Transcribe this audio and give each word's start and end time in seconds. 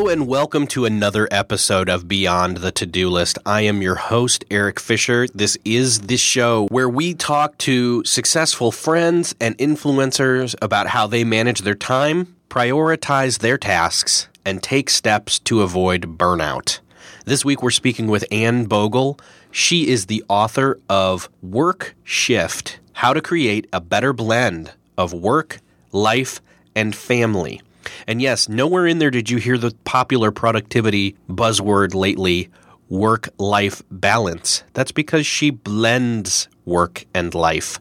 Hello 0.00 0.10
and 0.10 0.26
welcome 0.26 0.66
to 0.68 0.86
another 0.86 1.28
episode 1.30 1.90
of 1.90 2.08
Beyond 2.08 2.56
the 2.56 2.72
To 2.72 2.86
Do 2.86 3.10
List. 3.10 3.38
I 3.44 3.60
am 3.60 3.82
your 3.82 3.96
host, 3.96 4.46
Erik 4.50 4.80
Fisher. 4.80 5.28
This 5.34 5.58
is 5.62 6.00
the 6.00 6.16
show 6.16 6.68
where 6.68 6.88
we 6.88 7.12
talk 7.12 7.58
to 7.58 8.02
successful 8.04 8.72
friends 8.72 9.34
and 9.38 9.58
influencers 9.58 10.54
about 10.62 10.86
how 10.86 11.06
they 11.06 11.22
manage 11.22 11.60
their 11.60 11.74
time, 11.74 12.34
prioritize 12.48 13.40
their 13.40 13.58
tasks, 13.58 14.28
and 14.42 14.62
take 14.62 14.88
steps 14.88 15.38
to 15.40 15.60
avoid 15.60 16.16
burnout. 16.16 16.78
This 17.26 17.44
week 17.44 17.62
we're 17.62 17.70
speaking 17.70 18.06
with 18.06 18.24
Anne 18.32 18.64
Bogel. 18.64 19.20
She 19.50 19.86
is 19.86 20.06
the 20.06 20.24
author 20.30 20.80
of 20.88 21.28
Work 21.42 21.94
Shift 22.04 22.80
How 22.94 23.12
to 23.12 23.20
Create 23.20 23.68
a 23.70 23.82
Better 23.82 24.14
Blend 24.14 24.72
of 24.96 25.12
Work, 25.12 25.58
Life, 25.92 26.40
and 26.74 26.96
Family. 26.96 27.60
And 28.06 28.20
yes, 28.20 28.48
nowhere 28.48 28.86
in 28.86 28.98
there 28.98 29.10
did 29.10 29.30
you 29.30 29.38
hear 29.38 29.58
the 29.58 29.74
popular 29.84 30.30
productivity 30.30 31.16
buzzword 31.28 31.94
lately 31.94 32.48
work 32.90 33.28
life 33.38 33.82
balance. 33.90 34.64
That's 34.74 34.92
because 34.92 35.24
she 35.24 35.50
blends 35.50 36.48
work 36.64 37.06
and 37.14 37.34
life. 37.34 37.78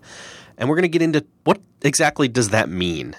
And 0.57 0.69
we're 0.69 0.75
going 0.75 0.83
to 0.83 0.89
get 0.89 1.01
into 1.01 1.25
what 1.43 1.59
exactly 1.81 2.27
does 2.27 2.49
that 2.49 2.69
mean. 2.69 3.15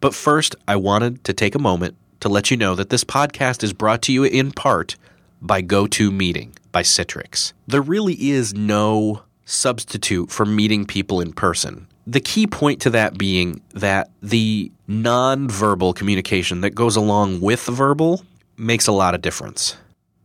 But 0.00 0.14
first, 0.14 0.56
I 0.66 0.76
wanted 0.76 1.24
to 1.24 1.32
take 1.32 1.54
a 1.54 1.60
moment 1.60 1.96
to 2.20 2.28
let 2.28 2.50
you 2.50 2.56
know 2.56 2.74
that 2.74 2.90
this 2.90 3.04
podcast 3.04 3.62
is 3.62 3.72
brought 3.72 4.02
to 4.02 4.12
you 4.12 4.24
in 4.24 4.52
part 4.52 4.96
by 5.40 5.62
GoToMeeting 5.62 6.56
by 6.72 6.82
Citrix. 6.82 7.52
There 7.66 7.82
really 7.82 8.30
is 8.30 8.54
no 8.54 9.22
substitute 9.44 10.30
for 10.30 10.44
meeting 10.44 10.84
people 10.84 11.20
in 11.20 11.32
person. 11.32 11.86
The 12.06 12.20
key 12.20 12.46
point 12.46 12.80
to 12.82 12.90
that 12.90 13.18
being 13.18 13.60
that 13.74 14.10
the 14.22 14.72
nonverbal 14.88 15.94
communication 15.94 16.62
that 16.62 16.70
goes 16.70 16.96
along 16.96 17.40
with 17.40 17.64
verbal 17.66 18.24
makes 18.56 18.86
a 18.86 18.92
lot 18.92 19.14
of 19.14 19.20
difference. 19.20 19.76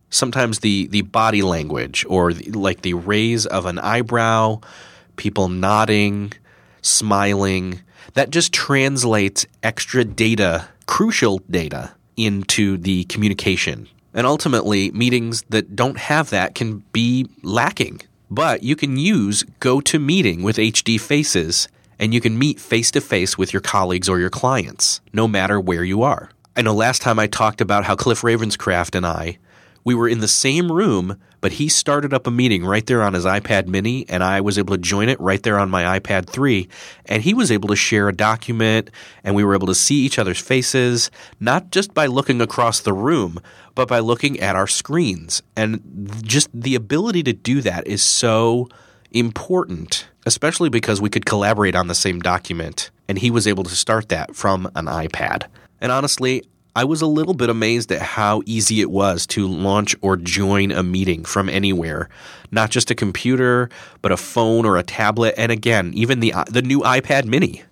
Sometimes 0.09 0.59
the, 0.59 0.87
the 0.87 1.01
body 1.01 1.41
language 1.41 2.05
or 2.07 2.33
the, 2.33 2.51
like 2.51 2.81
the 2.81 2.93
raise 2.93 3.45
of 3.45 3.65
an 3.65 3.79
eyebrow, 3.79 4.61
people 5.15 5.49
nodding, 5.49 6.31
smiling, 6.81 7.81
that 8.13 8.29
just 8.29 8.53
translates 8.53 9.45
extra 9.63 10.05
data, 10.05 10.67
crucial 10.85 11.39
data, 11.49 11.93
into 12.15 12.77
the 12.77 13.05
communication. 13.05 13.87
And 14.13 14.27
ultimately, 14.27 14.91
meetings 14.91 15.41
that 15.49 15.75
don't 15.75 15.97
have 15.97 16.29
that 16.29 16.53
can 16.53 16.83
be 16.91 17.27
lacking. 17.41 18.01
But 18.29 18.61
you 18.61 18.75
can 18.75 18.97
use 18.97 19.43
GoToMeeting 19.59 20.43
with 20.43 20.57
HD 20.57 21.01
Faces 21.01 21.67
and 22.03 22.13
you 22.13 22.19
can 22.19 22.37
meet 22.37 22.59
face 22.59 22.91
to 22.91 22.99
face 22.99 23.37
with 23.37 23.53
your 23.53 23.61
colleagues 23.61 24.09
or 24.09 24.19
your 24.19 24.29
clients, 24.29 24.99
no 25.13 25.25
matter 25.25 25.57
where 25.57 25.85
you 25.85 26.03
are. 26.03 26.29
I 26.53 26.61
know 26.61 26.73
last 26.73 27.01
time 27.01 27.17
I 27.17 27.27
talked 27.27 27.61
about 27.61 27.85
how 27.85 27.95
Cliff 27.95 28.23
Ravenscraft 28.23 28.93
and 28.95 29.05
I, 29.05 29.37
we 29.85 29.95
were 29.95 30.09
in 30.09 30.19
the 30.19 30.27
same 30.27 30.69
room, 30.69 31.17
but 31.39 31.53
he 31.53 31.69
started 31.69 32.13
up 32.13 32.27
a 32.27 32.31
meeting 32.31 32.65
right 32.65 32.85
there 32.85 33.01
on 33.01 33.13
his 33.13 33.23
iPad 33.23 33.67
mini, 33.67 34.05
and 34.09 34.21
I 34.21 34.41
was 34.41 34.57
able 34.57 34.75
to 34.75 34.81
join 34.81 35.07
it 35.07 35.17
right 35.21 35.41
there 35.43 35.57
on 35.57 35.69
my 35.69 35.97
iPad 35.97 36.27
3. 36.27 36.67
And 37.05 37.23
he 37.23 37.33
was 37.33 37.49
able 37.49 37.69
to 37.69 37.75
share 37.77 38.09
a 38.09 38.13
document, 38.13 38.89
and 39.23 39.33
we 39.33 39.45
were 39.45 39.55
able 39.55 39.67
to 39.67 39.75
see 39.75 40.01
each 40.01 40.19
other's 40.19 40.41
faces, 40.41 41.09
not 41.39 41.71
just 41.71 41.93
by 41.93 42.07
looking 42.07 42.41
across 42.41 42.81
the 42.81 42.91
room, 42.91 43.39
but 43.75 43.87
by 43.87 43.99
looking 43.99 44.41
at 44.41 44.57
our 44.57 44.67
screens. 44.67 45.41
And 45.55 46.21
just 46.21 46.49
the 46.53 46.75
ability 46.75 47.23
to 47.23 47.33
do 47.33 47.61
that 47.61 47.87
is 47.87 48.03
so 48.03 48.67
important, 49.11 50.09
especially 50.25 50.69
because 50.69 51.01
we 51.01 51.09
could 51.09 51.25
collaborate 51.25 51.75
on 51.75 51.87
the 51.87 51.95
same 51.95 52.19
document, 52.19 52.91
and 53.07 53.17
he 53.19 53.31
was 53.31 53.47
able 53.47 53.63
to 53.63 53.75
start 53.75 54.09
that 54.09 54.35
from 54.35 54.69
an 54.75 54.85
iPad. 54.85 55.43
And 55.81 55.91
honestly, 55.91 56.43
I 56.75 56.85
was 56.85 57.01
a 57.01 57.07
little 57.07 57.35
bit 57.35 57.49
amazed 57.49 57.91
at 57.91 58.01
how 58.01 58.41
easy 58.47 58.81
it 58.81 58.89
was 58.89 59.27
to 59.27 59.47
launch 59.47 59.95
or 60.01 60.17
join 60.17 60.71
a 60.71 60.81
meeting 60.81 61.23
from 61.23 61.47
anywhere, 61.47 62.09
not 62.51 62.71
just 62.71 62.89
a 62.89 62.95
computer, 62.95 63.69
but 64.01 64.11
a 64.11 64.17
phone 64.17 64.65
or 64.65 64.77
a 64.77 64.83
tablet, 64.83 65.35
and 65.37 65.51
again, 65.51 65.91
even 65.93 66.19
the 66.19 66.33
the 66.49 66.63
new 66.63 66.79
iPad 66.79 67.25
mini. 67.25 67.63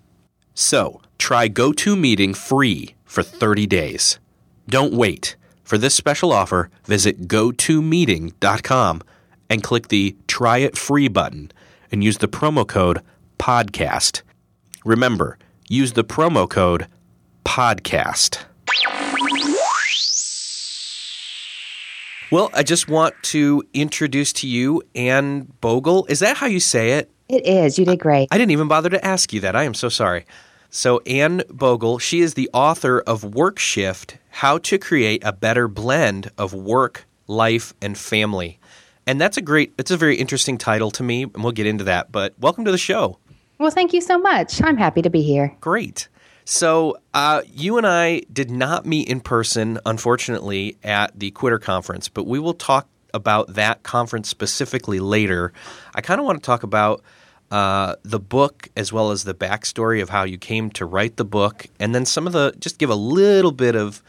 So, 0.53 1.01
try 1.17 1.50
GoToMeeting 1.50 2.35
free 2.35 2.95
for 3.06 3.23
30 3.23 3.66
days. 3.66 4.19
Don't 4.67 4.94
wait. 4.94 5.35
For 5.63 5.78
this 5.78 5.95
special 5.95 6.31
offer, 6.31 6.69
visit 6.85 7.28
gotomeeting.com 7.28 9.01
and 9.50 9.63
click 9.63 9.88
the 9.88 10.16
Try 10.28 10.59
It 10.59 10.78
Free 10.78 11.07
button 11.07 11.51
and 11.91 12.03
use 12.03 12.18
the 12.18 12.28
promo 12.28 12.68
code 12.68 13.02
PODCAST. 13.40 14.22
Remember, 14.85 15.38
use 15.68 15.94
the 15.94 16.03
promo 16.03 16.50
code 16.50 16.88
PODCAST. 17.46 18.46
Well, 22.31 22.50
I 22.53 22.63
just 22.63 22.88
want 22.88 23.13
to 23.24 23.62
introduce 23.74 24.31
to 24.34 24.47
you 24.47 24.81
Anne 24.96 25.52
Bogel. 25.59 26.06
Is 26.07 26.19
that 26.19 26.38
how 26.38 26.47
you 26.47 26.62
say 26.62 26.91
it? 26.91 27.12
It 27.28 27.46
is. 27.46 27.78
You 27.78 27.84
did 27.84 28.00
great. 28.00 28.29
I 28.31 28.38
didn't 28.38 28.52
even 28.52 28.69
bother 28.69 28.90
to 28.90 29.06
ask 29.06 29.34
you 29.34 29.41
that. 29.41 29.53
I 29.53 29.63
am 29.63 29.73
so 29.73 29.90
sorry. 29.90 30.25
So, 30.69 31.02
Anne 31.06 31.44
Bogel, 31.50 32.00
she 32.00 32.22
is 32.22 32.35
the 32.35 32.50
author 32.53 33.02
of 33.02 33.25
Work 33.25 33.59
Shift 33.59 34.18
How 34.29 34.58
to 34.59 34.78
Create 34.78 35.22
a 35.25 35.34
Better 35.34 35.68
Blend 35.68 36.31
of 36.38 36.53
Work, 36.53 37.06
Life, 37.28 37.73
and 37.81 37.97
Family. 37.97 38.60
And 39.07 39.19
that's 39.19 39.38
a 39.38 39.41
great, 39.41 39.73
it's 39.78 39.91
a 39.91 39.97
very 39.97 40.16
interesting 40.16 40.57
title 40.57 40.91
to 40.91 41.03
me, 41.03 41.23
and 41.23 41.44
we'll 41.44 41.51
get 41.51 41.66
into 41.66 41.84
that. 41.85 42.12
But 42.12 42.34
welcome 42.39 42.66
to 42.66 42.72
the 42.72 42.78
show. 42.78 43.17
Well, 43.57 43.72
thank 43.72 43.94
you 43.94 44.01
so 44.01 44.17
much. 44.17 44.62
I'm 44.63 44.78
happy 44.78 45.01
to 45.01 45.09
be 45.09 45.22
here. 45.22 45.56
Great. 45.59 46.07
So, 46.45 46.97
uh, 47.13 47.44
you 47.53 47.78
and 47.78 47.85
I 47.85 48.22
did 48.34 48.50
not 48.50 48.85
meet 48.85 49.07
in 49.07 49.22
person, 49.22 49.79
unfortunately, 49.85 50.78
at 50.84 51.17
the 51.19 51.31
Quitter 51.31 51.59
Conference, 51.59 52.09
but 52.09 52.25
we 52.25 52.40
will 52.40 52.56
talk 52.56 52.88
about 53.13 53.53
that 53.53 53.84
conference 53.84 54.29
specifically 54.29 55.00
later. 55.00 55.53
I 55.94 56.01
kind 56.01 56.19
of 56.19 56.25
want 56.25 56.41
to 56.41 56.45
talk 56.45 56.63
about 56.63 57.03
uh, 57.51 57.95
the 58.03 58.19
book 58.19 58.69
as 58.75 58.91
well 58.91 59.11
as 59.11 59.23
the 59.23 59.34
backstory 59.34 60.01
of 60.01 60.09
how 60.09 60.23
you 60.23 60.38
came 60.38 60.72
to 60.72 60.85
write 60.85 61.17
the 61.17 61.25
book, 61.25 61.67
and 61.79 61.94
then 61.94 62.06
some 62.06 62.25
of 62.25 62.34
the 62.34 62.53
just 62.59 62.78
give 62.78 62.90
a 62.90 62.95
little 62.95 63.51
bit 63.51 63.75
of. 63.75 64.01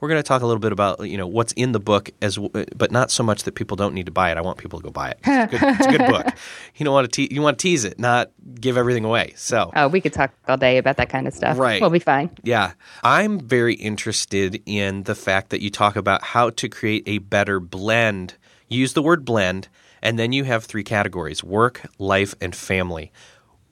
We're 0.00 0.08
going 0.08 0.18
to 0.18 0.26
talk 0.26 0.42
a 0.42 0.46
little 0.46 0.60
bit 0.60 0.72
about 0.72 1.06
you 1.08 1.16
know 1.18 1.26
what's 1.26 1.52
in 1.52 1.72
the 1.72 1.80
book 1.80 2.10
as, 2.22 2.38
but 2.74 2.90
not 2.90 3.10
so 3.10 3.22
much 3.22 3.42
that 3.44 3.54
people 3.54 3.76
don't 3.76 3.94
need 3.94 4.06
to 4.06 4.12
buy 4.12 4.30
it. 4.30 4.38
I 4.38 4.40
want 4.40 4.58
people 4.58 4.78
to 4.80 4.84
go 4.84 4.90
buy 4.90 5.10
it. 5.10 5.18
It's 5.24 5.54
a 5.54 5.58
good, 5.58 5.68
it's 5.76 5.86
a 5.86 5.90
good 5.98 6.06
book. 6.10 6.26
You 6.76 6.84
don't 6.84 6.94
want 6.94 7.12
to 7.12 7.26
te- 7.26 7.34
you 7.34 7.42
want 7.42 7.58
to 7.58 7.62
tease 7.62 7.84
it, 7.84 7.98
not 7.98 8.30
give 8.58 8.78
everything 8.78 9.04
away. 9.04 9.34
So 9.36 9.70
Oh, 9.76 9.88
we 9.88 10.00
could 10.00 10.14
talk 10.14 10.32
all 10.48 10.56
day 10.56 10.78
about 10.78 10.96
that 10.96 11.10
kind 11.10 11.28
of 11.28 11.34
stuff. 11.34 11.58
Right. 11.58 11.80
We'll 11.80 11.90
be 11.90 11.98
fine. 11.98 12.30
Yeah. 12.42 12.72
I'm 13.04 13.38
very 13.38 13.74
interested 13.74 14.62
in 14.64 15.02
the 15.02 15.14
fact 15.14 15.50
that 15.50 15.60
you 15.60 15.68
talk 15.68 15.96
about 15.96 16.22
how 16.22 16.48
to 16.50 16.68
create 16.70 17.02
a 17.06 17.18
better 17.18 17.60
blend. 17.60 18.34
You 18.68 18.78
use 18.80 18.94
the 18.94 19.02
word 19.02 19.24
blend, 19.26 19.68
and 20.00 20.18
then 20.18 20.32
you 20.32 20.44
have 20.44 20.64
three 20.64 20.84
categories 20.84 21.44
work, 21.44 21.82
life, 21.98 22.34
and 22.40 22.54
family. 22.56 23.12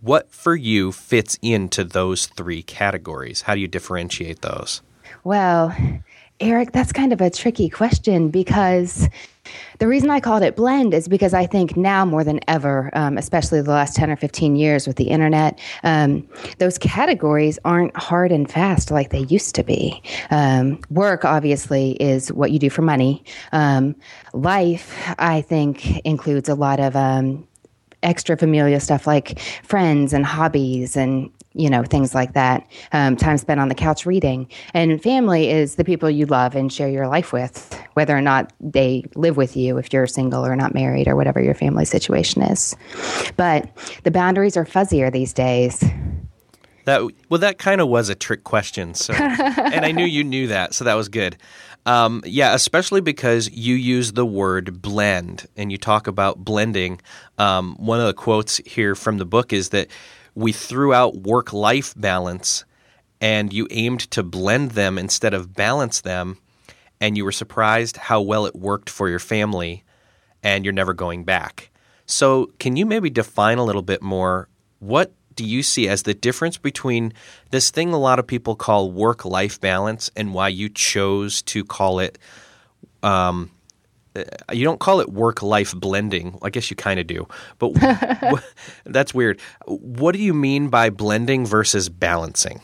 What 0.00 0.30
for 0.30 0.54
you 0.54 0.92
fits 0.92 1.38
into 1.40 1.82
those 1.84 2.26
three 2.26 2.62
categories? 2.62 3.42
How 3.42 3.54
do 3.54 3.60
you 3.60 3.68
differentiate 3.68 4.42
those? 4.42 4.82
Well, 5.24 5.74
Erik, 6.40 6.70
that's 6.70 6.92
kind 6.92 7.12
of 7.12 7.20
a 7.20 7.30
tricky 7.30 7.68
question 7.68 8.28
because 8.28 9.08
the 9.80 9.88
reason 9.88 10.08
I 10.10 10.20
called 10.20 10.44
it 10.44 10.54
blend 10.54 10.94
is 10.94 11.08
because 11.08 11.34
I 11.34 11.46
think 11.46 11.76
now 11.76 12.04
more 12.04 12.22
than 12.22 12.38
ever, 12.46 12.90
um, 12.92 13.18
especially 13.18 13.60
the 13.60 13.70
last 13.70 13.96
10 13.96 14.10
or 14.10 14.16
15 14.16 14.54
years 14.54 14.86
with 14.86 14.96
the 14.96 15.08
internet, 15.08 15.58
um, 15.82 16.28
those 16.58 16.78
categories 16.78 17.58
aren't 17.64 17.96
hard 17.96 18.30
and 18.30 18.48
fast 18.48 18.92
like 18.92 19.10
they 19.10 19.20
used 19.20 19.56
to 19.56 19.64
be. 19.64 20.00
Um, 20.30 20.80
work, 20.90 21.24
obviously, 21.24 21.92
is 21.92 22.32
what 22.32 22.52
you 22.52 22.60
do 22.60 22.70
for 22.70 22.82
money. 22.82 23.24
Um, 23.50 23.96
life, 24.32 24.96
I 25.18 25.40
think, 25.40 25.98
includes 26.00 26.48
a 26.48 26.54
lot 26.54 26.78
of 26.78 26.94
um, 26.94 27.48
extra 28.04 28.36
familial 28.36 28.78
stuff 28.78 29.06
like 29.06 29.40
friends 29.64 30.12
and 30.12 30.24
hobbies 30.24 30.96
and 30.96 31.30
you 31.58 31.68
know 31.68 31.82
things 31.82 32.14
like 32.14 32.32
that 32.32 32.66
um, 32.92 33.16
time 33.16 33.36
spent 33.36 33.60
on 33.60 33.68
the 33.68 33.74
couch 33.74 34.06
reading 34.06 34.48
and 34.74 35.02
family 35.02 35.50
is 35.50 35.74
the 35.74 35.84
people 35.84 36.08
you 36.08 36.24
love 36.26 36.54
and 36.54 36.72
share 36.72 36.88
your 36.88 37.08
life 37.08 37.32
with 37.32 37.78
whether 37.94 38.16
or 38.16 38.22
not 38.22 38.52
they 38.60 39.04
live 39.14 39.36
with 39.36 39.56
you 39.56 39.76
if 39.76 39.92
you're 39.92 40.06
single 40.06 40.46
or 40.46 40.56
not 40.56 40.72
married 40.72 41.08
or 41.08 41.16
whatever 41.16 41.42
your 41.42 41.54
family 41.54 41.84
situation 41.84 42.42
is 42.42 42.76
but 43.36 43.68
the 44.04 44.10
boundaries 44.10 44.56
are 44.56 44.64
fuzzier 44.64 45.12
these 45.12 45.32
days 45.32 45.84
That 46.84 47.02
well, 47.28 47.40
that 47.40 47.58
kind 47.58 47.82
of 47.82 47.88
was 47.88 48.08
a 48.08 48.14
trick 48.14 48.44
question. 48.44 48.94
So, 48.94 49.12
and 49.18 49.84
I 49.84 49.92
knew 49.92 50.06
you 50.06 50.24
knew 50.24 50.46
that, 50.46 50.72
so 50.72 50.84
that 50.84 50.94
was 50.94 51.10
good. 51.10 51.36
Um, 51.84 52.22
yeah, 52.24 52.54
especially 52.54 53.02
because 53.02 53.50
you 53.50 53.74
use 53.74 54.12
the 54.12 54.24
word 54.24 54.80
blend 54.80 55.46
and 55.54 55.70
you 55.70 55.76
talk 55.76 56.06
about 56.06 56.38
blending. 56.38 57.00
Um, 57.36 57.76
one 57.76 58.00
of 58.00 58.06
the 58.06 58.14
quotes 58.14 58.56
here 58.64 58.94
from 58.94 59.18
the 59.18 59.26
book 59.26 59.52
is 59.52 59.68
that 59.70 59.88
we 60.38 60.52
threw 60.52 60.94
out 60.94 61.16
work 61.16 61.52
life 61.52 61.92
balance 61.96 62.64
and 63.20 63.52
you 63.52 63.66
aimed 63.72 63.98
to 64.12 64.22
blend 64.22 64.70
them 64.70 64.96
instead 64.96 65.34
of 65.34 65.52
balance 65.52 66.00
them, 66.02 66.38
and 67.00 67.16
you 67.16 67.24
were 67.24 67.32
surprised 67.32 67.96
how 67.96 68.20
well 68.20 68.46
it 68.46 68.54
worked 68.54 68.88
for 68.88 69.08
your 69.08 69.18
family, 69.18 69.82
and 70.40 70.64
you're 70.64 70.72
never 70.72 70.94
going 70.94 71.24
back. 71.24 71.70
So, 72.06 72.52
can 72.60 72.76
you 72.76 72.86
maybe 72.86 73.10
define 73.10 73.58
a 73.58 73.64
little 73.64 73.82
bit 73.82 74.00
more 74.00 74.48
what 74.78 75.12
do 75.34 75.44
you 75.44 75.64
see 75.64 75.88
as 75.88 76.04
the 76.04 76.14
difference 76.14 76.56
between 76.56 77.12
this 77.50 77.72
thing 77.72 77.92
a 77.92 77.98
lot 77.98 78.20
of 78.20 78.26
people 78.28 78.54
call 78.54 78.92
work 78.92 79.24
life 79.24 79.60
balance 79.60 80.08
and 80.14 80.32
why 80.32 80.46
you 80.46 80.68
chose 80.68 81.42
to 81.42 81.64
call 81.64 81.98
it? 81.98 82.16
Um, 83.02 83.50
you 84.52 84.64
don't 84.64 84.80
call 84.80 85.00
it 85.00 85.10
work 85.10 85.42
life 85.42 85.74
blending. 85.74 86.38
I 86.42 86.50
guess 86.50 86.70
you 86.70 86.76
kind 86.76 87.00
of 87.00 87.06
do, 87.06 87.26
but 87.58 87.72
that's 88.84 89.14
weird. 89.14 89.40
What 89.66 90.12
do 90.12 90.20
you 90.20 90.34
mean 90.34 90.68
by 90.68 90.90
blending 90.90 91.46
versus 91.46 91.88
balancing? 91.88 92.60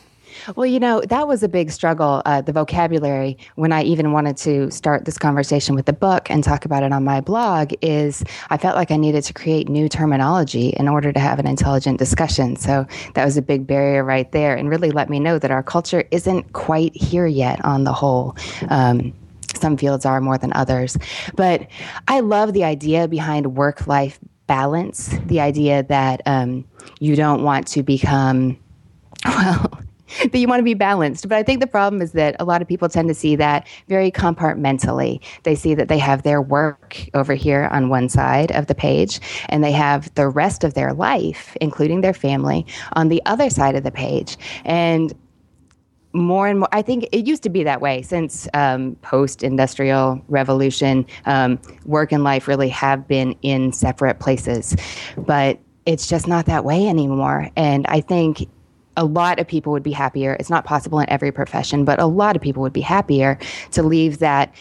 Well, 0.55 0.65
you 0.65 0.79
know, 0.79 1.01
that 1.01 1.27
was 1.27 1.43
a 1.43 1.47
big 1.47 1.71
struggle, 1.71 2.21
uh, 2.25 2.41
the 2.41 2.51
vocabulary, 2.51 3.37
when 3.55 3.71
I 3.71 3.83
even 3.83 4.11
wanted 4.11 4.37
to 4.37 4.69
start 4.69 5.05
this 5.05 5.17
conversation 5.17 5.75
with 5.75 5.85
the 5.85 5.93
book 5.93 6.29
and 6.29 6.43
talk 6.43 6.65
about 6.65 6.83
it 6.83 6.91
on 6.91 7.03
my 7.03 7.21
blog, 7.21 7.73
is 7.81 8.23
I 8.49 8.57
felt 8.57 8.75
like 8.75 8.91
I 8.91 8.97
needed 8.97 9.23
to 9.23 9.33
create 9.33 9.69
new 9.69 9.89
terminology 9.89 10.69
in 10.69 10.87
order 10.87 11.11
to 11.11 11.19
have 11.19 11.39
an 11.39 11.47
intelligent 11.47 11.97
discussion. 11.97 12.55
So 12.55 12.85
that 13.15 13.25
was 13.25 13.37
a 13.37 13.41
big 13.41 13.65
barrier 13.65 14.03
right 14.03 14.31
there 14.31 14.55
and 14.55 14.69
really 14.69 14.91
let 14.91 15.09
me 15.09 15.19
know 15.19 15.39
that 15.39 15.51
our 15.51 15.63
culture 15.63 16.03
isn't 16.11 16.53
quite 16.53 16.95
here 16.95 17.27
yet 17.27 17.63
on 17.65 17.83
the 17.83 17.93
whole. 17.93 18.35
Um, 18.69 19.13
some 19.57 19.77
fields 19.77 20.05
are 20.05 20.21
more 20.21 20.37
than 20.37 20.53
others. 20.53 20.97
But 21.35 21.67
I 22.07 22.19
love 22.19 22.53
the 22.53 22.63
idea 22.63 23.07
behind 23.07 23.55
work 23.55 23.87
life 23.87 24.19
balance, 24.47 25.17
the 25.25 25.39
idea 25.39 25.83
that 25.83 26.21
um, 26.25 26.65
you 26.99 27.15
don't 27.15 27.43
want 27.43 27.67
to 27.67 27.83
become, 27.83 28.57
well, 29.25 29.79
that 30.23 30.37
you 30.37 30.47
want 30.47 30.59
to 30.59 30.63
be 30.63 30.73
balanced. 30.73 31.27
But 31.27 31.37
I 31.37 31.43
think 31.43 31.59
the 31.59 31.67
problem 31.67 32.01
is 32.01 32.11
that 32.13 32.35
a 32.39 32.45
lot 32.45 32.61
of 32.61 32.67
people 32.67 32.87
tend 32.89 33.07
to 33.07 33.13
see 33.13 33.35
that 33.37 33.67
very 33.87 34.11
compartmentally. 34.11 35.19
They 35.43 35.55
see 35.55 35.73
that 35.75 35.87
they 35.87 35.97
have 35.97 36.23
their 36.23 36.41
work 36.41 37.07
over 37.13 37.33
here 37.33 37.67
on 37.71 37.89
one 37.89 38.09
side 38.09 38.51
of 38.51 38.67
the 38.67 38.75
page, 38.75 39.19
and 39.49 39.63
they 39.63 39.71
have 39.71 40.13
the 40.15 40.27
rest 40.27 40.63
of 40.63 40.73
their 40.73 40.93
life, 40.93 41.57
including 41.59 42.01
their 42.01 42.13
family, 42.13 42.65
on 42.93 43.09
the 43.09 43.21
other 43.25 43.49
side 43.49 43.75
of 43.75 43.83
the 43.83 43.91
page. 43.91 44.37
And 44.63 45.13
more 46.15 46.47
and 46.47 46.59
more, 46.59 46.69
I 46.71 46.81
think 46.81 47.07
it 47.11 47.27
used 47.27 47.43
to 47.43 47.49
be 47.49 47.63
that 47.63 47.81
way 47.81 48.01
since 48.01 48.47
um, 48.53 48.95
post 49.01 49.43
industrial 49.43 50.23
revolution. 50.27 51.05
Um, 51.25 51.59
work 51.85 52.11
and 52.11 52.23
life 52.23 52.47
really 52.47 52.69
have 52.69 53.07
been 53.07 53.35
in 53.41 53.73
separate 53.73 54.19
places. 54.19 54.75
But 55.17 55.59
it's 55.85 56.07
just 56.07 56.27
not 56.27 56.45
that 56.47 56.63
way 56.63 56.87
anymore. 56.87 57.49
And 57.55 57.85
I 57.87 58.01
think 58.01 58.49
a 58.97 59.05
lot 59.05 59.39
of 59.39 59.47
people 59.47 59.71
would 59.73 59.83
be 59.83 59.91
happier. 59.91 60.35
It's 60.39 60.49
not 60.49 60.63
possible 60.65 60.99
in 60.99 61.09
every 61.09 61.31
profession, 61.31 61.85
but 61.85 61.99
a 61.99 62.05
lot 62.05 62.35
of 62.35 62.41
people 62.41 62.63
would 62.63 62.73
be 62.73 62.81
happier 62.81 63.37
to 63.71 63.83
leave 63.83 64.19
that 64.19 64.55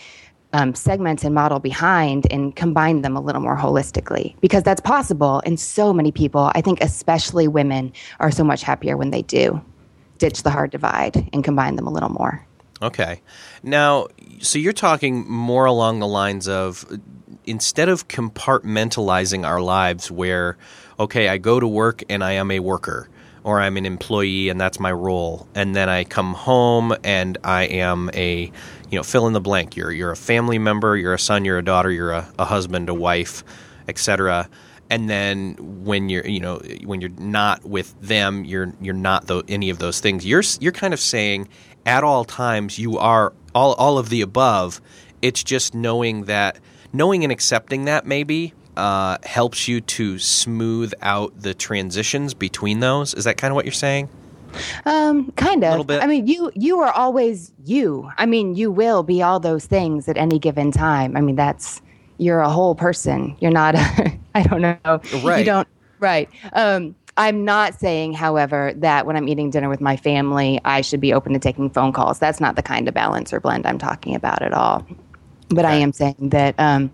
um, 0.53 0.75
segment 0.75 1.25
and 1.25 1.35
model 1.35 1.59
behind 1.61 2.31
and 2.31 2.55
combine 2.55 3.03
them 3.03 3.17
a 3.17 3.21
little 3.21 3.41
more 3.41 3.57
holistically 3.57 4.39
because 4.41 4.63
that's 4.63 4.81
possible. 4.81 5.41
And 5.47 5.59
so 5.59 5.93
many 5.93 6.13
people, 6.13 6.51
I 6.55 6.61
think 6.61 6.81
especially 6.81 7.49
women, 7.49 7.93
are 8.21 8.31
so 8.31 8.45
much 8.45 8.63
happier 8.63 8.97
when 8.97 9.11
they 9.11 9.23
do 9.23 9.61
ditch 10.19 10.43
the 10.43 10.51
hard 10.51 10.71
divide 10.71 11.29
and 11.33 11.45
combine 11.45 11.77
them 11.77 11.87
a 11.87 11.91
little 11.91 12.11
more. 12.11 12.45
Okay. 12.83 13.23
Now, 13.63 14.09
so 14.41 14.59
you're 14.59 14.73
talking 14.73 15.29
more 15.29 15.65
along 15.65 16.01
the 16.01 16.07
lines 16.07 16.49
of 16.49 16.85
instead 17.47 17.89
of 17.89 18.09
compartmentalizing 18.09 19.47
our 19.47 19.61
lives 19.61 20.11
where, 20.11 20.57
okay, 20.99 21.29
I 21.29 21.39
go 21.39 21.61
to 21.61 21.67
work 21.67 22.03
and 22.09 22.23
I 22.25 22.33
am 22.33 22.51
a 22.51 22.61
worker 22.61 23.09
or 23.43 23.61
I'm 23.61 23.77
an 23.77 23.87
employee 23.87 24.49
and 24.49 24.61
that's 24.61 24.81
my 24.81 24.91
role. 24.91 25.47
And 25.55 25.77
then 25.77 25.89
I 25.89 26.05
come 26.05 26.35
home 26.35 26.95
and 27.05 27.39
I 27.45 27.65
am 27.65 28.11
a, 28.15 28.51
you 28.91 28.99
know, 28.99 29.03
fill 29.03 29.27
in 29.27 29.35
the 29.35 29.41
blank. 29.41 29.77
You're 29.77 29.93
you're 29.93 30.11
a 30.11 30.17
family 30.17 30.59
member, 30.59 30.97
you're 30.97 31.15
a 31.15 31.19
son, 31.19 31.45
you're 31.45 31.59
a 31.59 31.65
daughter, 31.65 31.91
you're 31.91 32.13
a, 32.13 32.29
a 32.39 32.45
husband, 32.45 32.89
a 32.89 32.95
wife, 32.95 33.45
etc. 33.87 34.49
And 34.91 35.09
then 35.09 35.57
when 35.85 36.09
you're, 36.09 36.27
you 36.27 36.41
know, 36.41 36.61
when 36.85 37.01
you're 37.01 37.11
not 37.11 37.65
with 37.65 37.95
them, 38.01 38.45
you're 38.45 38.73
you're 38.81 38.95
not 38.95 39.27
the, 39.27 39.43
any 39.49 39.71
of 39.71 39.79
those 39.79 40.01
things. 40.01 40.27
You're 40.27 40.43
you're 40.61 40.73
kind 40.73 40.95
of 40.95 41.01
saying 41.01 41.49
at 41.87 42.05
all 42.05 42.25
times 42.25 42.79
you 42.79 42.99
are 42.99 43.33
all 43.55 43.75
all 43.75 43.99
of 43.99 44.11
the 44.11 44.21
above. 44.21 44.81
It's 45.23 45.43
just 45.43 45.75
knowing 45.75 46.25
that, 46.25 46.59
knowing 46.93 47.25
and 47.25 47.33
accepting 47.33 47.87
that 47.87 48.07
maybe 48.07 48.53
uh, 48.77 49.19
helps 49.23 49.69
you 49.69 49.81
to 49.81 50.19
smooth 50.19 50.93
out 51.01 51.33
the 51.41 51.55
transitions 51.55 52.35
between 52.35 52.81
those. 52.81 53.15
Is 53.15 53.25
that 53.25 53.37
kind 53.37 53.51
of 53.51 53.57
what 53.57 53.65
you're 53.65 53.73
saying? 53.73 54.09
Um, 54.85 55.33
kind 55.33 55.65
of. 55.65 55.69
A 55.69 55.71
little 55.71 55.85
bit. 55.85 56.03
I 56.03 56.07
mean, 56.07 56.27
you 56.27 56.53
you 56.55 56.81
are 56.81 56.93
always 56.93 57.53
you. 57.65 58.11
I 58.17 58.27
mean, 58.27 58.55
you 58.55 58.71
will 58.71 59.03
be 59.03 59.23
all 59.23 59.41
those 59.41 59.67
things 59.67 60.09
at 60.09 60.17
any 60.17 60.39
given 60.39 60.71
time. 60.71 61.17
I 61.17 61.21
mean, 61.21 61.37
that's 61.37 61.81
you're 62.19 62.41
a 62.41 62.49
whole 62.49 62.75
person. 62.75 63.37
You're 63.41 63.51
not. 63.51 63.75
I 64.35 64.43
don't 64.43 64.61
know. 64.61 65.01
Right. 65.23 65.41
You 65.41 65.45
don't. 65.45 65.69
Right. 66.01 66.29
Um, 66.53 66.95
I'm 67.17 67.45
not 67.45 67.79
saying, 67.79 68.15
however, 68.15 68.73
that 68.77 69.07
when 69.07 69.17
I'm 69.17 69.29
eating 69.29 69.51
dinner 69.51 69.69
with 69.69 69.81
my 69.81 69.97
family, 69.97 70.61
I 70.65 70.81
should 70.81 71.01
be 71.01 71.13
open 71.13 71.33
to 71.33 71.39
taking 71.39 71.71
phone 71.71 71.93
calls. 71.93 72.19
That's 72.19 72.41
not 72.41 72.57
the 72.57 72.63
kind 72.63 72.89
of 72.89 72.95
balance 72.95 73.33
or 73.33 73.39
blend 73.41 73.67
I'm 73.67 73.79
talking 73.79 74.17
about 74.17 74.43
at 74.43 74.53
all. 74.53 74.85
But 75.49 75.65
okay. 75.65 75.75
I 75.75 75.77
am 75.77 75.93
saying 75.93 76.31
that 76.31 76.55
um, 76.59 76.91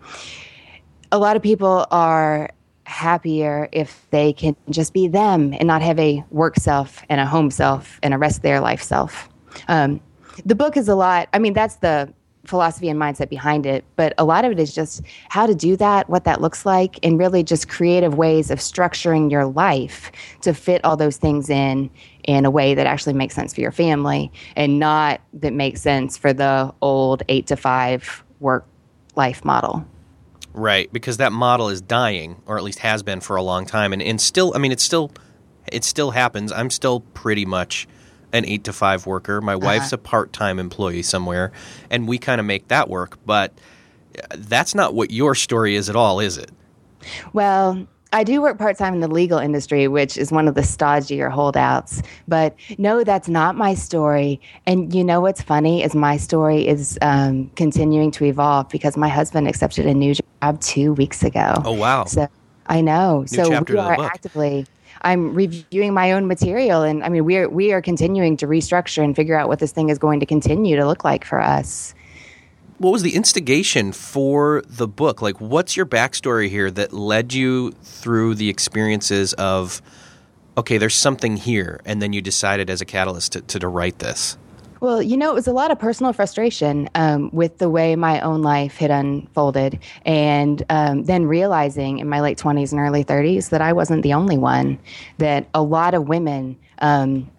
a 1.10 1.18
lot 1.18 1.36
of 1.36 1.42
people 1.42 1.86
are 1.90 2.50
happier 2.84 3.68
if 3.72 4.06
they 4.10 4.32
can 4.32 4.54
just 4.68 4.92
be 4.92 5.08
them 5.08 5.54
and 5.54 5.66
not 5.66 5.80
have 5.80 5.98
a 5.98 6.22
work 6.30 6.56
self 6.56 7.02
and 7.08 7.20
a 7.20 7.26
home 7.26 7.50
self 7.50 7.98
and 8.02 8.12
a 8.12 8.18
rest 8.18 8.38
of 8.38 8.42
their 8.42 8.60
life 8.60 8.82
self. 8.82 9.28
Um, 9.68 10.00
the 10.44 10.54
book 10.54 10.76
is 10.76 10.88
a 10.88 10.94
lot. 10.94 11.28
I 11.32 11.38
mean, 11.38 11.52
that's 11.54 11.76
the 11.76 12.12
philosophy 12.44 12.88
and 12.88 12.98
mindset 12.98 13.28
behind 13.28 13.66
it, 13.66 13.84
but 13.96 14.14
a 14.18 14.24
lot 14.24 14.44
of 14.44 14.52
it 14.52 14.58
is 14.58 14.74
just 14.74 15.02
how 15.28 15.46
to 15.46 15.54
do 15.54 15.76
that, 15.76 16.08
what 16.08 16.24
that 16.24 16.40
looks 16.40 16.64
like, 16.64 16.98
and 17.02 17.18
really 17.18 17.42
just 17.42 17.68
creative 17.68 18.14
ways 18.14 18.50
of 18.50 18.58
structuring 18.58 19.30
your 19.30 19.46
life 19.46 20.10
to 20.40 20.54
fit 20.54 20.84
all 20.84 20.96
those 20.96 21.16
things 21.16 21.50
in 21.50 21.90
in 22.24 22.44
a 22.44 22.50
way 22.50 22.74
that 22.74 22.86
actually 22.86 23.12
makes 23.12 23.34
sense 23.34 23.54
for 23.54 23.60
your 23.60 23.72
family 23.72 24.30
and 24.56 24.78
not 24.78 25.20
that 25.32 25.52
makes 25.52 25.80
sense 25.80 26.16
for 26.16 26.32
the 26.32 26.72
old 26.82 27.22
eight 27.28 27.46
to 27.46 27.56
five 27.56 28.24
work 28.40 28.66
life 29.16 29.44
model. 29.44 29.84
Right, 30.52 30.92
because 30.92 31.18
that 31.18 31.32
model 31.32 31.68
is 31.68 31.80
dying, 31.80 32.42
or 32.46 32.58
at 32.58 32.64
least 32.64 32.80
has 32.80 33.02
been 33.02 33.20
for 33.20 33.36
a 33.36 33.42
long 33.42 33.66
time, 33.66 33.92
and, 33.92 34.02
and 34.02 34.20
still, 34.20 34.52
I 34.54 34.58
mean, 34.58 34.72
it's 34.72 34.82
still, 34.82 35.12
it 35.70 35.84
still 35.84 36.10
happens. 36.10 36.50
I'm 36.50 36.70
still 36.70 37.00
pretty 37.00 37.46
much 37.46 37.86
an 38.32 38.44
eight 38.46 38.64
to 38.64 38.72
five 38.72 39.06
worker. 39.06 39.40
My 39.40 39.54
uh-huh. 39.54 39.66
wife's 39.66 39.92
a 39.92 39.98
part 39.98 40.32
time 40.32 40.58
employee 40.58 41.02
somewhere, 41.02 41.52
and 41.90 42.08
we 42.08 42.18
kind 42.18 42.40
of 42.40 42.46
make 42.46 42.68
that 42.68 42.88
work. 42.88 43.18
But 43.26 43.52
that's 44.36 44.74
not 44.74 44.94
what 44.94 45.10
your 45.10 45.34
story 45.34 45.74
is 45.76 45.88
at 45.88 45.96
all, 45.96 46.20
is 46.20 46.38
it? 46.38 46.50
Well, 47.32 47.86
I 48.12 48.24
do 48.24 48.42
work 48.42 48.58
part 48.58 48.76
time 48.76 48.94
in 48.94 49.00
the 49.00 49.08
legal 49.08 49.38
industry, 49.38 49.86
which 49.86 50.18
is 50.18 50.32
one 50.32 50.48
of 50.48 50.54
the 50.54 50.62
stodgier 50.62 51.30
holdouts. 51.30 52.02
But 52.26 52.56
no, 52.76 53.04
that's 53.04 53.28
not 53.28 53.56
my 53.56 53.74
story. 53.74 54.40
And 54.66 54.92
you 54.92 55.04
know 55.04 55.20
what's 55.20 55.42
funny 55.42 55.82
is 55.82 55.94
my 55.94 56.16
story 56.16 56.66
is 56.66 56.98
um, 57.02 57.50
continuing 57.50 58.10
to 58.12 58.24
evolve 58.24 58.68
because 58.68 58.96
my 58.96 59.08
husband 59.08 59.46
accepted 59.46 59.86
a 59.86 59.94
new 59.94 60.14
job 60.14 60.60
two 60.60 60.92
weeks 60.94 61.22
ago. 61.22 61.54
Oh 61.64 61.72
wow! 61.72 62.04
So 62.04 62.26
I 62.66 62.80
know. 62.80 63.20
New 63.20 63.26
so 63.28 63.48
we 63.48 63.76
are 63.76 64.00
actively. 64.00 64.66
I'm 65.02 65.34
reviewing 65.34 65.94
my 65.94 66.12
own 66.12 66.26
material, 66.26 66.82
and 66.82 67.02
I 67.02 67.08
mean, 67.08 67.24
we 67.24 67.36
are 67.38 67.48
we 67.48 67.72
are 67.72 67.82
continuing 67.82 68.36
to 68.38 68.46
restructure 68.46 69.02
and 69.02 69.16
figure 69.16 69.38
out 69.38 69.48
what 69.48 69.58
this 69.58 69.72
thing 69.72 69.88
is 69.88 69.98
going 69.98 70.20
to 70.20 70.26
continue 70.26 70.76
to 70.76 70.86
look 70.86 71.04
like 71.04 71.24
for 71.24 71.40
us 71.40 71.94
what 72.80 72.92
was 72.92 73.02
the 73.02 73.14
instigation 73.14 73.92
for 73.92 74.62
the 74.66 74.88
book? 74.88 75.20
Like, 75.20 75.38
what's 75.38 75.76
your 75.76 75.84
backstory 75.84 76.48
here 76.48 76.70
that 76.70 76.94
led 76.94 77.34
you 77.34 77.72
through 77.72 78.36
the 78.36 78.48
experiences 78.48 79.34
of, 79.34 79.82
okay, 80.56 80.78
there's 80.78 80.94
something 80.94 81.36
here, 81.36 81.80
and 81.84 82.00
then 82.00 82.14
you 82.14 82.22
decided 82.22 82.70
as 82.70 82.80
a 82.80 82.86
catalyst 82.86 83.32
to, 83.32 83.42
to, 83.42 83.58
to 83.58 83.68
write 83.68 83.98
this? 83.98 84.38
Well, 84.80 85.02
you 85.02 85.18
know, 85.18 85.30
it 85.30 85.34
was 85.34 85.46
a 85.46 85.52
lot 85.52 85.70
of 85.70 85.78
personal 85.78 86.14
frustration 86.14 86.88
um, 86.94 87.28
with 87.32 87.58
the 87.58 87.68
way 87.68 87.96
my 87.96 88.18
own 88.20 88.40
life 88.40 88.78
had 88.78 88.90
unfolded. 88.90 89.78
And 90.06 90.62
um, 90.70 91.04
then 91.04 91.26
realizing 91.26 91.98
in 91.98 92.08
my 92.08 92.20
late 92.20 92.38
20s 92.38 92.72
and 92.72 92.80
early 92.80 93.04
30s 93.04 93.50
that 93.50 93.60
I 93.60 93.74
wasn't 93.74 94.02
the 94.02 94.14
only 94.14 94.38
one, 94.38 94.78
that 95.18 95.48
a 95.52 95.62
lot 95.62 95.92
of 95.92 96.08
women, 96.08 96.56
um, 96.78 97.30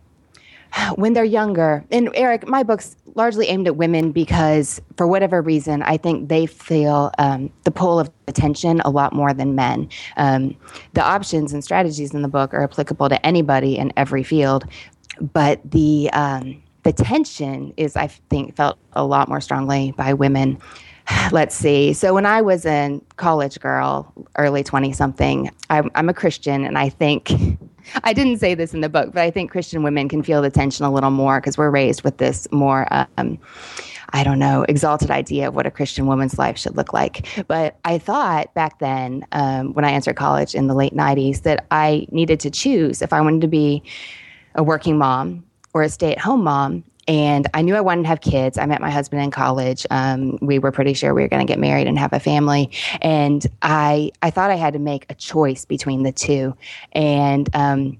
when 0.96 1.14
they're 1.14 1.24
younger, 1.24 1.84
and 1.90 2.10
Erik, 2.14 2.48
my 2.48 2.62
book's 2.62 2.96
largely 3.16 3.48
aimed 3.48 3.66
at 3.66 3.76
women 3.76 4.12
because, 4.12 4.80
for 4.96 5.08
whatever 5.08 5.42
reason, 5.42 5.82
I 5.82 5.98
think 5.98 6.30
they 6.30 6.46
feel 6.46 7.12
um, 7.18 7.52
the 7.64 7.72
pull 7.72 8.00
of 8.00 8.12
attention 8.28 8.82
a 8.82 8.92
lot 8.92 9.14
more 9.14 9.34
than 9.34 9.56
men. 9.56 9.90
Um, 10.16 10.56
the 10.94 11.02
options 11.02 11.54
and 11.54 11.64
strategies 11.64 12.14
in 12.14 12.22
the 12.22 12.28
book 12.28 12.54
are 12.54 12.64
applicable 12.64 13.10
to 13.10 13.26
anybody 13.26 13.78
in 13.78 13.92
every 13.98 14.24
field, 14.24 14.66
but 15.34 15.60
the 15.70 16.10
um, 16.14 16.62
the 16.84 16.94
tension 16.94 17.74
is, 17.78 17.96
I 17.96 18.08
think, 18.08 18.56
felt 18.56 18.78
a 18.94 19.06
lot 19.06 19.28
more 19.30 19.42
strongly 19.42 19.92
by 19.92 20.14
women. 20.14 20.58
Let's 21.32 21.56
see. 21.56 21.94
So 21.94 22.14
when 22.14 22.26
I 22.26 22.42
was 22.42 22.66
a 22.66 23.00
college 23.18 23.60
girl, 23.60 24.12
early 24.38 24.64
twenty 24.64 24.92
something, 24.94 25.50
I'm, 25.70 25.92
I'm 25.96 26.10
a 26.10 26.14
Christian, 26.14 26.64
and 26.66 26.78
I 26.78 26.90
think 26.90 27.32
I 28.04 28.14
didn't 28.14 28.38
say 28.38 28.54
this 28.54 28.74
in 28.74 28.82
the 28.82 28.90
book, 28.90 29.14
but 29.14 29.22
I 29.22 29.32
think 29.32 29.52
Christian 29.52 29.84
women 29.84 30.10
can 30.10 30.24
feel 30.24 30.42
the 30.42 30.50
tension 30.50 30.86
a 30.86 30.92
little 30.92 31.12
more 31.12 31.40
because 31.40 31.58
we're 31.58 31.70
raised 31.70 32.04
with 32.04 32.18
this 32.18 32.48
more 32.52 32.88
um, 33.18 33.40
I 34.14 34.24
don't 34.24 34.40
know, 34.40 34.66
exalted 34.68 35.10
idea 35.10 35.48
of 35.48 35.56
what 35.56 35.66
a 35.66 35.72
Christian 35.72 36.06
woman's 36.06 36.38
life 36.38 36.58
should 36.58 36.76
look 36.76 36.92
like. 36.92 37.26
But 37.48 37.78
I 37.86 37.98
thought 37.98 38.54
back 38.54 38.80
then, 38.80 39.26
um, 39.32 39.74
when 39.74 39.86
I 39.86 39.94
entered 39.94 40.18
college 40.18 40.54
in 40.54 40.68
the 40.68 40.74
late 40.74 40.94
90s, 40.94 41.44
that 41.44 41.66
I 41.72 42.08
needed 42.12 42.40
to 42.42 42.52
choose 42.52 43.02
if 43.02 43.14
I 43.14 43.22
wanted 43.22 43.42
to 43.42 43.48
be 43.48 43.84
a 44.56 44.64
working 44.64 44.98
mom 44.98 45.46
or 45.74 45.84
a 45.84 45.90
stay 45.90 46.12
at 46.12 46.20
home 46.20 46.44
mom. 46.44 46.84
And 47.08 47.48
I 47.54 47.62
knew 47.62 47.76
I 47.76 47.82
wanted 47.82 48.04
to 48.04 48.08
have 48.10 48.22
kids. 48.22 48.58
I 48.58 48.66
met 48.66 48.80
my 48.80 48.92
husband 48.92 49.24
in 49.24 49.32
college. 49.32 49.86
Um, 49.90 50.38
we 50.42 50.60
were 50.60 50.72
pretty 50.72 50.94
sure 50.94 51.14
we 51.14 51.24
were 51.24 51.28
going 51.28 51.46
to 51.46 51.52
get 51.52 51.60
married 51.60 51.88
and 51.88 51.98
have 51.98 52.14
a 52.14 52.20
family. 52.20 52.72
And 53.02 53.46
I, 53.62 54.12
I 54.22 54.30
thought 54.30 54.52
I 54.52 54.56
had 54.56 54.74
to 54.74 54.80
make 54.80 55.08
a 55.10 55.16
choice 55.16 55.66
between 55.66 56.04
the 56.04 56.12
two. 56.12 56.56
And 56.94 57.50
um, 57.56 57.98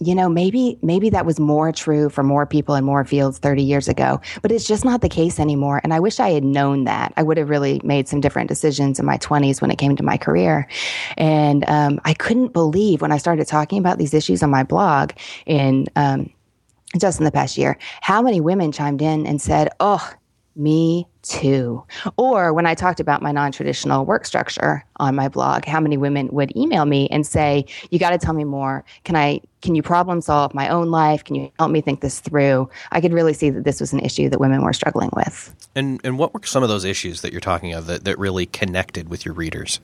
you 0.00 0.14
know, 0.14 0.28
maybe 0.28 0.78
maybe 0.82 1.10
that 1.10 1.26
was 1.26 1.38
more 1.38 1.72
true 1.72 2.08
for 2.08 2.22
more 2.22 2.46
people 2.46 2.74
in 2.74 2.84
more 2.84 3.04
fields 3.04 3.38
30 3.38 3.62
years 3.62 3.86
ago, 3.86 4.20
but 4.40 4.50
it's 4.50 4.66
just 4.66 4.84
not 4.84 5.02
the 5.02 5.08
case 5.08 5.38
anymore. 5.38 5.80
And 5.84 5.92
I 5.92 6.00
wish 6.00 6.18
I 6.18 6.30
had 6.30 6.42
known 6.42 6.84
that. 6.84 7.12
I 7.16 7.22
would 7.22 7.36
have 7.36 7.50
really 7.50 7.80
made 7.84 8.08
some 8.08 8.20
different 8.20 8.48
decisions 8.48 8.98
in 8.98 9.04
my 9.04 9.18
20s 9.18 9.60
when 9.60 9.70
it 9.70 9.76
came 9.76 9.96
to 9.96 10.02
my 10.02 10.16
career. 10.16 10.66
And 11.18 11.68
um, 11.68 12.00
I 12.04 12.14
couldn't 12.14 12.54
believe 12.54 13.02
when 13.02 13.12
I 13.12 13.18
started 13.18 13.46
talking 13.46 13.78
about 13.78 13.98
these 13.98 14.14
issues 14.14 14.42
on 14.42 14.50
my 14.50 14.62
blog 14.62 15.12
in 15.44 15.86
um, 15.96 16.30
just 16.98 17.18
in 17.18 17.24
the 17.24 17.32
past 17.32 17.56
year, 17.56 17.78
how 18.00 18.22
many 18.22 18.40
women 18.40 18.72
chimed 18.72 19.02
in 19.02 19.26
and 19.26 19.40
said, 19.40 19.68
"Oh, 19.80 20.10
me 20.56 21.06
too. 21.22 21.84
Or 22.16 22.52
when 22.52 22.66
I 22.66 22.74
talked 22.74 23.00
about 23.00 23.22
my 23.22 23.32
non 23.32 23.52
traditional 23.52 24.04
work 24.04 24.24
structure 24.24 24.84
on 24.96 25.14
my 25.14 25.28
blog, 25.28 25.64
how 25.64 25.80
many 25.80 25.96
women 25.96 26.28
would 26.32 26.54
email 26.56 26.84
me 26.84 27.08
and 27.08 27.26
say, 27.26 27.64
You 27.90 27.98
got 27.98 28.10
to 28.10 28.18
tell 28.18 28.34
me 28.34 28.44
more. 28.44 28.84
Can 29.04 29.16
I, 29.16 29.40
can 29.62 29.74
you 29.74 29.82
problem 29.82 30.20
solve 30.20 30.54
my 30.54 30.68
own 30.68 30.90
life? 30.90 31.24
Can 31.24 31.34
you 31.34 31.50
help 31.58 31.70
me 31.70 31.80
think 31.80 32.00
this 32.00 32.20
through? 32.20 32.68
I 32.92 33.00
could 33.00 33.12
really 33.12 33.32
see 33.32 33.50
that 33.50 33.64
this 33.64 33.80
was 33.80 33.92
an 33.92 34.00
issue 34.00 34.28
that 34.28 34.40
women 34.40 34.62
were 34.62 34.72
struggling 34.72 35.10
with. 35.14 35.54
And, 35.74 36.00
and 36.04 36.18
what 36.18 36.34
were 36.34 36.40
some 36.44 36.62
of 36.62 36.68
those 36.68 36.84
issues 36.84 37.20
that 37.22 37.32
you're 37.32 37.40
talking 37.40 37.72
of 37.72 37.86
that, 37.86 38.04
that 38.04 38.18
really 38.18 38.46
connected 38.46 39.08
with 39.08 39.24
your 39.24 39.34
readers? 39.34 39.80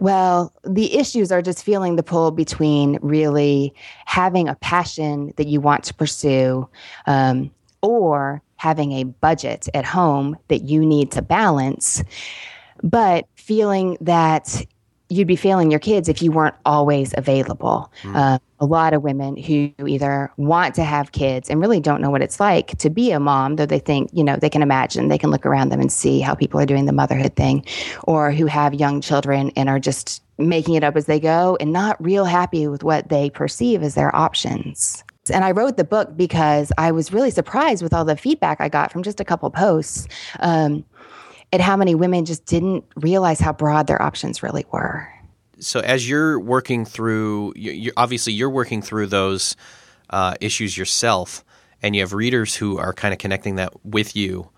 Well, 0.00 0.52
the 0.64 0.96
issues 0.96 1.32
are 1.32 1.42
just 1.42 1.64
feeling 1.64 1.96
the 1.96 2.02
pull 2.02 2.30
between 2.30 2.98
really 3.02 3.74
having 4.06 4.48
a 4.48 4.54
passion 4.56 5.32
that 5.36 5.46
you 5.46 5.60
want 5.60 5.84
to 5.84 5.94
pursue 5.94 6.68
um, 7.06 7.50
or 7.82 8.42
having 8.56 8.92
a 8.92 9.04
budget 9.04 9.68
at 9.74 9.84
home 9.84 10.36
that 10.48 10.62
you 10.64 10.84
need 10.84 11.10
to 11.12 11.22
balance, 11.22 12.02
but 12.82 13.26
feeling 13.36 13.96
that 14.00 14.64
you'd 15.10 15.28
be 15.28 15.36
failing 15.36 15.70
your 15.70 15.80
kids 15.80 16.08
if 16.08 16.22
you 16.22 16.32
weren't 16.32 16.54
always 16.64 17.12
available. 17.16 17.92
Mm. 18.02 18.16
Uh, 18.16 18.38
a 18.60 18.66
lot 18.66 18.94
of 18.94 19.02
women 19.02 19.36
who 19.36 19.72
either 19.86 20.30
want 20.36 20.74
to 20.76 20.84
have 20.84 21.12
kids 21.12 21.50
and 21.50 21.60
really 21.60 21.80
don't 21.80 22.00
know 22.00 22.10
what 22.10 22.22
it's 22.22 22.38
like 22.38 22.78
to 22.78 22.90
be 22.90 23.10
a 23.10 23.18
mom, 23.18 23.56
though 23.56 23.66
they 23.66 23.78
think, 23.78 24.10
you 24.12 24.22
know, 24.22 24.36
they 24.36 24.50
can 24.50 24.62
imagine, 24.62 25.08
they 25.08 25.18
can 25.18 25.30
look 25.30 25.44
around 25.44 25.70
them 25.70 25.80
and 25.80 25.90
see 25.90 26.20
how 26.20 26.34
people 26.34 26.60
are 26.60 26.66
doing 26.66 26.86
the 26.86 26.92
motherhood 26.92 27.34
thing, 27.36 27.64
or 28.04 28.30
who 28.30 28.46
have 28.46 28.72
young 28.74 29.00
children 29.00 29.50
and 29.56 29.68
are 29.68 29.80
just 29.80 30.22
making 30.38 30.74
it 30.74 30.84
up 30.84 30.96
as 30.96 31.06
they 31.06 31.18
go 31.18 31.56
and 31.60 31.72
not 31.72 32.02
real 32.02 32.24
happy 32.24 32.68
with 32.68 32.84
what 32.84 33.08
they 33.08 33.30
perceive 33.30 33.82
as 33.82 33.94
their 33.94 34.14
options. 34.14 35.02
And 35.32 35.44
I 35.44 35.50
wrote 35.50 35.76
the 35.76 35.84
book 35.84 36.16
because 36.16 36.72
I 36.78 36.92
was 36.92 37.12
really 37.12 37.30
surprised 37.30 37.82
with 37.82 37.92
all 37.92 38.04
the 38.04 38.16
feedback 38.16 38.60
I 38.60 38.68
got 38.68 38.92
from 38.92 39.02
just 39.02 39.20
a 39.20 39.24
couple 39.24 39.50
posts 39.50 40.08
um, 40.40 40.84
at 41.52 41.60
how 41.60 41.76
many 41.76 41.94
women 41.94 42.24
just 42.24 42.46
didn't 42.46 42.84
realize 42.96 43.40
how 43.40 43.52
broad 43.52 43.86
their 43.86 44.00
options 44.00 44.42
really 44.42 44.64
were. 44.70 45.08
So, 45.58 45.80
as 45.80 46.08
you're 46.08 46.38
working 46.40 46.84
through, 46.84 47.52
you, 47.56 47.92
obviously 47.96 48.32
you're 48.32 48.50
working 48.50 48.80
through 48.80 49.08
those 49.08 49.56
uh, 50.08 50.34
issues 50.40 50.76
yourself, 50.76 51.44
and 51.82 51.94
you 51.94 52.02
have 52.02 52.12
readers 52.12 52.54
who 52.54 52.78
are 52.78 52.92
kind 52.92 53.12
of 53.12 53.18
connecting 53.18 53.56
that 53.56 53.84
with 53.84 54.16
you. 54.16 54.50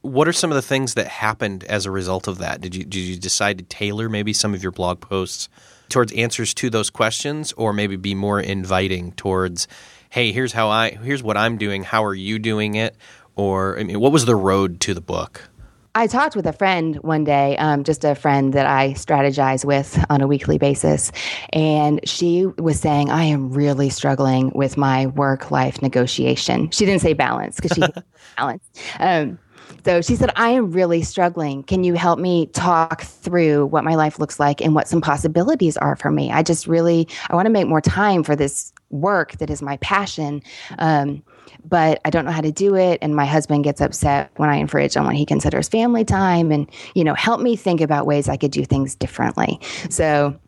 What 0.00 0.26
are 0.26 0.32
some 0.32 0.50
of 0.50 0.56
the 0.56 0.62
things 0.62 0.94
that 0.94 1.06
happened 1.06 1.64
as 1.64 1.86
a 1.86 1.90
result 1.90 2.28
of 2.28 2.38
that? 2.38 2.60
Did 2.60 2.74
you 2.74 2.84
did 2.84 3.00
you 3.00 3.16
decide 3.16 3.58
to 3.58 3.64
tailor 3.64 4.08
maybe 4.08 4.32
some 4.32 4.54
of 4.54 4.62
your 4.62 4.72
blog 4.72 5.00
posts 5.00 5.48
towards 5.88 6.12
answers 6.12 6.54
to 6.54 6.70
those 6.70 6.90
questions, 6.90 7.52
or 7.52 7.72
maybe 7.72 7.96
be 7.96 8.14
more 8.14 8.40
inviting 8.40 9.12
towards 9.12 9.68
hey, 10.10 10.32
here's 10.32 10.52
how 10.52 10.68
I 10.68 10.90
here's 10.90 11.22
what 11.22 11.36
I'm 11.36 11.58
doing. 11.58 11.84
How 11.84 12.04
are 12.04 12.14
you 12.14 12.38
doing 12.38 12.74
it? 12.74 12.96
Or 13.36 13.78
I 13.78 13.84
mean, 13.84 14.00
what 14.00 14.12
was 14.12 14.24
the 14.24 14.36
road 14.36 14.80
to 14.80 14.94
the 14.94 15.00
book? 15.00 15.48
I 15.94 16.06
talked 16.06 16.36
with 16.36 16.46
a 16.46 16.52
friend 16.52 16.96
one 16.96 17.24
day, 17.24 17.56
um, 17.56 17.84
just 17.84 18.04
a 18.04 18.14
friend 18.14 18.52
that 18.52 18.66
I 18.66 18.92
strategize 18.92 19.64
with 19.64 20.04
on 20.10 20.20
a 20.20 20.26
weekly 20.26 20.58
basis. 20.58 21.10
And 21.52 22.00
she 22.08 22.46
was 22.58 22.78
saying, 22.78 23.10
I 23.10 23.24
am 23.24 23.50
really 23.50 23.90
struggling 23.90 24.52
with 24.54 24.76
my 24.76 25.06
work 25.06 25.50
life 25.50 25.82
negotiation. 25.82 26.70
She 26.70 26.84
didn't 26.84 27.02
say 27.02 27.14
balance 27.14 27.56
because 27.56 27.74
she 27.74 27.82
balance. 28.36 28.62
Um, 29.00 29.38
so 29.84 30.00
she 30.02 30.16
said, 30.16 30.30
I 30.36 30.50
am 30.50 30.70
really 30.70 31.02
struggling. 31.02 31.62
Can 31.62 31.84
you 31.84 31.94
help 31.94 32.18
me 32.18 32.46
talk 32.46 33.02
through 33.02 33.66
what 33.66 33.84
my 33.84 33.94
life 33.94 34.18
looks 34.18 34.38
like 34.38 34.60
and 34.60 34.74
what 34.74 34.88
some 34.88 35.00
possibilities 35.00 35.76
are 35.76 35.96
for 35.96 36.10
me? 36.10 36.30
I 36.30 36.42
just 36.42 36.66
really, 36.66 37.08
I 37.28 37.34
want 37.34 37.46
to 37.46 37.50
make 37.50 37.66
more 37.66 37.80
time 37.80 38.22
for 38.22 38.36
this 38.36 38.72
work 38.90 39.38
that 39.38 39.50
is 39.50 39.62
my 39.62 39.76
passion. 39.78 40.42
Um, 40.78 41.22
but 41.64 42.00
I 42.04 42.10
don't 42.10 42.24
know 42.24 42.30
how 42.30 42.40
to 42.40 42.52
do 42.52 42.74
it. 42.74 42.98
And 43.02 43.14
my 43.14 43.24
husband 43.24 43.64
gets 43.64 43.80
upset 43.80 44.30
when 44.36 44.48
I 44.48 44.56
infringe 44.56 44.96
on 44.96 45.04
what 45.06 45.14
he 45.14 45.26
considers 45.26 45.68
family 45.68 46.04
time 46.04 46.50
and, 46.52 46.68
you 46.94 47.04
know, 47.04 47.14
help 47.14 47.40
me 47.40 47.56
think 47.56 47.80
about 47.80 48.06
ways 48.06 48.28
I 48.28 48.36
could 48.36 48.50
do 48.50 48.64
things 48.64 48.94
differently. 48.94 49.60
So 49.90 50.38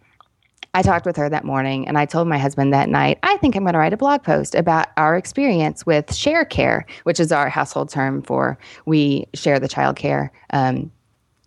I 0.72 0.82
talked 0.82 1.04
with 1.04 1.16
her 1.16 1.28
that 1.28 1.44
morning 1.44 1.88
and 1.88 1.98
I 1.98 2.06
told 2.06 2.28
my 2.28 2.38
husband 2.38 2.72
that 2.72 2.88
night, 2.88 3.18
I 3.22 3.36
think 3.38 3.56
I'm 3.56 3.64
going 3.64 3.72
to 3.72 3.78
write 3.78 3.92
a 3.92 3.96
blog 3.96 4.22
post 4.22 4.54
about 4.54 4.88
our 4.96 5.16
experience 5.16 5.84
with 5.84 6.14
share 6.14 6.44
care, 6.44 6.86
which 7.02 7.18
is 7.18 7.32
our 7.32 7.48
household 7.48 7.90
term 7.90 8.22
for 8.22 8.56
we 8.86 9.26
share 9.34 9.58
the 9.58 9.68
child 9.68 9.96
care. 9.96 10.30
Um, 10.52 10.92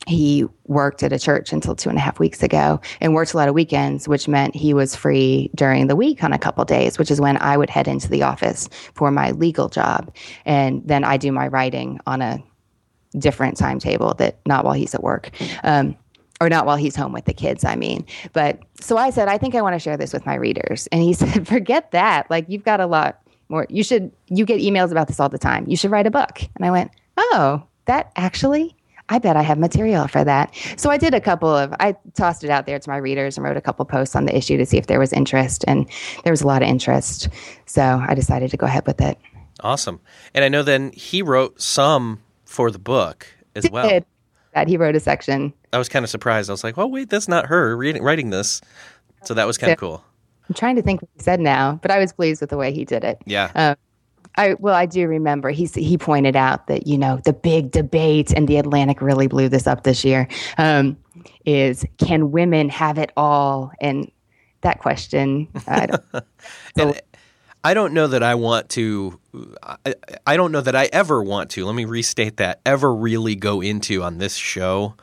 he 0.07 0.45
worked 0.65 1.03
at 1.03 1.13
a 1.13 1.19
church 1.19 1.53
until 1.53 1.75
two 1.75 1.89
and 1.89 1.97
a 1.97 2.01
half 2.01 2.19
weeks 2.19 2.43
ago 2.43 2.79
and 2.99 3.13
worked 3.13 3.33
a 3.33 3.37
lot 3.37 3.47
of 3.47 3.55
weekends, 3.55 4.07
which 4.07 4.27
meant 4.27 4.55
he 4.55 4.73
was 4.73 4.95
free 4.95 5.49
during 5.55 5.87
the 5.87 5.95
week 5.95 6.23
on 6.23 6.33
a 6.33 6.39
couple 6.39 6.63
days, 6.65 6.97
which 6.97 7.11
is 7.11 7.21
when 7.21 7.37
I 7.37 7.57
would 7.57 7.69
head 7.69 7.87
into 7.87 8.09
the 8.09 8.23
office 8.23 8.69
for 8.95 9.11
my 9.11 9.31
legal 9.31 9.69
job. 9.69 10.13
And 10.45 10.81
then 10.85 11.03
I 11.03 11.17
do 11.17 11.31
my 11.31 11.47
writing 11.47 11.99
on 12.05 12.21
a 12.21 12.43
different 13.17 13.57
timetable 13.57 14.13
that 14.15 14.39
not 14.45 14.65
while 14.65 14.73
he's 14.73 14.95
at 14.95 15.03
work. 15.03 15.29
Um, 15.63 15.95
or 16.41 16.49
not 16.49 16.65
while 16.65 16.75
he's 16.75 16.95
home 16.95 17.13
with 17.13 17.23
the 17.23 17.33
kids, 17.33 17.63
I 17.63 17.75
mean. 17.75 18.05
But 18.33 18.59
so 18.81 18.97
I 18.97 19.11
said, 19.11 19.29
I 19.29 19.37
think 19.37 19.55
I 19.55 19.61
want 19.61 19.75
to 19.75 19.79
share 19.79 19.95
this 19.95 20.11
with 20.11 20.25
my 20.25 20.35
readers. 20.35 20.87
And 20.91 21.01
he 21.01 21.13
said, 21.13 21.47
forget 21.47 21.91
that. 21.91 22.29
Like, 22.29 22.45
you've 22.49 22.65
got 22.65 22.81
a 22.81 22.85
lot 22.85 23.21
more. 23.47 23.65
You 23.69 23.83
should, 23.83 24.11
you 24.27 24.45
get 24.45 24.59
emails 24.59 24.91
about 24.91 25.07
this 25.07 25.21
all 25.21 25.29
the 25.29 25.37
time. 25.37 25.65
You 25.67 25.77
should 25.77 25.91
write 25.91 26.07
a 26.07 26.11
book. 26.11 26.41
And 26.55 26.65
I 26.65 26.71
went, 26.71 26.91
oh, 27.15 27.63
that 27.85 28.11
actually 28.17 28.75
I 29.09 29.19
bet 29.19 29.35
I 29.35 29.41
have 29.41 29.57
material 29.57 30.07
for 30.07 30.23
that. 30.23 30.55
So 30.77 30.89
I 30.89 30.97
did 30.97 31.13
a 31.13 31.21
couple 31.21 31.49
of, 31.49 31.73
I 31.79 31.95
tossed 32.13 32.43
it 32.43 32.49
out 32.49 32.65
there 32.65 32.79
to 32.79 32.89
my 32.89 32.97
readers 32.97 33.37
and 33.37 33.43
wrote 33.43 33.57
a 33.57 33.61
couple 33.61 33.83
posts 33.85 34.15
on 34.15 34.25
the 34.25 34.35
issue 34.35 34.57
to 34.57 34.65
see 34.65 34.77
if 34.77 34.87
there 34.87 34.99
was 34.99 35.11
interest. 35.11 35.65
And 35.67 35.89
there 36.23 36.31
was 36.31 36.41
a 36.41 36.47
lot 36.47 36.61
of 36.61 36.69
interest. 36.69 37.29
So 37.65 38.03
I 38.07 38.15
decided 38.15 38.49
to 38.51 38.57
go 38.57 38.65
ahead 38.65 38.87
with 38.87 39.01
it. 39.01 39.17
Awesome. 39.59 39.99
And 40.33 40.43
I 40.43 40.49
know 40.49 40.63
then 40.63 40.91
he 40.93 41.21
wrote 41.21 41.61
some 41.61 42.21
for 42.45 42.71
the 42.71 42.79
book 42.79 43.27
as 43.55 43.63
did. 43.63 43.71
well. 43.71 44.01
That 44.53 44.67
he 44.67 44.77
wrote 44.77 44.95
a 44.95 44.99
section. 44.99 45.51
I 45.71 45.79
was 45.79 45.89
kind 45.89 46.03
of 46.03 46.11
surprised. 46.11 46.47
I 46.49 46.53
was 46.53 46.63
like, 46.63 46.77
"Oh, 46.77 46.85
wait, 46.85 47.09
that's 47.09 47.27
not 47.27 47.47
her 47.47 47.75
reading, 47.75 48.03
writing 48.03 48.29
this." 48.29 48.61
So 49.23 49.33
that 49.33 49.47
was 49.47 49.57
kind 49.57 49.73
of 49.73 49.79
cool. 49.79 50.05
I'm 50.47 50.53
trying 50.53 50.75
to 50.75 50.83
think 50.83 51.01
what 51.01 51.09
he 51.15 51.23
said 51.23 51.39
now, 51.39 51.79
but 51.81 51.89
I 51.89 51.97
was 51.97 52.13
pleased 52.13 52.39
with 52.41 52.51
the 52.51 52.57
way 52.57 52.71
he 52.71 52.85
did 52.85 53.03
it. 53.03 53.19
Yeah. 53.25 53.49
Um, 53.55 53.75
I 54.35 54.55
well, 54.55 54.75
I 54.75 54.85
do 54.85 55.07
remember 55.07 55.49
he 55.49 55.65
he 55.65 55.97
pointed 55.97 56.35
out 56.35 56.67
that 56.67 56.87
you 56.87 56.97
know 56.97 57.19
the 57.23 57.33
big 57.33 57.71
debate, 57.71 58.31
and 58.31 58.47
the 58.47 58.57
Atlantic 58.57 59.01
really 59.01 59.27
blew 59.27 59.49
this 59.49 59.67
up 59.67 59.83
this 59.83 60.03
year. 60.03 60.27
Um, 60.57 60.97
is 61.45 61.85
can 61.97 62.31
women 62.31 62.69
have 62.69 62.97
it 62.97 63.11
all? 63.15 63.71
And 63.79 64.11
that 64.61 64.79
question, 64.79 65.47
I 65.67 65.85
don't. 65.85 66.03
so, 66.77 66.95
I 67.63 67.73
don't 67.73 67.93
know 67.93 68.07
that 68.07 68.23
I 68.23 68.35
want 68.35 68.69
to. 68.71 69.19
I, 69.61 69.95
I 70.25 70.35
don't 70.35 70.51
know 70.51 70.61
that 70.61 70.75
I 70.75 70.89
ever 70.91 71.23
want 71.23 71.51
to. 71.51 71.65
Let 71.65 71.75
me 71.75 71.85
restate 71.85 72.37
that. 72.37 72.59
Ever 72.65 72.93
really 72.93 73.35
go 73.35 73.61
into 73.61 74.03
on 74.03 74.17
this 74.17 74.35
show, 74.35 74.95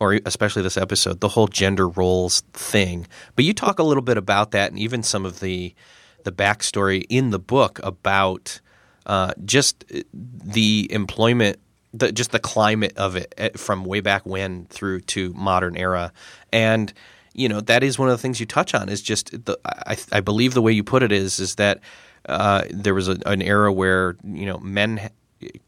or 0.00 0.18
especially 0.24 0.62
this 0.62 0.76
episode, 0.76 1.20
the 1.20 1.28
whole 1.28 1.48
gender 1.48 1.88
roles 1.88 2.42
thing. 2.52 3.06
But 3.34 3.44
you 3.44 3.52
talk 3.52 3.78
a 3.78 3.82
little 3.82 4.02
bit 4.02 4.16
about 4.16 4.52
that, 4.52 4.70
and 4.70 4.78
even 4.78 5.02
some 5.02 5.26
of 5.26 5.40
the 5.40 5.74
the 6.24 6.32
backstory 6.32 7.04
in 7.08 7.30
the 7.30 7.38
book 7.38 7.80
about 7.82 8.60
uh, 9.08 9.32
just 9.44 9.84
the 10.12 10.86
employment, 10.92 11.58
the, 11.92 12.12
just 12.12 12.30
the 12.30 12.38
climate 12.38 12.96
of 12.96 13.16
it 13.16 13.34
eh, 13.38 13.50
from 13.56 13.84
way 13.84 14.00
back 14.00 14.24
when 14.24 14.66
through 14.66 15.00
to 15.00 15.32
modern 15.34 15.76
era, 15.76 16.12
and 16.52 16.92
you 17.34 17.48
know 17.48 17.60
that 17.60 17.82
is 17.82 17.98
one 17.98 18.08
of 18.08 18.12
the 18.12 18.22
things 18.22 18.38
you 18.38 18.46
touch 18.46 18.74
on 18.74 18.88
is 18.88 19.02
just 19.02 19.44
the 19.44 19.58
I, 19.64 19.96
I 20.12 20.20
believe 20.20 20.54
the 20.54 20.62
way 20.62 20.72
you 20.72 20.84
put 20.84 21.02
it 21.02 21.12
is 21.12 21.40
is 21.40 21.56
that 21.56 21.80
uh, 22.28 22.64
there 22.70 22.94
was 22.94 23.08
a, 23.08 23.18
an 23.26 23.42
era 23.42 23.72
where 23.72 24.16
you 24.24 24.46
know 24.46 24.58
men 24.58 25.10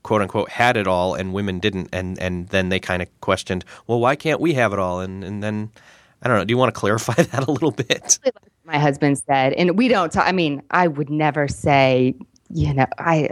quote 0.03 0.23
unquote 0.23 0.49
had 0.49 0.77
it 0.77 0.87
all 0.87 1.15
and 1.15 1.33
women 1.33 1.59
didn't. 1.59 1.89
And 1.93 2.19
and 2.19 2.49
then 2.49 2.69
they 2.69 2.81
kind 2.81 3.03
of 3.03 3.21
questioned 3.21 3.65
well 3.87 4.01
why 4.01 4.17
can't 4.17 4.41
we 4.41 4.55
have 4.55 4.73
it 4.73 4.79
all? 4.79 5.01
And 5.01 5.25
and 5.25 5.43
then 5.43 5.71
I 6.23 6.29
don't 6.29 6.39
know 6.39 6.45
do 6.45 6.53
you 6.53 6.59
want 6.59 6.75
to 6.75 6.79
clarify 6.81 7.15
that 7.15 7.47
a 7.47 7.51
little 7.51 7.71
bit? 7.71 8.19
My 8.65 8.79
husband 8.79 9.19
said 9.19 9.53
and 9.55 9.77
we 9.77 9.89
don't 9.89 10.13
talk 10.13 10.27
I 10.27 10.33
mean 10.33 10.63
I 10.71 10.89
would 10.89 11.11
never 11.11 11.49
say 11.49 12.15
you 12.53 12.75
know, 12.75 12.87
I 12.99 13.31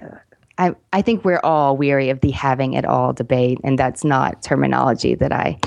I, 0.58 0.74
I 0.92 1.02
think 1.02 1.24
we're 1.24 1.40
all 1.44 1.76
weary 1.76 2.10
of 2.10 2.20
the 2.20 2.32
having 2.32 2.74
it 2.74 2.84
all 2.84 3.12
debate, 3.12 3.58
and 3.62 3.78
that's 3.78 4.02
not 4.02 4.42
terminology 4.42 5.14
that 5.14 5.32
I 5.32 5.58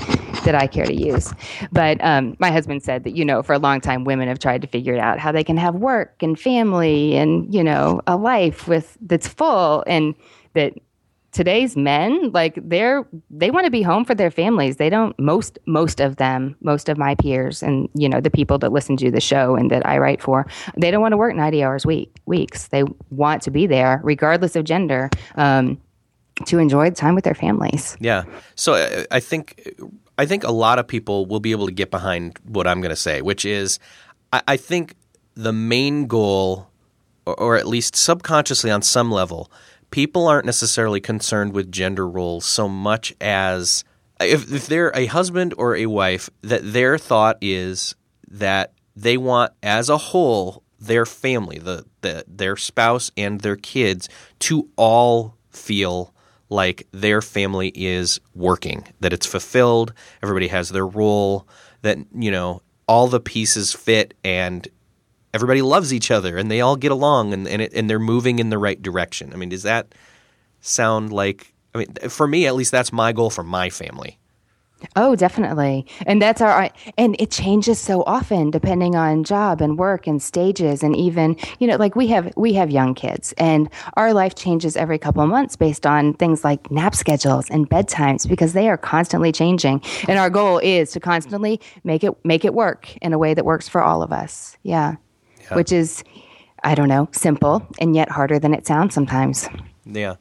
that 0.44 0.54
I 0.54 0.66
care 0.66 0.84
to 0.84 0.94
use. 0.94 1.32
But 1.72 2.02
um, 2.04 2.36
my 2.38 2.50
husband 2.50 2.82
said 2.82 3.04
that 3.04 3.16
you 3.16 3.24
know 3.24 3.42
for 3.42 3.54
a 3.54 3.58
long 3.58 3.80
time 3.80 4.04
women 4.04 4.28
have 4.28 4.38
tried 4.38 4.60
to 4.62 4.68
figure 4.68 4.98
out 4.98 5.18
how 5.18 5.32
they 5.32 5.44
can 5.44 5.56
have 5.56 5.76
work 5.76 6.22
and 6.22 6.38
family 6.38 7.16
and 7.16 7.52
you 7.52 7.64
know 7.64 8.02
a 8.06 8.16
life 8.16 8.68
with 8.68 8.98
that's 9.00 9.26
full, 9.26 9.82
and 9.86 10.14
that 10.52 10.74
today's 11.32 11.76
men 11.76 12.30
like 12.32 12.58
they're 12.62 13.06
they 13.30 13.50
want 13.50 13.64
to 13.64 13.70
be 13.70 13.82
home 13.82 14.04
for 14.04 14.14
their 14.14 14.30
families. 14.30 14.76
They 14.76 14.90
don't 14.90 15.18
most 15.18 15.58
most 15.66 16.00
of 16.00 16.16
them 16.16 16.56
most 16.60 16.88
of 16.88 16.98
my 16.98 17.14
peers 17.14 17.62
and 17.62 17.88
you 17.94 18.08
know 18.08 18.20
the 18.20 18.30
people 18.30 18.58
that 18.58 18.70
listen 18.70 18.96
to 18.98 19.10
the 19.10 19.20
show 19.20 19.56
and 19.56 19.70
that 19.70 19.84
i 19.86 19.98
write 19.98 20.22
for 20.22 20.46
they 20.76 20.90
don't 20.90 21.00
want 21.00 21.12
to 21.12 21.16
work 21.16 21.34
90 21.34 21.64
hours 21.64 21.86
week 21.86 22.14
weeks. 22.26 22.68
They 22.68 22.84
want 23.10 23.42
to 23.42 23.50
be 23.50 23.66
there 23.66 24.00
regardless 24.04 24.54
of 24.56 24.64
gender 24.64 25.10
um, 25.36 25.80
to 26.46 26.58
enjoy 26.58 26.90
time 26.90 27.14
with 27.14 27.24
their 27.24 27.34
families. 27.34 27.96
Yeah. 27.98 28.24
So 28.54 28.74
uh, 28.74 29.04
i 29.10 29.18
think 29.18 29.74
i 30.18 30.26
think 30.26 30.44
a 30.44 30.52
lot 30.52 30.78
of 30.78 30.86
people 30.86 31.26
will 31.26 31.40
be 31.40 31.52
able 31.52 31.66
to 31.66 31.72
get 31.72 31.90
behind 31.90 32.38
what 32.44 32.66
i'm 32.66 32.80
going 32.80 32.90
to 32.90 32.96
say 32.96 33.22
which 33.22 33.44
is 33.44 33.78
I, 34.32 34.42
I 34.48 34.56
think 34.58 34.96
the 35.34 35.52
main 35.52 36.06
goal 36.06 36.68
or, 37.24 37.38
or 37.40 37.56
at 37.56 37.66
least 37.66 37.96
subconsciously 37.96 38.70
on 38.70 38.82
some 38.82 39.10
level 39.10 39.50
people 39.92 40.26
aren't 40.26 40.46
necessarily 40.46 41.00
concerned 41.00 41.52
with 41.52 41.70
gender 41.70 42.08
roles 42.08 42.44
so 42.44 42.68
much 42.68 43.14
as 43.20 43.84
if, 44.20 44.52
if 44.52 44.66
they're 44.66 44.90
a 44.96 45.06
husband 45.06 45.54
or 45.56 45.76
a 45.76 45.86
wife, 45.86 46.28
that 46.40 46.72
their 46.72 46.98
thought 46.98 47.38
is 47.40 47.94
that 48.28 48.72
they 48.96 49.16
want, 49.16 49.52
as 49.62 49.88
a 49.88 49.98
whole, 49.98 50.64
their 50.80 51.06
family, 51.06 51.58
the, 51.58 51.84
the 52.00 52.24
their 52.26 52.56
spouse 52.56 53.12
and 53.16 53.40
their 53.40 53.56
kids, 53.56 54.08
to 54.40 54.68
all 54.76 55.36
feel 55.50 56.12
like 56.48 56.86
their 56.92 57.22
family 57.22 57.72
is 57.74 58.20
working, 58.34 58.86
that 59.00 59.12
it's 59.12 59.26
fulfilled, 59.26 59.92
everybody 60.22 60.48
has 60.48 60.70
their 60.70 60.86
role, 60.86 61.46
that 61.82 61.98
you 62.14 62.30
know 62.30 62.62
all 62.88 63.06
the 63.06 63.20
pieces 63.20 63.72
fit, 63.72 64.14
and 64.24 64.68
everybody 65.34 65.62
loves 65.62 65.92
each 65.92 66.10
other 66.10 66.36
and 66.36 66.50
they 66.50 66.60
all 66.60 66.76
get 66.76 66.92
along 66.92 67.32
and 67.32 67.48
and, 67.48 67.62
it, 67.62 67.72
and 67.74 67.88
they're 67.88 67.98
moving 67.98 68.38
in 68.38 68.50
the 68.50 68.58
right 68.58 68.80
direction. 68.80 69.32
I 69.32 69.36
mean, 69.36 69.48
does 69.48 69.62
that 69.62 69.94
sound 70.60 71.12
like? 71.12 71.54
I 71.74 71.78
mean, 71.78 71.94
for 72.08 72.28
me 72.28 72.46
at 72.46 72.54
least, 72.54 72.70
that's 72.70 72.92
my 72.92 73.12
goal 73.12 73.30
for 73.30 73.42
my 73.42 73.70
family. 73.70 74.18
Oh, 74.96 75.14
definitely. 75.14 75.86
And 76.06 76.20
that's 76.20 76.40
our, 76.40 76.70
and 76.98 77.16
it 77.18 77.30
changes 77.30 77.78
so 77.78 78.02
often 78.04 78.50
depending 78.50 78.94
on 78.94 79.24
job 79.24 79.60
and 79.60 79.78
work 79.78 80.06
and 80.06 80.22
stages. 80.22 80.82
And 80.82 80.96
even, 80.96 81.36
you 81.58 81.66
know, 81.66 81.76
like 81.76 81.96
we 81.96 82.08
have, 82.08 82.32
we 82.36 82.52
have 82.54 82.70
young 82.70 82.94
kids 82.94 83.32
and 83.38 83.68
our 83.94 84.12
life 84.12 84.34
changes 84.34 84.76
every 84.76 84.98
couple 84.98 85.22
of 85.22 85.28
months 85.28 85.56
based 85.56 85.86
on 85.86 86.14
things 86.14 86.44
like 86.44 86.70
nap 86.70 86.94
schedules 86.94 87.48
and 87.50 87.68
bedtimes 87.68 88.28
because 88.28 88.52
they 88.52 88.68
are 88.68 88.76
constantly 88.76 89.32
changing. 89.32 89.82
And 90.08 90.18
our 90.18 90.30
goal 90.30 90.58
is 90.58 90.90
to 90.92 91.00
constantly 91.00 91.60
make 91.84 92.04
it, 92.04 92.12
make 92.24 92.44
it 92.44 92.54
work 92.54 92.96
in 92.98 93.12
a 93.12 93.18
way 93.18 93.34
that 93.34 93.44
works 93.44 93.68
for 93.68 93.82
all 93.82 94.02
of 94.02 94.12
us. 94.12 94.56
Yeah 94.62 94.96
yeah. 95.42 95.56
which 95.56 95.72
is, 95.72 96.02
I 96.62 96.74
don't 96.74 96.88
know, 96.88 97.08
simple 97.12 97.66
and 97.78 97.94
yet 97.94 98.10
harder 98.10 98.38
than 98.38 98.54
it 98.54 98.66
sounds 98.66 98.94
sometimes. 98.94 99.48
Yeah. 99.84 100.16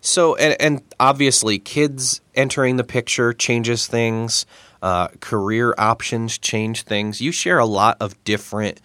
So, 0.00 0.36
and, 0.36 0.56
and 0.60 0.82
obviously, 1.00 1.58
kids 1.58 2.20
entering 2.34 2.76
the 2.76 2.84
picture 2.84 3.32
changes 3.32 3.86
things. 3.86 4.46
Uh, 4.82 5.08
career 5.20 5.74
options 5.78 6.38
change 6.38 6.82
things. 6.82 7.20
You 7.20 7.32
share 7.32 7.58
a 7.58 7.66
lot 7.66 7.96
of 8.00 8.22
different 8.24 8.80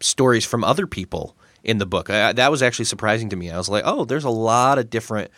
stories 0.00 0.44
from 0.44 0.62
other 0.62 0.86
people 0.86 1.34
in 1.64 1.78
the 1.78 1.86
book. 1.86 2.10
I, 2.10 2.32
that 2.32 2.50
was 2.50 2.62
actually 2.62 2.84
surprising 2.84 3.30
to 3.30 3.36
me. 3.36 3.50
I 3.50 3.56
was 3.56 3.68
like, 3.68 3.82
oh, 3.86 4.04
there's 4.04 4.24
a 4.24 4.30
lot 4.30 4.78
of 4.78 4.90
different 4.90 5.30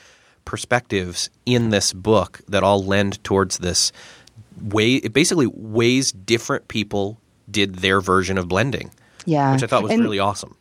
perspectives 0.44 1.30
in 1.46 1.70
this 1.70 1.92
book 1.92 2.40
that 2.48 2.62
all 2.62 2.84
lend 2.84 3.22
towards 3.24 3.58
this 3.58 3.92
way. 4.60 4.96
It 4.96 5.12
basically 5.12 5.46
ways 5.46 6.12
different 6.12 6.68
people 6.68 7.18
did 7.50 7.76
their 7.76 8.00
version 8.00 8.36
of 8.36 8.48
blending. 8.48 8.90
Yeah. 9.24 9.52
Which 9.52 9.62
I 9.62 9.66
thought 9.66 9.82
was 9.82 9.92
and, 9.92 10.02
really 10.02 10.18
awesome. 10.18 10.56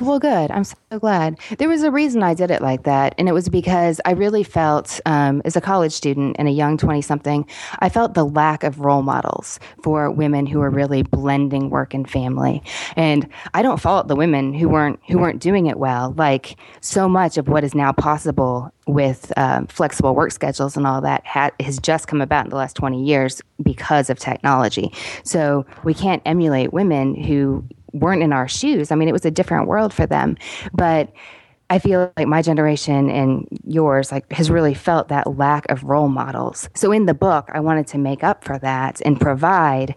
Well, 0.00 0.18
good. 0.18 0.50
I'm 0.50 0.64
so 0.64 0.76
glad. 0.98 1.38
There 1.58 1.68
was 1.68 1.82
a 1.82 1.90
reason 1.90 2.22
I 2.22 2.32
did 2.32 2.50
it 2.50 2.62
like 2.62 2.84
that. 2.84 3.14
And 3.18 3.28
it 3.28 3.32
was 3.32 3.50
because 3.50 4.00
I 4.06 4.12
really 4.12 4.42
felt, 4.42 4.98
um, 5.04 5.42
as 5.44 5.56
a 5.56 5.60
college 5.60 5.92
student 5.92 6.36
and 6.38 6.48
a 6.48 6.50
young 6.50 6.78
20 6.78 7.02
something, 7.02 7.46
I 7.80 7.90
felt 7.90 8.14
the 8.14 8.24
lack 8.24 8.64
of 8.64 8.80
role 8.80 9.02
models 9.02 9.60
for 9.82 10.10
women 10.10 10.46
who 10.46 10.60
were 10.60 10.70
really 10.70 11.02
blending 11.02 11.68
work 11.68 11.92
and 11.92 12.08
family. 12.08 12.62
And 12.96 13.28
I 13.52 13.60
don't 13.60 13.78
fault 13.78 14.08
the 14.08 14.16
women 14.16 14.54
who 14.54 14.70
weren't, 14.70 15.00
who 15.06 15.18
weren't 15.18 15.42
doing 15.42 15.66
it 15.66 15.78
well. 15.78 16.14
Like 16.16 16.56
so 16.80 17.06
much 17.06 17.36
of 17.36 17.48
what 17.48 17.62
is 17.62 17.74
now 17.74 17.92
possible 17.92 18.72
with 18.86 19.34
um, 19.36 19.66
flexible 19.66 20.14
work 20.14 20.32
schedules 20.32 20.78
and 20.78 20.86
all 20.86 21.02
that 21.02 21.26
ha- 21.26 21.50
has 21.60 21.78
just 21.78 22.08
come 22.08 22.22
about 22.22 22.46
in 22.46 22.50
the 22.50 22.56
last 22.56 22.74
20 22.74 23.04
years 23.04 23.42
because 23.62 24.08
of 24.08 24.18
technology. 24.18 24.94
So 25.24 25.66
we 25.84 25.92
can't 25.92 26.22
emulate 26.24 26.72
women 26.72 27.14
who 27.14 27.66
weren't 27.94 28.22
in 28.22 28.32
our 28.32 28.48
shoes. 28.48 28.90
I 28.90 28.96
mean, 28.96 29.08
it 29.08 29.12
was 29.12 29.24
a 29.24 29.30
different 29.30 29.66
world 29.66 29.94
for 29.94 30.06
them. 30.06 30.36
But 30.72 31.12
I 31.70 31.78
feel 31.78 32.12
like 32.16 32.28
my 32.28 32.42
generation 32.42 33.08
and 33.08 33.48
yours 33.64 34.12
like 34.12 34.30
has 34.32 34.50
really 34.50 34.74
felt 34.74 35.08
that 35.08 35.38
lack 35.38 35.70
of 35.70 35.82
role 35.84 36.08
models. 36.08 36.68
So 36.74 36.92
in 36.92 37.06
the 37.06 37.14
book, 37.14 37.48
I 37.52 37.60
wanted 37.60 37.86
to 37.88 37.98
make 37.98 38.22
up 38.22 38.44
for 38.44 38.58
that 38.58 39.00
and 39.04 39.18
provide 39.18 39.94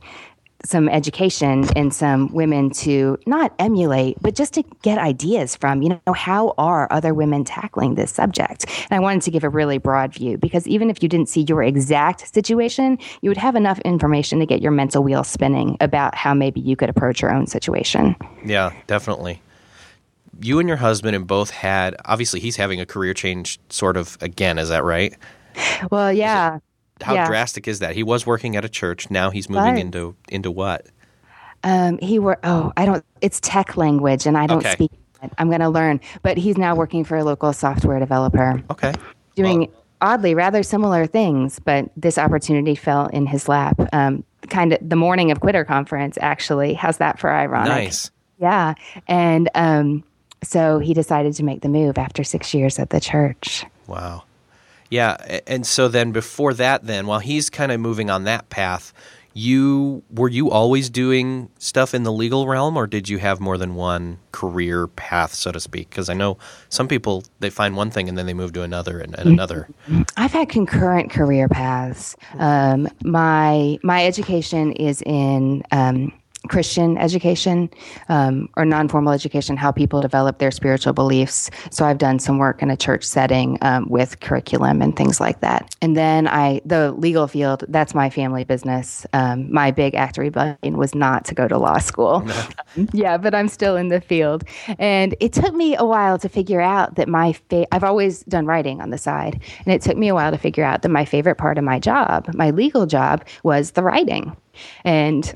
some 0.66 0.90
education 0.90 1.66
and 1.76 1.94
some 1.94 2.34
women 2.34 2.70
to 2.70 3.18
not 3.26 3.54
emulate, 3.60 4.18
but 4.22 4.36
just 4.36 4.54
to 4.54 4.64
get 4.82 4.98
ideas 4.98 5.56
from, 5.56 5.82
you 5.82 5.90
know, 5.90 6.14
how 6.14 6.54
are 6.58 6.88
other 6.92 7.14
women 7.14 7.44
tackling 7.44 7.96
this 7.96 8.12
subject? 8.12 8.66
And 8.90 8.98
I 8.98 9.00
wanted 9.00 9.22
to 9.24 9.32
give 9.32 9.44
a 9.44 9.50
really 9.50 9.78
broad 9.78 10.14
view 10.14 10.38
because 10.38 10.68
even 10.68 10.90
if 10.90 11.02
you 11.02 11.10
didn't 11.10 11.30
see 11.30 11.46
your 11.48 11.64
exact 11.64 12.34
situation, 12.34 12.98
you 13.22 13.30
would 13.30 13.38
have 13.38 13.56
enough 13.56 13.80
information 13.82 14.40
to 14.40 14.46
get 14.46 14.62
your 14.62 14.72
mental 14.72 15.04
wheel 15.04 15.24
spinning 15.24 15.78
about 15.80 16.16
how 16.16 16.34
maybe 16.34 16.60
you 16.60 16.76
could 16.76 16.90
approach 16.90 17.22
your 17.22 17.34
own 17.34 17.48
situation. 17.48 18.16
Yeah, 18.44 18.74
definitely. 18.88 19.42
You 20.40 20.60
and 20.60 20.68
your 20.68 20.78
husband 20.78 21.14
have 21.14 21.26
both 21.26 21.50
had, 21.50 21.96
obviously, 22.06 22.40
he's 22.40 22.56
having 22.56 22.80
a 22.80 22.86
career 22.86 23.14
change 23.14 23.60
sort 23.70 23.98
of 23.98 24.18
again, 24.22 24.60
is 24.60 24.70
that 24.70 24.84
right? 24.84 25.16
Well, 25.90 26.14
yeah 26.14 26.60
how 27.02 27.14
yeah. 27.14 27.28
drastic 27.28 27.68
is 27.68 27.80
that? 27.80 27.96
He 27.96 28.04
was 28.04 28.26
working 28.26 28.56
at 28.56 28.66
a 28.66 28.70
church. 28.70 29.10
Now 29.10 29.30
he's 29.30 29.50
moving 29.50 29.78
into 29.78 30.16
into 30.30 30.52
what? 30.52 30.88
Um, 31.64 31.98
he 32.00 32.20
were 32.20 32.38
oh 32.44 32.72
I 32.78 32.86
don't 32.86 33.04
it's 33.22 33.40
tech 33.42 33.78
language 33.78 34.26
and 34.26 34.38
I 34.38 34.48
don't 34.48 34.60
okay. 34.60 34.74
speak 34.74 34.92
it. 35.24 35.32
I'm 35.38 35.48
going 35.48 35.62
to 35.62 35.70
learn. 35.70 36.00
But 36.22 36.38
he's 36.38 36.58
now 36.58 36.76
working 36.76 37.04
for 37.04 37.18
a 37.18 37.24
local 37.24 37.54
software 37.54 38.00
developer. 38.00 38.62
Okay. 38.70 38.94
Doing 39.36 39.60
well. 39.62 39.84
oddly 40.02 40.36
rather 40.36 40.64
similar 40.64 41.06
things, 41.08 41.60
but 41.60 41.90
this 41.98 42.18
opportunity 42.18 42.76
fell 42.76 43.08
in 43.08 43.26
his 43.26 43.48
lap. 43.48 43.80
Um, 43.94 44.24
kind 44.50 44.74
of 44.74 44.80
the 44.88 44.96
morning 44.96 45.32
of 45.32 45.40
Quitter 45.40 45.66
conference 45.66 46.18
actually. 46.22 46.74
How's 46.74 46.98
that 46.98 47.20
for 47.20 47.32
ironic? 47.32 47.70
Nice. 47.70 48.12
Yeah, 48.40 48.76
and 49.08 49.50
um, 49.56 50.04
so 50.44 50.78
he 50.78 50.94
decided 50.94 51.34
to 51.34 51.44
make 51.44 51.62
the 51.62 51.70
move 51.70 51.98
after 51.98 52.24
six 52.24 52.54
years 52.54 52.78
at 52.78 52.92
the 52.92 53.00
church. 53.00 53.66
Wow. 53.88 54.24
Yeah, 54.90 55.42
and 55.46 55.66
so 55.66 55.88
then 55.88 56.12
before 56.12 56.54
that, 56.56 56.86
then 56.86 57.08
while 57.08 57.20
he's 57.20 57.50
kind 57.50 57.72
of 57.72 57.80
moving 57.80 58.10
on 58.10 58.24
that 58.24 58.50
path, 58.50 58.94
you 59.38 60.02
were 60.10 60.30
you 60.30 60.50
always 60.50 60.90
doing 60.90 61.50
stuff 61.60 61.94
in 61.94 62.02
the 62.02 62.12
legal 62.12 62.48
realm, 62.48 62.76
or 62.76 62.88
did 62.88 63.08
you 63.08 63.20
have 63.20 63.40
more 63.40 63.56
than 63.56 63.76
one 63.76 64.18
career 64.32 64.88
path, 64.88 65.34
so 65.34 65.52
to 65.52 65.60
speak? 65.60 65.92
Because 65.92 66.10
I 66.10 66.16
know 66.16 66.40
some 66.70 66.88
people 66.88 67.24
they 67.40 67.52
find 67.52 67.76
one 67.76 67.92
thing 67.92 68.10
and 68.10 68.18
then 68.18 68.26
they 68.26 68.34
move 68.34 68.54
to 68.54 68.64
another 68.64 69.00
and, 69.00 69.14
and 69.20 69.30
another. 69.30 69.70
I've 70.18 70.32
had 70.32 70.50
concurrent 70.50 71.12
career 71.12 71.48
paths. 71.48 72.16
Um, 72.40 72.88
my 73.04 73.78
my 73.84 74.06
education 74.06 74.72
is 74.72 75.04
in. 75.04 75.64
Um, 75.72 76.14
Christian 76.48 76.98
education 76.98 77.70
um, 78.10 78.50
or 78.56 78.66
non 78.66 78.88
formal 78.88 79.14
education, 79.14 79.58
how 79.58 79.72
people 79.72 80.02
develop 80.02 80.40
their 80.40 80.52
spiritual 80.52 80.94
beliefs. 80.94 81.50
So 81.72 81.86
I've 81.86 81.98
done 81.98 82.20
some 82.20 82.38
work 82.38 82.62
in 82.62 82.70
a 82.70 82.78
church 82.78 83.04
setting 83.04 83.58
um, 83.62 83.88
with 83.90 84.20
curriculum 84.20 84.82
and 84.82 84.96
things 84.96 85.20
like 85.20 85.42
that. 85.42 85.76
And 85.82 85.96
then 85.96 86.28
I, 86.28 86.62
the 86.66 86.92
legal 86.94 87.28
field, 87.28 87.64
that's 87.68 87.94
my 87.94 88.10
family 88.10 88.44
business. 88.44 89.06
Um, 89.14 89.52
my 89.52 89.72
big 89.72 89.96
act 89.96 90.18
rebellion 90.18 90.78
was 90.78 90.96
not 90.96 91.26
to 91.26 91.36
go 91.36 91.48
to 91.48 91.58
law 91.58 91.80
school. 91.80 92.28
No. 92.76 92.88
yeah, 92.94 93.18
but 93.18 93.34
I'm 93.34 93.48
still 93.48 93.76
in 93.76 93.88
the 93.88 94.02
field. 94.02 94.44
And 94.78 95.16
it 95.20 95.34
took 95.34 95.54
me 95.54 95.76
a 95.76 95.86
while 95.86 96.18
to 96.20 96.30
figure 96.30 96.62
out 96.62 96.96
that 96.96 97.08
my, 97.08 97.34
fa- 97.34 97.68
I've 97.74 97.84
always 97.84 98.24
done 98.24 98.46
writing 98.46 98.82
on 98.82 98.90
the 98.90 98.98
side. 98.98 99.42
And 99.66 99.74
it 99.74 99.82
took 99.82 99.98
me 99.98 100.08
a 100.08 100.14
while 100.14 100.32
to 100.32 100.38
figure 100.38 100.64
out 100.64 100.82
that 100.82 100.90
my 100.90 101.06
favorite 101.06 101.36
part 101.36 101.58
of 101.58 101.64
my 101.64 101.80
job, 101.80 102.30
my 102.34 102.52
legal 102.52 102.86
job, 102.86 103.26
was 103.44 103.72
the 103.72 103.84
writing. 103.84 104.36
And 104.84 105.34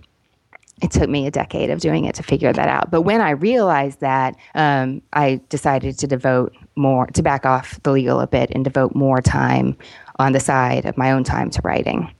it 0.81 0.91
took 0.91 1.09
me 1.09 1.27
a 1.27 1.31
decade 1.31 1.69
of 1.69 1.79
doing 1.79 2.05
it 2.05 2.15
to 2.15 2.23
figure 2.23 2.51
that 2.51 2.67
out. 2.67 2.91
But 2.91 3.01
when 3.01 3.21
I 3.21 3.31
realized 3.31 3.99
that, 3.99 4.35
um, 4.55 5.01
I 5.13 5.39
decided 5.49 5.97
to 5.99 6.07
devote 6.07 6.55
more, 6.75 7.07
to 7.07 7.21
back 7.21 7.45
off 7.45 7.81
the 7.83 7.91
legal 7.91 8.19
a 8.19 8.27
bit 8.27 8.51
and 8.51 8.63
devote 8.63 8.95
more 8.95 9.21
time 9.21 9.77
on 10.17 10.31
the 10.31 10.39
side 10.39 10.85
of 10.85 10.97
my 10.97 11.11
own 11.11 11.23
time 11.23 11.49
to 11.51 11.61
writing. 11.63 12.13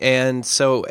And 0.00 0.44
so 0.44 0.84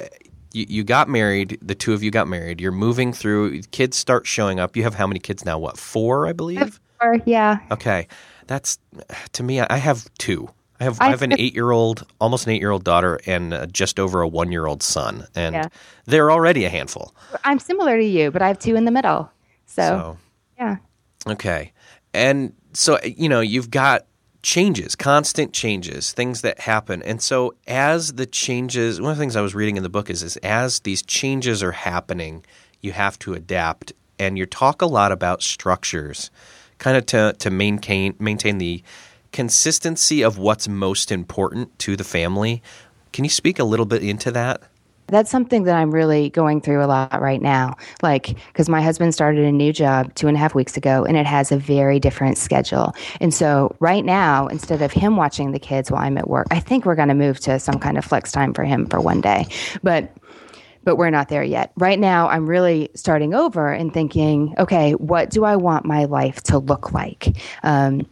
you, 0.54 0.65
you 0.67 0.84
got 0.84 1.10
married, 1.10 1.58
the 1.62 1.75
two 1.75 1.93
of 1.93 2.04
you 2.04 2.12
got 2.12 2.28
married, 2.28 2.60
you're 2.62 2.71
moving 2.71 3.13
through, 3.13 3.62
kids 3.71 3.97
start 3.97 4.25
showing 4.25 4.60
up. 4.60 4.75
You 4.75 4.84
have 4.84 4.95
how 4.95 5.08
many 5.08 5.19
kids 5.19 5.45
now? 5.45 5.58
What, 5.60 5.78
four, 5.78 6.28
I 6.28 6.34
believe? 6.34 6.80
Four, 6.99 7.17
yeah. 7.25 7.60
Okay. 7.71 8.08
That's 8.47 8.80
to 9.34 9.43
me. 9.43 9.60
I 9.60 9.78
have 9.78 10.12
two. 10.17 10.49
I 10.80 10.86
have 10.86 11.02
I, 11.02 11.08
I 11.08 11.10
have 11.10 11.22
an 11.22 11.34
eight 11.38 11.54
year 11.54 11.72
old, 11.72 12.06
almost 12.20 12.46
an 12.48 12.54
eight 12.54 12.62
year 12.62 12.72
old 12.72 12.84
daughter, 12.84 13.20
and 13.26 13.54
uh, 13.54 13.65
just 13.68 14.00
over 14.00 14.22
a 14.22 14.28
one 14.28 14.52
year 14.52 14.65
old 14.65 14.82
son, 14.82 15.28
and 15.36 15.56
yeah. 15.56 15.68
they're 16.06 16.32
already 16.32 16.65
a 16.65 16.70
handful. 16.70 17.13
I'm 17.44 17.60
similar 17.60 17.98
to 17.98 18.06
you, 18.06 18.32
but 18.32 18.42
I 18.42 18.48
have 18.48 18.60
two 18.60 18.76
in 18.76 18.86
the 18.86 18.92
middle. 18.92 19.32
So, 19.65 19.82
so 19.82 20.18
yeah. 20.58 20.78
Okay, 21.28 21.74
and 22.13 22.54
so 22.74 23.00
you 23.04 23.28
know 23.28 23.42
you've 23.42 23.72
got 23.72 24.06
changes, 24.42 24.96
constant 24.96 25.54
changes, 25.54 26.13
things 26.13 26.42
that 26.42 26.62
happen. 26.62 27.04
And 27.04 27.22
so 27.22 27.56
as 27.68 28.13
the 28.13 28.26
changes, 28.26 29.02
one 29.02 29.12
of 29.12 29.18
the 29.18 29.22
things 29.22 29.36
I 29.36 29.42
was 29.42 29.54
reading 29.54 29.78
in 29.78 29.84
the 29.84 29.89
book 29.89 30.10
is, 30.10 30.24
is 30.24 30.38
as 30.38 30.80
these 30.82 31.02
changes 31.02 31.62
are 31.62 31.74
happening, 31.74 32.46
you 32.82 32.94
have 32.94 33.20
to 33.20 33.34
adapt. 33.34 33.94
And 34.18 34.38
you 34.38 34.46
talk 34.46 34.82
a 34.82 34.86
lot 34.86 35.12
about 35.12 35.42
structures, 35.42 36.32
kind 36.78 36.98
of 36.98 37.06
to, 37.08 37.36
to 37.39 37.50
maintain 37.50 38.15
maintain 38.20 38.58
the 38.58 38.84
consistency 39.32 40.22
of 40.24 40.38
what's 40.38 40.68
most 40.68 41.12
important 41.12 41.78
to 41.80 41.96
the 41.96 42.04
family. 42.04 42.62
Can 43.13 43.24
you 43.24 43.30
speak 43.30 43.60
a 43.60 43.63
little 43.63 43.86
bit 43.86 44.04
into 44.04 44.32
that? 44.32 44.62
That's 45.08 45.32
something 45.32 45.63
that 45.63 45.76
I'm 45.76 45.92
really 45.92 46.30
going 46.30 46.62
through 46.62 46.84
a 46.84 46.86
lot 46.86 47.20
right 47.20 47.42
now. 47.42 47.76
Like, 48.04 48.38
because 48.48 48.70
my 48.70 48.82
husband 48.82 49.13
started 49.13 49.44
a 49.44 49.52
new 49.52 49.74
job 49.74 50.13
two 50.13 50.28
and 50.28 50.38
a 50.38 50.39
half 50.39 50.54
weeks 50.54 50.78
ago 50.78 51.04
and 51.04 51.18
it 51.18 51.26
has 51.26 51.52
a 51.52 51.58
very 51.58 52.00
different 52.00 52.38
schedule. 52.38 52.94
And 53.20 53.34
so, 53.34 53.76
right 53.80 54.06
now, 54.06 54.48
instead 54.48 54.82
of 54.82 54.92
him 54.92 55.18
watching 55.18 55.52
the 55.52 55.60
kids 55.60 55.89
while 55.89 56.04
I'm 56.04 56.18
at 56.18 56.30
work, 56.30 56.48
I 56.52 56.60
think 56.60 56.86
we're 56.86 56.96
going 56.96 57.10
to 57.10 57.15
move 57.15 57.39
to 57.42 57.60
some 57.60 57.80
kind 57.80 57.98
of 57.98 58.06
flex 58.06 58.32
time 58.32 58.54
for 58.54 58.63
him 58.63 58.86
for 58.86 59.02
one 59.02 59.22
day. 59.22 59.48
But 59.82 60.15
but 60.84 60.96
we're 60.96 61.10
not 61.10 61.28
there 61.28 61.44
yet. 61.44 61.72
Right 61.76 62.00
now, 62.00 62.30
I'm 62.30 62.48
really 62.48 62.89
starting 62.96 63.34
over 63.34 63.72
and 63.72 63.94
thinking, 63.94 64.56
okay, 64.58 64.94
what 64.94 65.30
do 65.30 65.44
I 65.44 65.56
want 65.56 65.86
my 65.86 66.06
life 66.06 66.42
to 66.44 66.58
look 66.58 66.94
like? 66.94 67.36
Um, 67.63 68.08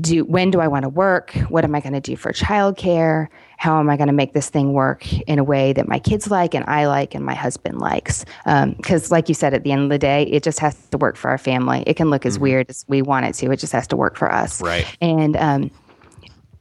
do 0.00 0.24
when 0.24 0.50
do 0.50 0.60
I 0.60 0.68
want 0.68 0.82
to 0.82 0.88
work? 0.88 1.32
What 1.48 1.64
am 1.64 1.74
I 1.74 1.80
going 1.80 1.92
to 1.92 2.00
do 2.00 2.16
for 2.16 2.32
childcare? 2.32 3.28
How 3.58 3.78
am 3.78 3.88
I 3.88 3.96
going 3.96 4.08
to 4.08 4.12
make 4.12 4.32
this 4.32 4.50
thing 4.50 4.72
work 4.72 5.10
in 5.28 5.38
a 5.38 5.44
way 5.44 5.72
that 5.72 5.88
my 5.88 5.98
kids 5.98 6.30
like 6.30 6.54
and 6.54 6.64
I 6.66 6.86
like 6.86 7.14
and 7.14 7.24
my 7.24 7.34
husband 7.34 7.78
likes? 7.78 8.24
Because, 8.44 9.10
um, 9.10 9.14
like 9.14 9.28
you 9.28 9.34
said, 9.34 9.54
at 9.54 9.62
the 9.62 9.72
end 9.72 9.84
of 9.84 9.88
the 9.90 9.98
day, 9.98 10.24
it 10.24 10.42
just 10.42 10.58
has 10.58 10.74
to 10.88 10.98
work 10.98 11.16
for 11.16 11.30
our 11.30 11.38
family. 11.38 11.84
It 11.86 11.94
can 11.94 12.10
look 12.10 12.26
as 12.26 12.34
mm-hmm. 12.34 12.42
weird 12.42 12.70
as 12.70 12.84
we 12.88 13.02
want 13.02 13.26
it 13.26 13.34
to. 13.36 13.52
It 13.52 13.60
just 13.60 13.72
has 13.72 13.86
to 13.88 13.96
work 13.96 14.16
for 14.16 14.30
us. 14.30 14.60
Right. 14.60 14.84
And 15.00 15.36
um, 15.36 15.70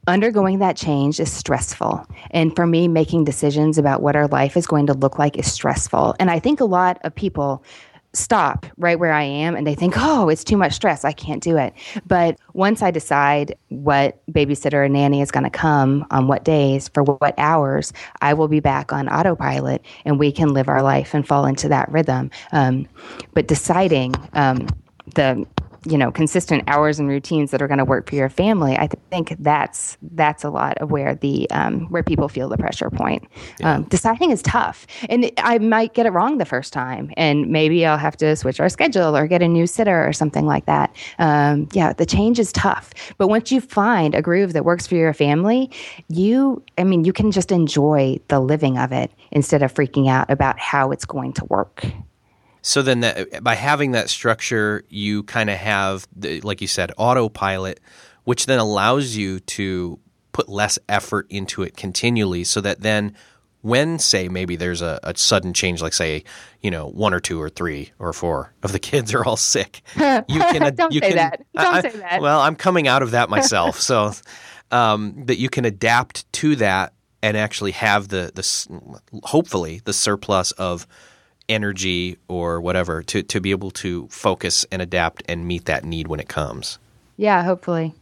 undergoing 0.08 0.60
that 0.60 0.78
change 0.78 1.20
is 1.20 1.32
stressful. 1.32 2.06
And 2.32 2.56
for 2.56 2.68
me, 2.68 2.88
making 2.88 3.24
decisions 3.24 3.78
about 3.78 4.02
what 4.02 4.16
our 4.16 4.28
life 4.28 4.56
is 4.56 4.68
going 4.68 4.88
to 4.88 4.94
look 4.94 5.18
like 5.18 5.38
is 5.38 5.52
stressful. 5.52 6.16
And 6.20 6.30
I 6.30 6.40
think 6.40 6.60
a 6.60 6.66
lot 6.66 7.00
of 7.04 7.16
people 7.16 7.64
stop 8.14 8.66
right 8.78 9.00
where 9.00 9.12
I 9.12 9.24
am 9.24 9.56
and 9.56 9.66
they 9.66 9.76
think, 9.76 9.96
oh, 9.98 10.30
it's 10.30 10.44
too 10.44 10.58
much 10.58 10.74
stress. 10.74 11.04
I 11.04 11.12
can't 11.12 11.42
do 11.42 11.58
it. 11.58 11.74
But 12.06 12.38
once 12.54 12.82
I 12.82 12.92
decide 12.92 13.56
what 13.70 14.22
babysitter 14.32 14.86
or 14.86 14.90
nanny 14.90 15.22
is 15.22 15.32
going 15.32 15.44
to 15.44 15.50
come 15.50 16.06
on 16.12 16.28
what 16.28 16.44
days 16.44 16.88
for 16.90 17.04
what 17.04 17.34
hours, 17.38 17.92
I 18.22 18.34
will 18.34 18.48
be 18.48 18.60
back 18.60 18.94
on 18.94 19.10
autopilot 19.10 19.84
and 20.06 20.20
we 20.20 20.32
can 20.32 20.54
live 20.54 20.70
our 20.70 20.84
life 20.84 21.14
and 21.14 21.28
fall 21.28 21.46
into 21.46 21.68
that 21.70 21.92
rhythm. 21.92 22.30
Um, 22.52 22.88
but 23.34 23.48
deciding 23.48 24.14
um, 24.34 24.68
the 25.16 25.46
you 25.86 25.98
know 25.98 26.12
consistent 26.12 26.64
hours 26.68 27.00
and 27.00 27.10
routines 27.10 27.52
that 27.52 27.62
are 27.62 27.68
going 27.68 27.78
to 27.78 27.86
work 27.86 28.10
for 28.10 28.16
your 28.16 28.30
family 28.30 28.76
i 28.78 28.88
think 29.10 29.36
that's 29.40 29.98
that's 30.14 30.44
a 30.44 30.50
lot 30.50 30.78
of 30.78 30.92
where 30.92 31.16
the 31.16 31.50
um, 31.52 31.82
where 31.88 32.04
people 32.04 32.28
feel 32.30 32.50
the 32.50 32.58
pressure 32.58 32.90
point. 32.90 33.24
Yeah. 33.60 33.76
um, 33.76 33.84
deciding 33.84 34.32
is 34.32 34.42
tough 34.42 34.88
and 35.10 35.32
i 35.38 35.58
might 35.58 35.94
get 35.94 36.06
it 36.06 36.12
wrong 36.12 36.38
the 36.38 36.46
first 36.46 36.74
time 36.74 37.12
and 37.18 37.50
maybe 37.50 37.86
i'll 37.86 37.98
have 37.98 38.18
to 38.18 38.36
switch 38.36 38.60
our 38.60 38.70
schedule 38.70 39.16
or 39.16 39.28
get 39.28 39.42
a 39.42 39.48
new 39.48 39.68
sitter 39.68 40.08
or 40.08 40.14
something 40.14 40.46
like 40.46 40.66
that. 40.66 40.96
Um, 41.20 41.68
yeah 41.74 41.94
the 41.94 42.06
change 42.06 42.40
is 42.40 42.52
tough 42.52 42.92
but 43.18 43.28
once 43.28 43.52
you 43.52 43.62
find 43.62 44.16
a 44.16 44.22
groove 44.22 44.54
that 44.54 44.66
works 44.66 44.88
for 44.88 44.96
your 44.96 45.14
family 45.14 45.70
you 46.10 46.64
i 46.78 46.84
mean 46.84 47.04
you 47.04 47.14
can 47.14 47.32
just 47.32 47.52
enjoy 47.52 48.20
the 48.28 48.40
living 48.40 48.78
of 48.78 48.92
it 48.92 49.12
instead 49.32 49.64
of 49.64 49.74
freaking 49.74 50.10
out 50.10 50.30
about 50.30 50.60
how 50.60 50.92
it's 50.92 51.06
going 51.06 51.34
to 51.34 51.46
work 51.46 51.86
so 52.64 52.82
then, 52.82 53.02
that, 53.02 53.44
by 53.44 53.56
having 53.56 53.92
that 53.92 54.10
structure, 54.10 54.86
you 54.88 55.24
kind 55.24 55.50
of 55.50 55.58
have, 55.58 56.08
the, 56.16 56.40
like 56.42 56.62
you 56.62 56.68
said, 56.68 56.94
autopilot, 56.98 57.82
which 58.24 58.46
then 58.46 58.58
allows 58.58 59.18
you 59.18 59.42
to 59.42 60.00
put 60.32 60.48
less 60.48 60.80
effort 60.88 61.28
into 61.30 61.62
it 61.62 61.76
continually, 61.76 62.46
so 62.46 62.62
that 62.62 62.80
then, 62.80 63.16
when 63.64 64.00
say 64.00 64.30
maybe 64.30 64.56
there's 64.56 64.82
a, 64.82 64.98
a 65.04 65.16
sudden 65.18 65.54
change, 65.54 65.82
like 65.82 65.92
say, 65.92 66.24
you 66.62 66.72
know, 66.72 66.88
one 66.88 67.14
or 67.14 67.20
two 67.20 67.42
or 67.42 67.50
three 67.50 67.92
or 68.00 68.14
four 68.14 68.54
of 68.64 68.72
the 68.72 68.80
kids 68.92 69.14
are 69.14 69.26
all 69.26 69.38
sick, 69.38 69.82
you 69.96 70.02
can. 70.40 70.74
Don't 70.74 70.94
you 70.94 71.02
say 71.02 71.10
can, 71.10 71.18
that. 71.18 71.46
Don't 71.54 71.76
I, 71.76 71.82
say 71.82 71.98
that. 71.98 72.22
Well, 72.22 72.40
I'm 72.40 72.56
coming 72.56 72.88
out 72.88 73.04
of 73.04 73.12
that 73.12 73.30
myself, 73.30 73.80
so 73.80 74.14
um, 74.72 75.26
that 75.26 75.38
you 75.38 75.50
can 75.50 75.66
adapt 75.66 76.32
to 76.34 76.56
that 76.58 76.94
and 77.22 77.36
actually 77.36 77.72
have 77.72 78.08
the 78.08 78.32
the 78.34 79.22
hopefully 79.24 79.82
the 79.84 79.94
surplus 79.94 80.52
of 80.54 80.88
energy 81.50 82.18
or 82.28 82.62
whatever 82.62 83.04
to, 83.04 83.24
to 83.24 83.42
be 83.42 83.52
able 83.52 83.72
to 83.72 84.08
focus 84.08 84.66
and 84.72 84.82
adapt 84.82 85.24
and 85.28 85.48
meet 85.48 85.66
that 85.66 85.84
need 85.84 86.08
when 86.08 86.20
it 86.20 86.30
comes. 86.30 86.80
Yeah, 87.18 87.44
hopefully. 87.44 87.94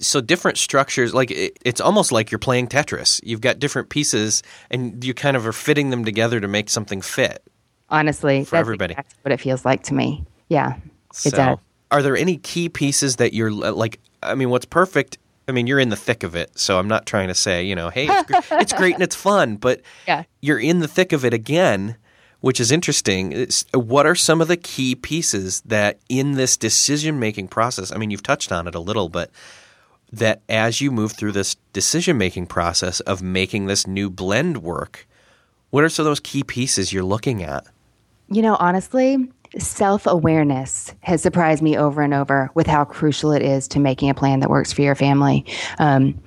So 0.00 0.20
different 0.20 0.58
structures, 0.58 1.14
like 1.14 1.30
it, 1.30 1.58
it's 1.64 1.80
almost 1.80 2.12
like 2.12 2.30
you're 2.30 2.38
playing 2.38 2.68
Tetris. 2.68 3.20
You've 3.24 3.40
got 3.40 3.58
different 3.58 3.88
pieces, 3.88 4.42
and 4.70 5.04
you 5.04 5.14
kind 5.14 5.36
of 5.36 5.46
are 5.46 5.52
fitting 5.52 5.90
them 5.90 6.04
together 6.04 6.40
to 6.40 6.46
make 6.46 6.70
something 6.70 7.00
fit. 7.00 7.42
Honestly, 7.90 8.44
for 8.44 8.56
everybody, 8.56 8.94
what 9.22 9.32
it 9.32 9.40
feels 9.40 9.64
like 9.64 9.82
to 9.84 9.94
me. 9.94 10.24
Yeah, 10.48 10.76
so, 11.12 11.28
it 11.28 11.34
does. 11.34 11.58
Are 11.90 12.02
there 12.02 12.16
any 12.16 12.36
key 12.36 12.68
pieces 12.68 13.16
that 13.16 13.34
you're 13.34 13.50
uh, 13.50 13.72
like? 13.72 13.98
I 14.22 14.36
mean, 14.36 14.48
what's 14.48 14.64
perfect 14.64 15.18
I 15.46 15.52
mean, 15.52 15.66
you're 15.66 15.80
in 15.80 15.90
the 15.90 15.96
thick 15.96 16.22
of 16.22 16.34
it, 16.34 16.58
so 16.58 16.78
I'm 16.78 16.88
not 16.88 17.06
trying 17.06 17.28
to 17.28 17.34
say, 17.34 17.64
you 17.64 17.74
know, 17.74 17.90
hey, 17.90 18.06
it's, 18.08 18.26
great, 18.26 18.44
it's 18.62 18.72
great 18.72 18.94
and 18.94 19.02
it's 19.02 19.16
fun, 19.16 19.56
but 19.56 19.82
yeah. 20.06 20.24
you're 20.40 20.58
in 20.58 20.78
the 20.78 20.88
thick 20.88 21.12
of 21.12 21.24
it 21.24 21.34
again 21.34 21.96
which 22.44 22.60
is 22.60 22.70
interesting. 22.70 23.48
What 23.72 24.04
are 24.04 24.14
some 24.14 24.42
of 24.42 24.48
the 24.48 24.58
key 24.58 24.94
pieces 24.94 25.62
that 25.62 25.98
in 26.10 26.32
this 26.32 26.58
decision 26.58 27.18
making 27.18 27.48
process? 27.48 27.90
I 27.90 27.96
mean, 27.96 28.10
you've 28.10 28.22
touched 28.22 28.52
on 28.52 28.68
it 28.68 28.74
a 28.74 28.80
little, 28.80 29.08
but 29.08 29.30
that 30.12 30.42
as 30.46 30.82
you 30.82 30.90
move 30.90 31.12
through 31.12 31.32
this 31.32 31.56
decision 31.72 32.18
making 32.18 32.48
process 32.48 33.00
of 33.00 33.22
making 33.22 33.64
this 33.64 33.86
new 33.86 34.10
blend 34.10 34.58
work, 34.58 35.08
what 35.70 35.84
are 35.84 35.88
some 35.88 36.02
of 36.02 36.10
those 36.10 36.20
key 36.20 36.44
pieces 36.44 36.92
you're 36.92 37.02
looking 37.02 37.42
at? 37.42 37.64
You 38.28 38.42
know, 38.42 38.56
honestly, 38.56 39.26
self 39.58 40.06
awareness 40.06 40.92
has 41.00 41.22
surprised 41.22 41.62
me 41.62 41.78
over 41.78 42.02
and 42.02 42.12
over 42.12 42.50
with 42.52 42.66
how 42.66 42.84
crucial 42.84 43.32
it 43.32 43.40
is 43.40 43.66
to 43.68 43.80
making 43.80 44.10
a 44.10 44.14
plan 44.14 44.40
that 44.40 44.50
works 44.50 44.70
for 44.70 44.82
your 44.82 44.94
family. 44.94 45.46
Um, 45.78 46.20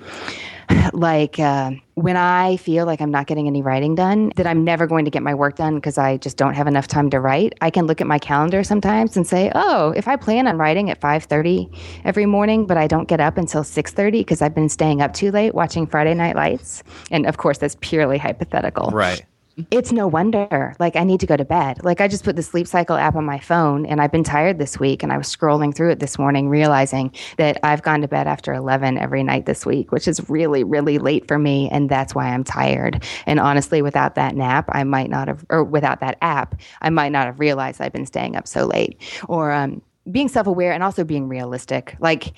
like 0.94 1.40
uh, 1.40 1.72
when 1.96 2.18
I 2.18 2.58
feel 2.58 2.86
like 2.86 3.02
I'm 3.02 3.12
not 3.12 3.28
getting 3.28 3.48
any 3.48 3.62
writing 3.62 3.96
done, 3.96 4.32
that 4.36 4.48
I'm 4.48 4.64
never 4.64 4.88
going 4.88 5.06
to 5.06 5.12
get 5.12 5.24
my 5.24 5.34
work 5.34 5.56
done 5.56 5.76
because 5.76 5.98
I 5.98 6.18
just 6.18 6.38
don't 6.38 6.54
have 6.54 6.68
enough 6.68 6.88
time 6.88 7.10
to 7.12 7.20
write, 7.20 7.54
I 7.62 7.70
can 7.70 7.88
look 7.88 8.02
at 8.02 8.08
my 8.08 8.20
calendar 8.20 8.64
sometimes 8.64 9.16
and 9.16 9.26
say, 9.26 9.52
"Oh, 9.56 9.92
if 9.96 10.08
I 10.08 10.16
plan 10.16 10.48
on 10.48 10.58
writing 10.58 10.90
at 10.90 11.00
5:30 11.00 11.70
every 12.06 12.26
morning, 12.26 12.66
but 12.66 12.78
I 12.78 12.88
don't 12.88 13.08
get 13.08 13.20
up 13.20 13.38
until 13.38 13.64
6:30 13.64 14.20
because 14.20 14.42
I've 14.42 14.56
been 14.56 14.70
staying 14.70 15.02
up 15.02 15.14
too 15.14 15.32
late 15.32 15.54
watching 15.54 15.88
Friday 15.88 16.14
Night 16.14 16.36
Lights," 16.36 16.84
and 17.12 17.26
of 17.26 17.38
course 17.38 17.58
that's 17.58 17.78
purely 17.80 18.18
hypothetical. 18.18 18.92
Right 18.92 19.24
it's 19.72 19.92
no 19.92 20.08
wonder. 20.08 20.76
Like, 20.80 20.96
I 20.96 21.04
need 21.04 21.20
to 21.22 21.26
go 21.26 21.36
to 21.36 21.46
bed. 21.46 21.84
Like, 21.84 22.00
I 22.00 22.08
just 22.08 22.24
put 22.24 22.36
the 22.36 22.44
sleep 22.44 22.68
cycle 22.68 22.96
app 22.96 23.16
on 23.16 23.26
my 23.26 23.40
phone 23.40 23.86
and 23.86 24.00
I've 24.00 24.12
been 24.12 24.24
tired 24.24 24.60
this 24.60 24.80
week. 24.80 25.02
And 25.02 25.12
I 25.12 25.18
was 25.18 25.28
scrolling 25.28 25.74
through 25.76 25.92
it 25.92 26.00
this 26.00 26.20
morning, 26.20 26.48
realizing 26.48 27.12
that 27.38 27.58
I've 27.64 27.82
gone 27.82 28.02
to 28.02 28.08
bed 28.08 28.28
after 28.28 28.54
11 28.54 28.98
every 28.98 29.24
night 29.24 29.46
this 29.48 29.66
week, 29.66 29.92
which 29.92 30.08
is 30.08 30.30
really, 30.30 30.64
really 30.64 31.00
late 31.00 31.28
for 31.28 31.40
me. 31.40 31.70
And 31.72 31.90
that's 31.90 32.14
why 32.14 32.28
I'm 32.28 32.44
tired. 32.44 33.04
And 33.26 33.40
honestly, 33.40 33.82
without 33.82 34.16
that 34.16 34.36
nap, 34.36 34.66
I 34.70 34.84
might 34.84 35.10
not 35.10 35.28
have, 35.28 35.44
or 35.50 35.64
without 35.64 36.02
that 36.02 36.18
app, 36.22 36.60
I 36.82 36.90
might 36.92 37.12
not 37.12 37.26
have 37.26 37.40
realized 37.40 37.82
I've 37.82 37.94
been 37.94 38.06
staying 38.06 38.36
up 38.36 38.48
so 38.48 38.66
late. 38.66 39.02
Or 39.28 39.52
um, 39.52 39.82
being 40.12 40.28
self 40.28 40.46
aware 40.46 40.72
and 40.72 40.84
also 40.84 41.04
being 41.04 41.28
realistic. 41.28 41.96
Like, 42.00 42.34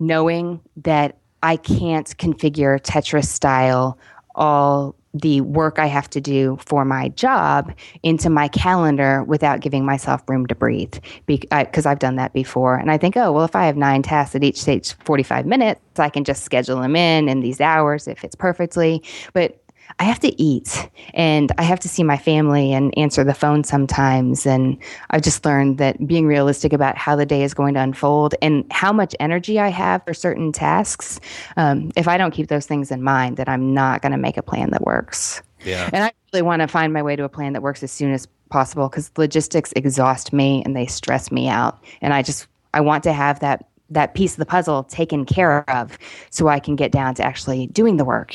knowing 0.00 0.60
that 0.78 1.18
I 1.42 1.56
can't 1.56 2.06
configure 2.16 2.80
Tetris 2.80 3.26
style 3.26 3.98
all 4.34 4.96
the 5.14 5.40
work 5.42 5.78
I 5.78 5.86
have 5.86 6.10
to 6.10 6.20
do 6.20 6.58
for 6.66 6.84
my 6.84 7.08
job 7.10 7.72
into 8.02 8.28
my 8.28 8.48
calendar 8.48 9.22
without 9.24 9.60
giving 9.60 9.84
myself 9.84 10.22
room 10.28 10.46
to 10.46 10.54
breathe. 10.54 10.94
Because 11.26 11.86
I've 11.86 12.00
done 12.00 12.16
that 12.16 12.32
before. 12.32 12.76
And 12.76 12.90
I 12.90 12.98
think, 12.98 13.16
oh, 13.16 13.32
well, 13.32 13.44
if 13.44 13.54
I 13.54 13.66
have 13.66 13.76
nine 13.76 14.02
tasks 14.02 14.32
that 14.32 14.42
each 14.42 14.64
takes 14.64 14.92
45 14.92 15.46
minutes, 15.46 15.80
I 15.98 16.10
can 16.10 16.24
just 16.24 16.42
schedule 16.42 16.80
them 16.80 16.96
in 16.96 17.28
in 17.28 17.40
these 17.40 17.60
hours 17.60 18.08
if 18.08 18.24
it's 18.24 18.34
perfectly. 18.34 19.02
But 19.32 19.63
I 19.98 20.04
have 20.04 20.18
to 20.20 20.42
eat 20.42 20.88
and 21.14 21.52
I 21.58 21.62
have 21.62 21.78
to 21.80 21.88
see 21.88 22.02
my 22.02 22.16
family 22.16 22.72
and 22.72 22.96
answer 22.98 23.22
the 23.22 23.34
phone 23.34 23.64
sometimes. 23.64 24.44
And 24.46 24.76
I've 25.10 25.22
just 25.22 25.44
learned 25.44 25.78
that 25.78 26.06
being 26.06 26.26
realistic 26.26 26.72
about 26.72 26.96
how 26.96 27.14
the 27.14 27.26
day 27.26 27.42
is 27.42 27.54
going 27.54 27.74
to 27.74 27.80
unfold 27.80 28.34
and 28.42 28.64
how 28.72 28.92
much 28.92 29.14
energy 29.20 29.60
I 29.60 29.68
have 29.68 30.04
for 30.04 30.12
certain 30.12 30.52
tasks, 30.52 31.20
um, 31.56 31.92
if 31.96 32.08
I 32.08 32.18
don't 32.18 32.32
keep 32.32 32.48
those 32.48 32.66
things 32.66 32.90
in 32.90 33.02
mind, 33.02 33.36
that 33.36 33.48
I'm 33.48 33.72
not 33.72 34.02
going 34.02 34.12
to 34.12 34.18
make 34.18 34.36
a 34.36 34.42
plan 34.42 34.70
that 34.70 34.82
works. 34.82 35.42
Yeah. 35.64 35.88
And 35.92 36.04
I 36.04 36.12
really 36.32 36.42
want 36.42 36.60
to 36.62 36.68
find 36.68 36.92
my 36.92 37.02
way 37.02 37.16
to 37.16 37.24
a 37.24 37.28
plan 37.28 37.52
that 37.52 37.62
works 37.62 37.82
as 37.82 37.92
soon 37.92 38.12
as 38.12 38.26
possible 38.50 38.88
because 38.88 39.10
logistics 39.16 39.72
exhaust 39.76 40.32
me 40.32 40.62
and 40.64 40.76
they 40.76 40.86
stress 40.86 41.30
me 41.30 41.48
out. 41.48 41.82
And 42.00 42.12
I 42.12 42.22
just, 42.22 42.46
I 42.74 42.80
want 42.80 43.04
to 43.04 43.12
have 43.12 43.40
that 43.40 43.66
that 43.90 44.14
piece 44.14 44.32
of 44.32 44.38
the 44.38 44.46
puzzle 44.46 44.84
taken 44.84 45.24
care 45.24 45.68
of 45.70 45.98
so 46.30 46.48
I 46.48 46.58
can 46.58 46.76
get 46.76 46.90
down 46.90 47.14
to 47.16 47.24
actually 47.24 47.66
doing 47.68 47.96
the 47.96 48.04
work 48.04 48.34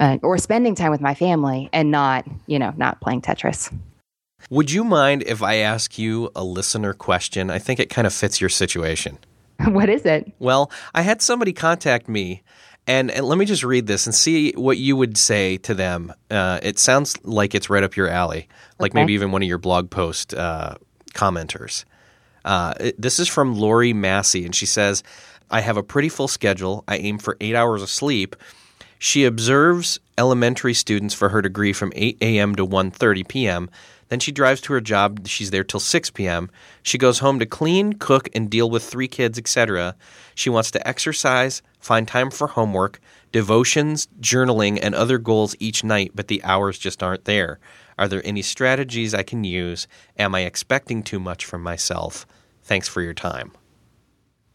uh, 0.00 0.18
or 0.22 0.38
spending 0.38 0.74
time 0.74 0.90
with 0.90 1.00
my 1.00 1.14
family 1.14 1.70
and 1.72 1.90
not, 1.90 2.26
you 2.46 2.58
know, 2.58 2.72
not 2.76 3.00
playing 3.00 3.22
Tetris. 3.22 3.72
Would 4.50 4.70
you 4.70 4.84
mind 4.84 5.24
if 5.26 5.42
I 5.42 5.56
ask 5.56 5.98
you 5.98 6.30
a 6.34 6.44
listener 6.44 6.94
question? 6.94 7.50
I 7.50 7.58
think 7.58 7.80
it 7.80 7.90
kind 7.90 8.06
of 8.06 8.12
fits 8.14 8.40
your 8.40 8.50
situation. 8.50 9.18
what 9.66 9.88
is 9.88 10.04
it? 10.04 10.32
Well, 10.38 10.70
I 10.94 11.02
had 11.02 11.20
somebody 11.20 11.52
contact 11.52 12.08
me, 12.08 12.42
and, 12.86 13.10
and 13.10 13.26
let 13.26 13.36
me 13.38 13.44
just 13.44 13.64
read 13.64 13.86
this 13.86 14.06
and 14.06 14.14
see 14.14 14.52
what 14.52 14.78
you 14.78 14.96
would 14.96 15.18
say 15.18 15.56
to 15.58 15.74
them. 15.74 16.12
Uh, 16.30 16.60
it 16.62 16.78
sounds 16.78 17.16
like 17.24 17.54
it's 17.54 17.68
right 17.68 17.82
up 17.82 17.96
your 17.96 18.08
alley, 18.08 18.48
like 18.78 18.92
Okay. 18.92 19.00
maybe 19.00 19.12
even 19.14 19.32
one 19.32 19.42
of 19.42 19.48
your 19.48 19.58
blog 19.58 19.90
post 19.90 20.32
uh, 20.34 20.74
commenters. 21.14 21.84
Uh, 22.44 22.74
it- 22.80 23.00
this 23.00 23.18
is 23.18 23.28
from 23.28 23.54
Lori 23.54 23.92
Massey, 23.92 24.44
and 24.44 24.54
she 24.54 24.66
says, 24.66 25.02
I 25.50 25.60
have 25.60 25.76
a 25.76 25.82
pretty 25.82 26.08
full 26.08 26.28
schedule. 26.28 26.84
I 26.86 26.96
aim 26.98 27.18
for 27.18 27.36
eight 27.40 27.54
hours 27.54 27.82
of 27.82 27.88
sleep. 27.90 28.36
She 28.98 29.24
observes 29.24 29.98
elementary 30.18 30.74
students 30.74 31.14
for 31.14 31.28
her 31.30 31.40
degree 31.40 31.72
from 31.72 31.92
8 31.94 32.18
a.m. 32.20 32.54
to 32.56 32.66
1.30 32.66 33.26
p.m. 33.28 33.70
Then 34.08 34.20
she 34.20 34.32
drives 34.32 34.60
to 34.62 34.72
her 34.72 34.80
job. 34.80 35.26
She's 35.26 35.50
there 35.50 35.62
till 35.64 35.80
6 35.80 36.10
p.m. 36.10 36.50
She 36.82 36.98
goes 36.98 37.20
home 37.20 37.38
to 37.38 37.46
clean, 37.46 37.92
cook, 37.94 38.28
and 38.34 38.50
deal 38.50 38.68
with 38.68 38.82
three 38.82 39.08
kids, 39.08 39.38
etc. 39.38 39.94
She 40.34 40.50
wants 40.50 40.70
to 40.72 40.88
exercise, 40.88 41.62
find 41.78 42.08
time 42.08 42.30
for 42.30 42.48
homework, 42.48 43.00
devotions, 43.32 44.08
journaling, 44.20 44.78
and 44.82 44.94
other 44.94 45.18
goals 45.18 45.54
each 45.60 45.84
night, 45.84 46.12
but 46.14 46.28
the 46.28 46.42
hours 46.42 46.78
just 46.78 47.02
aren't 47.02 47.24
there. 47.26 47.58
Are 47.98 48.08
there 48.08 48.22
any 48.24 48.42
strategies 48.42 49.14
I 49.14 49.22
can 49.22 49.44
use? 49.44 49.88
Am 50.18 50.34
I 50.34 50.40
expecting 50.40 51.02
too 51.02 51.18
much 51.18 51.44
from 51.44 51.62
myself? 51.62 52.26
Thanks 52.62 52.88
for 52.88 53.02
your 53.02 53.14
time. 53.14 53.52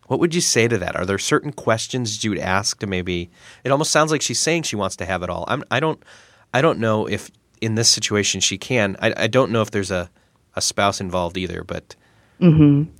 What 0.07 0.19
would 0.19 0.35
you 0.35 0.41
say 0.41 0.67
to 0.67 0.77
that? 0.77 0.95
Are 0.95 1.05
there 1.05 1.17
certain 1.17 1.51
questions 1.51 2.23
you 2.23 2.31
would 2.31 2.39
ask 2.39 2.79
to 2.79 2.87
maybe? 2.87 3.29
It 3.63 3.71
almost 3.71 3.91
sounds 3.91 4.11
like 4.11 4.21
she's 4.21 4.39
saying 4.39 4.63
she 4.63 4.75
wants 4.75 4.95
to 4.97 5.05
have 5.05 5.23
it 5.23 5.29
all. 5.29 5.45
I'm, 5.47 5.63
I 5.71 5.79
don't. 5.79 6.01
I 6.53 6.61
don't 6.61 6.77
know 6.79 7.07
if 7.07 7.31
in 7.61 7.75
this 7.75 7.89
situation 7.89 8.41
she 8.41 8.57
can. 8.57 8.95
I, 9.01 9.13
I 9.17 9.27
don't 9.27 9.51
know 9.51 9.61
if 9.61 9.71
there's 9.71 9.89
a, 9.91 10.09
a 10.55 10.61
spouse 10.61 11.01
involved 11.01 11.37
either, 11.37 11.63
but 11.63 11.95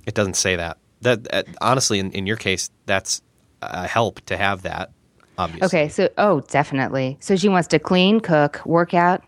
it 0.06 0.14
doesn't 0.14 0.34
say 0.34 0.56
that. 0.56 0.78
That 1.02 1.32
uh, 1.32 1.42
honestly, 1.60 1.98
in, 1.98 2.10
in 2.12 2.26
your 2.26 2.36
case, 2.36 2.70
that's 2.86 3.22
a 3.62 3.86
help 3.86 4.20
to 4.22 4.36
have 4.36 4.62
that. 4.62 4.90
Obviously. 5.36 5.66
Okay, 5.66 5.88
so 5.88 6.08
oh, 6.18 6.40
definitely. 6.48 7.18
So 7.20 7.36
she 7.36 7.48
wants 7.48 7.68
to 7.68 7.78
clean, 7.78 8.20
cook, 8.20 8.62
work 8.64 8.94
out, 8.94 9.22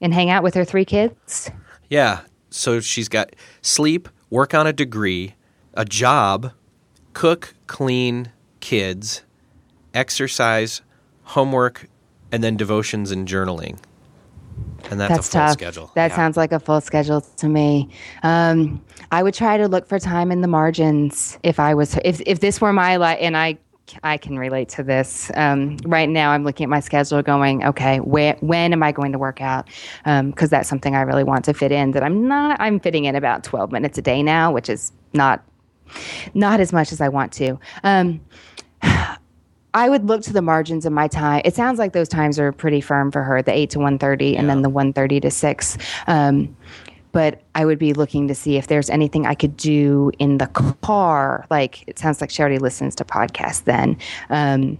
and 0.00 0.14
hang 0.14 0.30
out 0.30 0.42
with 0.42 0.54
her 0.54 0.64
three 0.64 0.84
kids. 0.84 1.50
Yeah. 1.90 2.20
So 2.50 2.80
she's 2.80 3.08
got 3.08 3.34
sleep, 3.62 4.08
work 4.30 4.54
on 4.54 4.66
a 4.66 4.72
degree, 4.72 5.34
a 5.74 5.84
job, 5.84 6.52
cook, 7.12 7.54
clean, 7.66 8.32
kids, 8.60 9.22
exercise, 9.94 10.82
homework, 11.24 11.88
and 12.32 12.42
then 12.42 12.56
devotions 12.56 13.10
and 13.10 13.26
journaling. 13.28 13.78
And 14.90 14.98
that's, 14.98 15.12
That's 15.14 15.28
a 15.28 15.30
full 15.30 15.40
tough. 15.40 15.52
schedule. 15.52 15.90
That 15.94 16.10
Yeah. 16.10 16.16
sounds 16.16 16.36
like 16.36 16.52
a 16.52 16.60
full 16.60 16.80
schedule 16.80 17.20
to 17.20 17.48
me. 17.48 17.90
Um, 18.22 18.80
I 19.12 19.22
would 19.22 19.34
try 19.34 19.56
to 19.58 19.68
look 19.68 19.86
for 19.88 19.98
time 19.98 20.30
in 20.32 20.40
the 20.40 20.48
margins 20.48 21.38
if 21.42 21.60
I 21.60 21.74
was 21.74 21.98
if 22.04 22.20
if 22.26 22.40
this 22.40 22.60
were 22.60 22.72
my 22.72 22.96
life, 22.96 23.18
and 23.20 23.36
I 23.36 23.58
I 24.02 24.16
can 24.16 24.38
relate 24.38 24.68
to 24.70 24.82
this. 24.82 25.30
Um, 25.34 25.76
right 25.84 26.08
now, 26.08 26.30
I'm 26.30 26.44
looking 26.44 26.64
at 26.64 26.70
my 26.70 26.80
schedule, 26.80 27.22
going, 27.22 27.64
okay, 27.64 27.98
where 28.00 28.36
when 28.40 28.72
am 28.72 28.82
I 28.82 28.92
going 28.92 29.12
to 29.12 29.18
work 29.18 29.40
out? 29.40 29.68
Because 30.04 30.50
that's 30.50 30.68
something 30.68 30.94
I 30.94 31.02
really 31.02 31.24
want 31.24 31.44
to 31.46 31.54
fit 31.54 31.72
in. 31.72 31.92
That 31.92 32.02
I'm 32.02 32.26
not. 32.28 32.60
I'm 32.60 32.80
fitting 32.80 33.04
in 33.04 33.14
about 33.14 33.44
12 33.44 33.72
minutes 33.72 33.98
a 33.98 34.02
day 34.02 34.22
now, 34.22 34.52
which 34.52 34.68
is 34.68 34.92
not 35.12 35.44
not 36.34 36.60
as 36.60 36.72
much 36.72 36.92
as 36.92 37.00
I 37.00 37.08
want 37.08 37.32
to. 37.34 37.58
Um, 37.82 38.20
I 39.74 39.88
would 39.90 40.06
look 40.06 40.22
to 40.22 40.32
the 40.32 40.42
margins 40.42 40.86
of 40.86 40.92
my 40.92 41.08
time. 41.08 41.42
It 41.44 41.54
sounds 41.54 41.78
like 41.78 41.92
those 41.92 42.08
times 42.08 42.38
are 42.38 42.52
pretty 42.52 42.80
firm 42.80 43.12
for 43.12 43.22
her, 43.22 43.42
the 43.42 43.52
8 43.52 43.70
to 43.70 43.78
1.30 43.78 44.38
and 44.38 44.48
then 44.48 44.62
the 44.62 44.70
1.30 44.70 45.22
to 45.22 45.30
6. 45.30 45.78
Um, 46.06 46.56
but 47.18 47.42
I 47.56 47.64
would 47.64 47.80
be 47.80 47.94
looking 47.94 48.28
to 48.28 48.34
see 48.36 48.58
if 48.58 48.68
there's 48.68 48.88
anything 48.88 49.26
I 49.26 49.34
could 49.34 49.56
do 49.56 50.12
in 50.20 50.38
the 50.38 50.46
car. 50.46 51.44
Like, 51.50 51.82
it 51.88 51.98
sounds 51.98 52.20
like 52.20 52.30
she 52.30 52.40
already 52.40 52.60
listens 52.60 52.94
to 52.94 53.04
podcasts 53.04 53.64
then. 53.64 53.96
Um, 54.30 54.78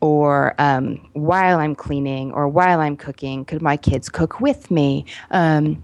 or 0.00 0.56
um, 0.58 1.08
while 1.12 1.60
I'm 1.60 1.76
cleaning 1.76 2.32
or 2.32 2.48
while 2.48 2.80
I'm 2.80 2.96
cooking, 2.96 3.44
could 3.44 3.62
my 3.62 3.76
kids 3.76 4.08
cook 4.08 4.40
with 4.40 4.72
me? 4.72 5.04
Um, 5.30 5.80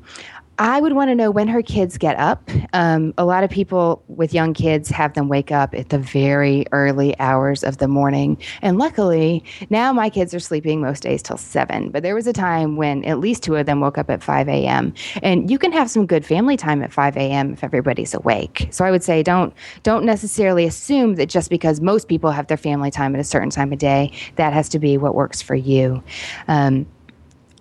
I 0.59 0.81
would 0.81 0.93
want 0.93 1.09
to 1.09 1.15
know 1.15 1.31
when 1.31 1.47
her 1.47 1.63
kids 1.63 1.97
get 1.97 2.19
up. 2.19 2.51
Um, 2.73 3.15
a 3.17 3.25
lot 3.25 3.45
of 3.45 3.51
people 3.51 4.03
with 4.09 4.35
young 4.35 4.55
kids 4.55 4.89
have 4.89 5.15
them 5.15 5.29
wake 5.29 5.53
up 5.53 5.73
at 5.73 5.91
the 5.91 5.99
very 5.99 6.67
early 6.73 7.19
hours 7.21 7.63
of 7.63 7.79
the 7.79 7.87
morning. 7.87 8.37
And 8.61 8.77
luckily, 8.77 9.45
now 9.71 9.93
my 9.93 10.11
kids 10.11 10.35
are 10.35 10.41
sleeping 10.41 10.81
most 10.81 11.05
days 11.05 11.23
till 11.23 11.37
seven. 11.37 11.91
But 11.91 12.03
there 12.03 12.15
was 12.15 12.27
a 12.27 12.33
time 12.33 12.75
when 12.75 13.05
at 13.05 13.21
least 13.21 13.45
two 13.45 13.55
of 13.55 13.67
them 13.67 13.81
woke 13.81 13.99
up 13.99 14.11
at 14.11 14.21
5 14.21 14.49
a.m. 14.49 14.93
And 15.23 15.49
you 15.49 15.59
can 15.59 15.71
have 15.71 15.89
some 15.91 16.07
good 16.07 16.27
family 16.27 16.57
time 16.57 16.83
at 16.83 16.93
5 16.93 17.17
a.m. 17.17 17.53
if 17.53 17.63
everybody's 17.63 18.13
awake. 18.13 18.67
So 18.71 18.85
I 18.85 18.91
would 18.91 19.05
say 19.05 19.23
don't 19.23 19.55
don't 19.85 20.05
necessarily 20.05 20.65
assume 20.65 21.15
that 21.17 21.29
just 21.29 21.51
because 21.51 21.81
most 21.81 22.09
people 22.09 22.33
have 22.33 22.49
their 22.49 22.57
family 22.57 22.91
time 22.91 23.15
at 23.15 23.21
a 23.21 23.25
certain 23.25 23.51
time 23.51 23.73
of 23.73 23.79
day, 23.79 24.13
that 24.35 24.53
has 24.53 24.69
to 24.71 24.81
be 24.81 24.99
what 24.99 25.15
works 25.15 25.41
for 25.41 25.55
you. 25.55 26.03
Um, 26.49 26.87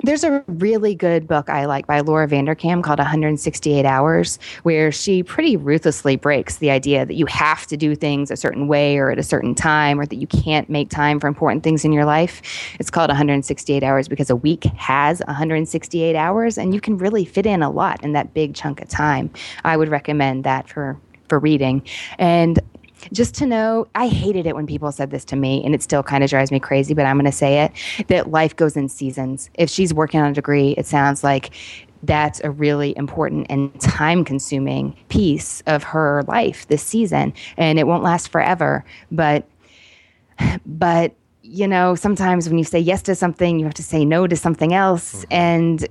there's 0.03 0.23
a 0.23 0.43
really 0.47 0.93
good 0.93 1.27
book 1.27 1.49
I 1.49 1.65
like 1.65 1.87
by 1.87 2.01
Laura 2.01 2.27
Vanderkam 2.27 2.83
called 2.83 2.99
168 2.99 3.85
Hours, 3.85 4.37
where 4.63 4.91
she 4.91 5.23
pretty 5.23 5.57
ruthlessly 5.57 6.15
breaks 6.15 6.57
the 6.57 6.69
idea 6.69 7.05
that 7.05 7.15
you 7.15 7.25
have 7.25 7.65
to 7.67 7.77
do 7.77 7.95
things 7.95 8.29
a 8.29 8.37
certain 8.37 8.67
way 8.67 8.97
or 8.97 9.09
at 9.11 9.17
a 9.17 9.23
certain 9.23 9.55
time, 9.55 9.99
or 9.99 10.05
that 10.05 10.17
you 10.17 10.27
can't 10.27 10.69
make 10.69 10.89
time 10.89 11.19
for 11.19 11.27
important 11.27 11.63
things 11.63 11.83
in 11.83 11.91
your 11.91 12.05
life. 12.05 12.41
It's 12.79 12.89
called 12.89 13.09
168 13.09 13.83
Hours 13.83 14.07
because 14.07 14.29
a 14.29 14.35
week 14.35 14.65
has 14.65 15.21
168 15.27 16.15
hours, 16.15 16.57
and 16.57 16.73
you 16.73 16.81
can 16.81 16.97
really 16.97 17.25
fit 17.25 17.45
in 17.45 17.63
a 17.63 17.69
lot 17.69 18.03
in 18.03 18.13
that 18.13 18.33
big 18.33 18.53
chunk 18.53 18.81
of 18.81 18.89
time. 18.89 19.31
I 19.63 19.77
would 19.77 19.89
recommend 19.89 20.43
that 20.43 20.69
for 20.69 20.97
for 21.27 21.39
reading. 21.39 21.81
And 22.17 22.59
just 23.13 23.35
to 23.35 23.45
know, 23.45 23.87
I 23.95 24.07
hated 24.07 24.45
it 24.45 24.55
when 24.55 24.67
people 24.67 24.91
said 24.91 25.11
this 25.11 25.25
to 25.25 25.35
me, 25.35 25.63
and 25.63 25.73
it 25.73 25.81
still 25.81 26.03
kind 26.03 26.23
of 26.23 26.29
drives 26.29 26.51
me 26.51 26.59
crazy, 26.59 26.93
but 26.93 27.05
I'm 27.05 27.15
going 27.15 27.25
to 27.25 27.31
say 27.31 27.63
it 27.63 27.71
that 28.07 28.31
life 28.31 28.55
goes 28.55 28.75
in 28.75 28.89
seasons. 28.89 29.49
If 29.55 29.69
she's 29.69 29.93
working 29.93 30.19
on 30.19 30.31
a 30.31 30.33
degree, 30.33 30.71
it 30.71 30.85
sounds 30.85 31.23
like 31.23 31.51
that's 32.03 32.39
a 32.43 32.51
really 32.51 32.95
important 32.95 33.47
and 33.49 33.79
time 33.81 34.23
consuming 34.23 34.95
piece 35.09 35.61
of 35.65 35.83
her 35.83 36.23
life 36.27 36.67
this 36.67 36.83
season, 36.83 37.33
and 37.57 37.79
it 37.79 37.87
won't 37.87 38.03
last 38.03 38.29
forever. 38.29 38.85
But, 39.11 39.47
but, 40.65 41.15
you 41.41 41.67
know, 41.67 41.95
sometimes 41.95 42.47
when 42.49 42.57
you 42.57 42.63
say 42.63 42.79
yes 42.79 43.01
to 43.03 43.15
something, 43.15 43.57
you 43.57 43.65
have 43.65 43.73
to 43.75 43.83
say 43.83 44.05
no 44.05 44.27
to 44.27 44.35
something 44.35 44.73
else. 44.73 45.15
Mm-hmm. 45.15 45.33
And 45.33 45.87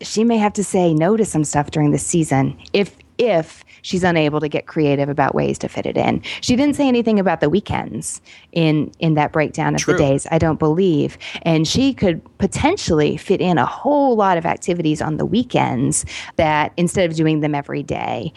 she 0.00 0.24
may 0.24 0.38
have 0.38 0.54
to 0.54 0.64
say 0.64 0.94
no 0.94 1.16
to 1.16 1.24
some 1.24 1.44
stuff 1.44 1.70
during 1.70 1.90
the 1.90 1.98
season 1.98 2.56
if 2.72 2.96
if 3.20 3.64
she's 3.82 4.02
unable 4.02 4.40
to 4.40 4.48
get 4.48 4.66
creative 4.66 5.08
about 5.08 5.34
ways 5.34 5.58
to 5.58 5.68
fit 5.68 5.84
it 5.84 5.96
in. 5.96 6.22
She 6.40 6.56
didn't 6.56 6.74
say 6.74 6.88
anything 6.88 7.20
about 7.20 7.40
the 7.40 7.50
weekends 7.50 8.20
in 8.52 8.90
in 8.98 9.14
that 9.14 9.30
breakdown 9.30 9.74
of 9.74 9.82
True. 9.82 9.94
the 9.94 9.98
days, 9.98 10.26
I 10.30 10.38
don't 10.38 10.58
believe. 10.58 11.18
And 11.42 11.68
she 11.68 11.92
could 11.92 12.22
potentially 12.38 13.18
fit 13.18 13.42
in 13.42 13.58
a 13.58 13.66
whole 13.66 14.16
lot 14.16 14.38
of 14.38 14.46
activities 14.46 15.02
on 15.02 15.18
the 15.18 15.26
weekends 15.26 16.06
that 16.36 16.72
instead 16.78 17.10
of 17.10 17.16
doing 17.16 17.40
them 17.40 17.54
every 17.54 17.82
day, 17.82 18.32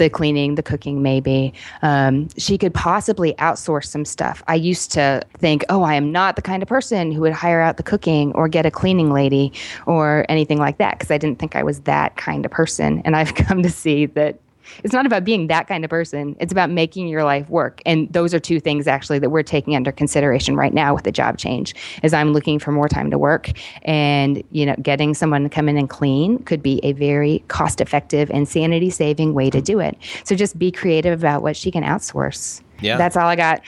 the 0.00 0.08
cleaning, 0.08 0.54
the 0.54 0.62
cooking, 0.62 1.02
maybe. 1.02 1.52
Um, 1.82 2.28
she 2.38 2.56
could 2.56 2.72
possibly 2.72 3.34
outsource 3.34 3.84
some 3.84 4.06
stuff. 4.06 4.42
I 4.48 4.54
used 4.54 4.90
to 4.92 5.22
think, 5.38 5.62
oh, 5.68 5.82
I 5.82 5.94
am 5.94 6.10
not 6.10 6.36
the 6.36 6.42
kind 6.42 6.62
of 6.62 6.68
person 6.68 7.12
who 7.12 7.20
would 7.20 7.34
hire 7.34 7.60
out 7.60 7.76
the 7.76 7.82
cooking 7.82 8.32
or 8.32 8.48
get 8.48 8.64
a 8.64 8.70
cleaning 8.70 9.12
lady 9.12 9.52
or 9.84 10.24
anything 10.30 10.58
like 10.58 10.78
that 10.78 10.98
because 10.98 11.10
I 11.10 11.18
didn't 11.18 11.38
think 11.38 11.54
I 11.54 11.62
was 11.62 11.80
that 11.80 12.16
kind 12.16 12.46
of 12.46 12.50
person. 12.50 13.02
And 13.04 13.14
I've 13.14 13.34
come 13.46 13.62
to 13.62 13.70
see 13.70 14.06
that 14.06 14.40
it's 14.84 14.92
not 14.92 15.06
about 15.06 15.24
being 15.24 15.46
that 15.48 15.68
kind 15.68 15.84
of 15.84 15.90
person. 15.90 16.36
It's 16.40 16.52
about 16.52 16.70
making 16.70 17.08
your 17.08 17.24
life 17.24 17.48
work. 17.48 17.80
And 17.86 18.12
those 18.12 18.34
are 18.34 18.40
two 18.40 18.60
things 18.60 18.86
actually 18.86 19.18
that 19.18 19.30
we're 19.30 19.42
taking 19.42 19.76
under 19.76 19.92
consideration 19.92 20.56
right 20.56 20.72
now 20.72 20.94
with 20.94 21.04
the 21.04 21.12
job 21.12 21.38
change. 21.38 21.74
Is 22.02 22.12
I'm 22.12 22.32
looking 22.32 22.58
for 22.58 22.72
more 22.72 22.88
time 22.88 23.10
to 23.10 23.18
work 23.18 23.50
and 23.82 24.42
you 24.50 24.66
know 24.66 24.76
getting 24.82 25.14
someone 25.14 25.42
to 25.44 25.48
come 25.48 25.68
in 25.68 25.76
and 25.76 25.88
clean 25.88 26.38
could 26.44 26.62
be 26.62 26.80
a 26.82 26.92
very 26.92 27.44
cost 27.48 27.80
effective 27.80 28.30
and 28.30 28.48
sanity 28.48 28.90
saving 28.90 29.34
way 29.34 29.50
to 29.50 29.60
do 29.60 29.80
it. 29.80 29.96
So 30.24 30.34
just 30.34 30.58
be 30.58 30.70
creative 30.70 31.20
about 31.20 31.42
what 31.42 31.56
she 31.56 31.70
can 31.70 31.82
outsource. 31.84 32.62
Yeah. 32.80 32.96
That's 32.96 33.16
all 33.16 33.26
I 33.26 33.36
got. 33.36 33.60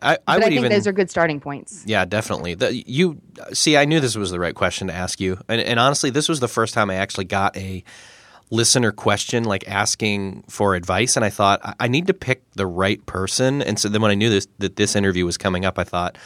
I, 0.00 0.12
I 0.12 0.16
But 0.16 0.22
I, 0.26 0.40
think 0.40 0.52
even. 0.52 0.72
those 0.72 0.86
are 0.86 0.92
good 0.92 1.10
starting 1.10 1.40
points. 1.40 1.82
Yeah, 1.86 2.04
definitely. 2.04 2.54
The, 2.54 2.74
you 2.74 3.20
see, 3.52 3.76
I 3.76 3.84
knew 3.84 4.00
this 4.00 4.16
was 4.16 4.30
the 4.30 4.40
right 4.40 4.54
question 4.54 4.88
to 4.88 4.94
ask 4.94 5.20
you, 5.20 5.38
and, 5.48 5.60
and 5.60 5.78
honestly, 5.78 6.10
this 6.10 6.28
was 6.28 6.40
the 6.40 6.48
first 6.48 6.74
time 6.74 6.90
I 6.90 6.94
actually 6.94 7.26
got 7.26 7.56
a 7.56 7.84
listener 8.50 8.92
question, 8.92 9.44
like 9.44 9.68
asking 9.68 10.44
for 10.48 10.74
advice, 10.74 11.16
and 11.16 11.24
I 11.24 11.30
thought 11.30 11.60
I, 11.62 11.74
I 11.80 11.88
need 11.88 12.06
to 12.06 12.14
pick 12.14 12.42
the 12.52 12.66
right 12.66 13.04
person. 13.06 13.62
And 13.62 13.78
so 13.78 13.88
then 13.88 14.02
when 14.02 14.10
I 14.10 14.14
knew 14.14 14.30
this 14.30 14.46
that 14.58 14.76
this 14.76 14.96
interview 14.96 15.24
was 15.24 15.36
coming 15.36 15.64
up, 15.64 15.78
I 15.78 15.84
thought 15.84 16.16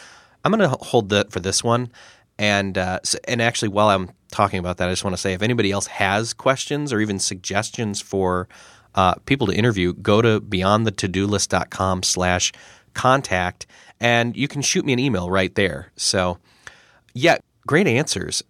I'm 0.44 0.52
going 0.52 0.68
to 0.68 0.76
hold 0.84 1.10
that 1.10 1.32
for 1.32 1.40
this 1.40 1.62
one. 1.62 1.90
And 2.38 2.76
uh, 2.78 3.00
so, 3.04 3.18
and 3.28 3.40
actually, 3.40 3.68
while 3.68 3.88
I'm 3.88 4.10
talking 4.30 4.58
about 4.58 4.78
that, 4.78 4.88
I 4.88 4.92
just 4.92 5.04
want 5.04 5.14
to 5.14 5.20
say 5.20 5.32
if 5.32 5.42
anybody 5.42 5.70
else 5.70 5.86
has 5.86 6.32
questions 6.32 6.92
or 6.92 7.00
even 7.00 7.18
suggestions 7.18 8.00
for 8.00 8.48
uh, 8.94 9.14
people 9.26 9.46
to 9.46 9.54
interview, 9.54 9.92
go 9.92 10.22
to 10.22 10.40
beyondthetodolist.com 10.40 12.02
slash 12.02 12.52
contact 12.94 13.66
and 14.00 14.36
you 14.36 14.48
can 14.48 14.62
shoot 14.62 14.84
me 14.84 14.92
an 14.92 14.98
email 14.98 15.30
right 15.30 15.54
there. 15.54 15.92
So, 15.96 16.38
yeah, 17.14 17.38
great 17.66 17.86
answers. 17.86 18.42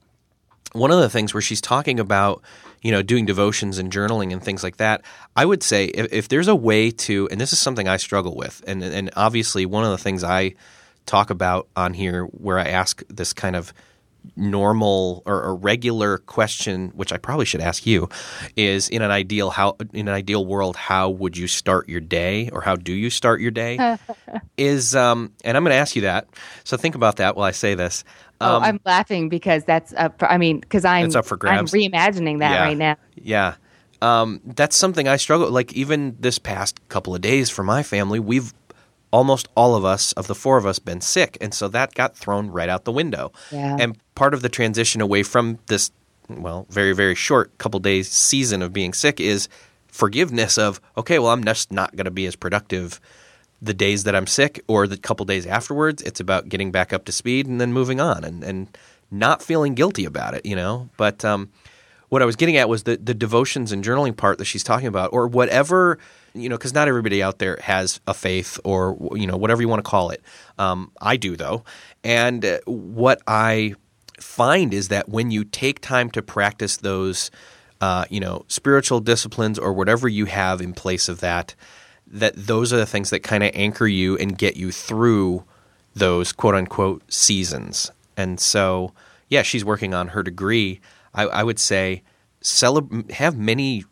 One 0.73 0.91
of 0.91 0.99
the 0.99 1.11
things 1.11 1.35
where 1.35 1.43
she's 1.43 1.61
talking 1.61 2.01
about, 2.01 2.43
you 2.83 2.91
know, 2.91 3.03
doing 3.03 3.25
devotions 3.25 3.79
and 3.79 3.91
journaling 3.91 4.33
and 4.33 4.43
things 4.43 4.63
like 4.63 4.77
that, 4.77 5.03
I 5.37 5.45
would 5.45 5.63
say 5.63 5.87
if, 5.87 6.13
if 6.13 6.29
there's 6.29 6.49
a 6.49 6.55
way 6.55 6.91
to, 6.91 7.29
and 7.31 7.41
this 7.41 7.53
is 7.53 7.59
something 7.59 7.89
I 7.89 7.97
struggle 7.97 8.37
with, 8.37 8.63
and 8.67 8.83
and 8.83 9.11
obviously 9.17 9.65
one 9.65 9.85
of 9.85 9.91
the 9.91 9.99
things 9.99 10.25
I 10.25 10.55
talk 11.07 11.31
about 11.31 11.69
on 11.77 11.95
here 11.95 12.25
where 12.25 12.59
I 12.59 12.67
ask 12.67 13.03
this 13.09 13.33
kind 13.33 13.57
of 13.57 13.73
normal 14.37 15.23
or 15.27 15.43
a 15.45 15.53
regular 15.53 16.19
question, 16.19 16.89
which 16.91 17.13
I 17.13 17.17
probably 17.17 17.45
should 17.45 17.61
ask 17.61 17.87
you, 17.87 18.09
is 18.57 18.89
in 18.89 19.03
an 19.03 19.11
ideal 19.11 19.51
how 19.51 19.77
in 19.93 20.09
an 20.09 20.15
ideal 20.15 20.45
world, 20.45 20.77
how 20.77 21.11
would 21.11 21.37
you 21.37 21.49
start 21.49 21.89
your 21.89 22.01
day, 22.01 22.51
or 22.53 22.61
how 22.61 22.77
do 22.77 22.93
you 22.93 23.11
start 23.11 23.41
your 23.41 23.51
day? 23.51 23.97
is 24.57 24.95
um, 24.95 25.33
and 25.45 25.57
I'm 25.57 25.65
going 25.65 25.73
to 25.73 25.77
ask 25.77 25.97
you 25.97 26.03
that. 26.03 26.29
So 26.65 26.77
think 26.77 26.95
about 26.95 27.17
that 27.17 27.37
while 27.37 27.47
I 27.47 27.53
say 27.53 27.75
this. 27.75 28.05
Oh, 28.43 28.57
um, 28.57 28.63
oh, 28.63 28.67
I'm 28.67 28.81
laughing 28.85 29.29
because 29.29 29.65
that's 29.65 29.93
up. 29.95 30.19
For, 30.19 30.31
I 30.31 30.39
mean, 30.39 30.61
because 30.61 30.85
I'm 30.85 31.07
it's 31.07 31.15
up 31.15 31.27
for 31.27 31.37
grabs. 31.37 31.73
I'm 31.73 31.81
reimagining 31.81 32.41
that 32.41 32.53
yeah. 32.53 32.63
right 32.63 32.77
now. 32.77 32.97
Yeah. 33.15 33.55
Um, 34.01 34.41
that's 34.45 34.77
something 34.77 35.07
I 35.07 35.17
struggle. 35.17 35.51
Like 35.51 35.73
even 35.75 36.17
this 36.19 36.39
past 36.39 36.81
couple 36.89 37.15
of 37.15 37.21
days 37.21 37.51
for 37.51 37.63
my 37.63 37.83
family, 37.83 38.19
we've 38.19 38.53
almost 39.13 39.49
all 39.57 39.77
of 39.77 39.85
us, 39.85 40.13
of 40.13 40.27
the 40.27 40.35
four 40.35 40.57
of 40.57 40.67
us, 40.67 40.79
been 40.79 41.01
sick. 41.01 41.39
And 41.41 41.55
so 41.55 41.69
that 41.69 41.95
got 41.95 42.17
thrown 42.17 42.51
right 42.51 42.69
out 42.69 42.85
the 42.85 42.93
window. 42.93 43.31
Yeah. 43.53 43.77
And 43.79 43.97
part 44.15 44.35
of 44.35 44.43
the 44.43 44.49
transition 44.49 45.01
away 45.01 45.23
from 45.23 45.59
this, 45.67 45.93
well, 46.29 46.67
very, 46.71 46.95
very 46.95 47.15
short 47.15 47.57
couple 47.59 47.79
days 47.79 48.11
season 48.11 48.63
of 48.63 48.73
being 48.73 48.93
sick 48.93 49.21
is 49.21 49.49
forgiveness 49.87 50.59
of, 50.59 50.81
okay, 50.97 51.19
well, 51.19 51.31
I'm 51.31 51.45
just 51.45 51.71
not 51.71 51.95
going 51.95 52.07
to 52.07 52.11
be 52.11 52.27
as 52.27 52.35
productive 52.35 53.01
the 53.63 53.73
days 53.73 54.05
that 54.05 54.15
I'm 54.15 54.27
sick 54.27 54.63
or 54.67 54.87
the 54.87 54.99
couple 54.99 55.25
days 55.25 55.47
afterwards. 55.47 56.03
It's 56.03 56.21
about 56.21 56.49
getting 56.49 56.71
back 56.71 56.93
up 56.93 57.05
to 57.07 57.13
speed 57.13 57.47
and 57.47 57.61
then 57.61 57.73
moving 57.73 58.01
on 58.01 58.25
and, 58.25 58.45
and 58.45 58.77
not 59.11 59.43
feeling 59.43 59.75
guilty 59.75 60.05
about 60.05 60.35
it, 60.35 60.45
you 60.45 60.57
know? 60.57 60.91
But 60.97 61.25
um, 61.25 61.51
what 62.09 62.21
I 62.21 62.25
was 62.25 62.37
getting 62.37 62.57
at 62.57 62.69
was 62.69 62.83
the, 62.83 62.97
the 62.97 63.15
devotions 63.15 63.73
and 63.73 63.85
journaling 63.85 64.17
part 64.17 64.39
that 64.39 64.45
she's 64.45 64.65
talking 64.65 64.89
about 64.89 65.13
or 65.13 65.27
whatever– 65.27 65.99
you 66.35 66.49
know, 66.49 66.57
because 66.57 66.75
not 66.75 66.89
everybody 66.89 67.23
out 67.23 67.39
there 67.39 67.59
has 67.63 68.01
a 68.07 68.15
faith 68.15 68.59
or 68.65 68.97
you 69.15 69.27
know 69.27 69.37
whatever 69.37 69.63
you 69.63 69.69
want 69.69 69.85
to 69.85 69.89
call 69.89 70.11
it. 70.11 70.23
Um, 70.59 70.93
I 71.01 71.17
do 71.17 71.37
though, 71.37 71.65
and 72.03 72.45
uh, 72.45 72.59
what 72.67 73.21
I 73.27 73.75
find 74.19 74.73
is 74.73 74.89
that 74.89 75.09
when 75.09 75.31
you 75.31 75.45
take 75.45 75.81
time 75.81 76.11
to 76.11 76.23
practice 76.23 76.79
those, 76.79 77.31
uh, 77.81 78.05
you 78.09 78.21
know, 78.21 78.45
spiritual 78.49 79.01
disciplines 79.01 79.59
or 79.59 79.73
whatever 79.73 80.09
you 80.09 80.27
have 80.27 80.61
in 80.61 80.73
place 80.73 81.09
of 81.09 81.21
that, 81.21 81.55
that 82.13 82.35
those 82.37 82.73
are 82.73 82.77
the 82.77 82.87
things 82.87 83.11
that 83.11 83.23
kind 83.23 83.43
of 83.43 83.51
anchor 83.55 83.87
you 83.87 84.17
and 84.19 84.37
get 84.37 84.57
you 84.57 84.71
through 84.71 85.45
those 85.95 86.33
quote 86.33 86.55
unquote 86.55 87.11
seasons. 87.11 87.91
And 88.17 88.39
so, 88.39 88.93
yeah, 89.29 89.43
she's 89.43 89.65
working 89.65 89.95
on 89.95 90.09
her 90.09 90.23
degree. 90.23 90.81
I, 91.15 91.25
I 91.25 91.43
would 91.43 91.59
say 91.59 92.03
celeb- 92.43 93.11
have 93.13 93.37
many 93.37 93.85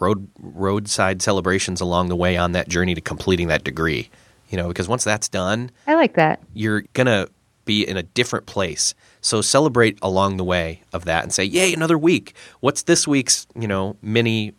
road 0.00 0.28
roadside 0.40 1.22
celebrations 1.22 1.80
along 1.80 2.08
the 2.08 2.16
way 2.16 2.36
on 2.36 2.52
that 2.52 2.68
journey 2.68 2.94
to 2.94 3.00
completing 3.00 3.48
that 3.48 3.64
degree. 3.64 4.10
You 4.48 4.56
know, 4.56 4.68
because 4.68 4.88
once 4.88 5.04
that's 5.04 5.28
done, 5.28 5.70
I 5.86 5.94
like 5.94 6.14
that. 6.14 6.42
You're 6.54 6.82
gonna 6.94 7.28
be 7.66 7.86
in 7.86 7.98
a 7.98 8.02
different 8.02 8.46
place. 8.46 8.94
So 9.20 9.42
celebrate 9.42 9.98
along 10.00 10.38
the 10.38 10.44
way 10.44 10.82
of 10.92 11.04
that 11.04 11.22
and 11.22 11.32
say, 11.32 11.44
"Yay, 11.44 11.74
another 11.74 11.98
week! 11.98 12.34
What's 12.60 12.82
this 12.82 13.06
week's 13.06 13.46
you 13.54 13.68
know 13.68 13.96
mini 14.00 14.54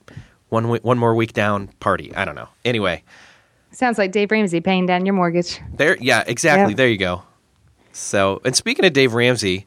one 0.50 0.68
one 0.68 0.98
more 0.98 1.16
week 1.16 1.34
down 1.34 1.68
party?" 1.80 2.14
I 2.16 2.26
don't 2.26 2.36
know. 2.36 2.50
Anyway, 2.66 3.04
sounds 3.72 3.98
like 3.98 4.12
Dave 4.12 4.32
Ramsey 4.32 4.62
paying 4.62 4.86
down 4.86 5.06
your 5.06 5.16
mortgage. 5.16 5.60
There, 5.74 5.98
yeah, 6.00 6.24
exactly. 6.26 6.74
There 6.74 6.88
you 6.88 6.98
go. 6.98 7.24
So, 7.92 8.42
and 8.46 8.56
speaking 8.56 8.86
of 8.86 8.94
Dave 8.94 9.14
Ramsey, 9.14 9.66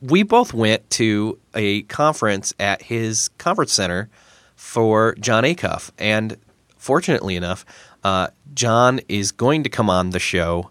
we 0.00 0.22
both 0.22 0.54
went 0.54 0.88
to 0.90 1.38
a 1.54 1.82
conference 1.82 2.54
at 2.58 2.82
his 2.82 3.28
conference 3.38 3.72
center 3.72 4.08
for 4.56 5.14
Jon 5.16 5.44
Acuff. 5.44 5.90
And 5.98 6.36
fortunately 6.76 7.36
enough, 7.36 7.64
uh, 8.02 8.28
Jon 8.54 9.00
is 9.08 9.32
going 9.32 9.62
to 9.64 9.68
come 9.68 9.90
on 9.90 10.10
the 10.10 10.18
show. 10.18 10.70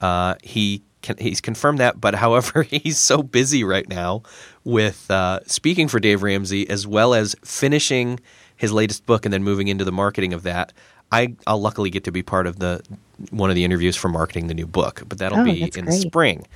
Uh, 0.00 0.34
he 0.42 0.82
can, 1.02 1.16
he's 1.18 1.40
confirmed 1.40 1.78
that, 1.78 2.00
but 2.00 2.14
however, 2.14 2.62
he's 2.70 2.98
so 2.98 3.22
busy 3.22 3.64
right 3.64 3.88
now 3.88 4.22
with 4.64 5.10
uh, 5.10 5.40
speaking 5.46 5.88
for 5.88 6.00
Dave 6.00 6.22
Ramsey 6.22 6.68
as 6.68 6.86
well 6.86 7.14
as 7.14 7.36
finishing 7.44 8.20
his 8.60 8.72
latest 8.72 9.06
book 9.06 9.24
and 9.24 9.32
then 9.32 9.42
moving 9.42 9.68
into 9.68 9.86
the 9.86 9.92
marketing 9.92 10.34
of 10.34 10.42
that. 10.42 10.74
I, 11.10 11.34
will 11.46 11.60
luckily 11.60 11.88
get 11.88 12.04
to 12.04 12.12
be 12.12 12.22
part 12.22 12.46
of 12.46 12.58
the 12.58 12.82
one 13.30 13.48
of 13.48 13.56
the 13.56 13.64
interviews 13.64 13.96
for 13.96 14.08
marketing 14.08 14.48
the 14.48 14.54
new 14.54 14.66
book, 14.66 15.02
but 15.08 15.16
that'll 15.16 15.40
oh, 15.40 15.44
be 15.44 15.62
in 15.62 15.86
great. 15.86 16.00
spring. 16.00 16.46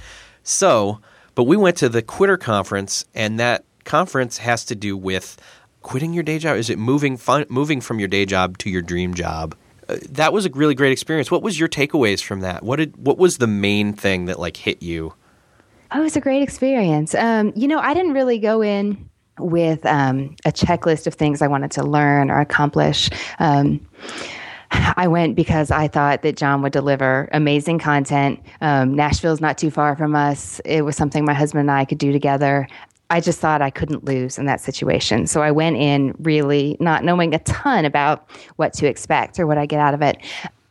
So, 0.43 1.01
but 1.35 1.45
we 1.45 1.57
went 1.57 1.79
to 1.79 1.89
the 1.89 2.03
Quitter 2.03 2.37
conference, 2.37 3.07
and 3.15 3.41
that 3.41 3.65
conference 3.85 4.37
has 4.39 4.67
to 4.67 4.75
do 4.75 4.99
with 4.99 5.39
quitting 5.81 6.13
your 6.13 6.23
day 6.23 6.39
job? 6.39 6.59
Is 6.59 6.69
it 6.69 6.79
moving 6.79 7.17
fun, 7.17 7.47
moving 7.49 7.81
from 7.81 7.99
your 7.99 8.09
day 8.09 8.27
job 8.27 8.59
to 8.59 8.71
your 8.71 8.83
dream 8.83 9.15
job? 9.15 9.57
Uh, 9.89 9.97
that 10.11 10.35
was 10.35 10.45
a 10.45 10.51
really 10.51 10.75
great 10.75 10.93
experience. 10.93 11.31
What 11.31 11.43
was 11.43 11.59
your 11.59 11.71
takeaways 11.71 12.23
from 12.23 12.41
that? 12.41 12.63
What 12.63 12.77
did 12.77 12.95
what 12.99 13.17
was 13.17 13.39
the 13.39 13.47
main 13.47 13.95
thing 13.95 14.27
that 14.27 14.39
like 14.39 14.59
hit 14.59 14.83
you? 14.83 15.15
Oh, 15.91 16.01
it 16.01 16.03
was 16.03 16.17
a 16.17 16.21
great 16.21 16.43
experience. 16.43 17.15
Um, 17.15 17.53
you 17.57 17.67
know, 17.67 17.79
I 17.79 17.95
didn't 17.95 18.13
really 18.13 18.39
go 18.39 18.63
in 18.63 19.09
with 19.39 19.85
um, 19.87 20.37
a 20.45 20.53
checklist 20.53 21.07
of 21.07 21.15
things 21.15 21.43
I 21.43 21.47
wanted 21.47 21.71
to 21.73 21.83
learn 21.83 22.31
or 22.31 22.41
accomplish. 22.41 23.11
Um, 23.39 23.81
I 24.71 25.07
went 25.09 25.37
because 25.37 25.71
I 25.71 25.89
thought 25.89 26.23
that 26.23 26.37
Jon 26.37 26.63
would 26.63 26.73
deliver 26.73 27.29
amazing 27.33 27.79
content. 27.79 28.41
Um, 28.61 28.95
Nashville's 28.95 29.41
not 29.41 29.59
too 29.59 29.71
far 29.71 29.97
from 29.97 30.15
us. 30.15 30.61
It 30.65 30.83
was 30.83 30.97
something 30.97 31.25
my 31.25 31.35
husband 31.35 31.61
and 31.61 31.71
I 31.71 31.85
could 31.85 31.99
do 31.99 32.13
together. 32.13 32.67
I 33.11 33.21
just 33.21 33.39
thought 33.39 33.61
I 33.63 33.71
couldn't 33.71 34.05
lose 34.05 34.39
in 34.39 34.47
that 34.47 34.61
situation. 34.61 35.27
So 35.27 35.43
I 35.43 35.51
went 35.51 35.77
in 35.77 36.15
really 36.21 36.77
not 36.81 37.05
knowing 37.05 37.35
a 37.35 37.39
ton 37.41 37.85
about 37.85 38.29
what 38.57 38.73
to 38.75 38.87
expect 38.87 39.39
or 39.39 39.47
what 39.47 39.59
I 39.59 39.67
get 39.67 39.79
out 39.79 39.95
of 39.95 40.03
it. 40.03 40.17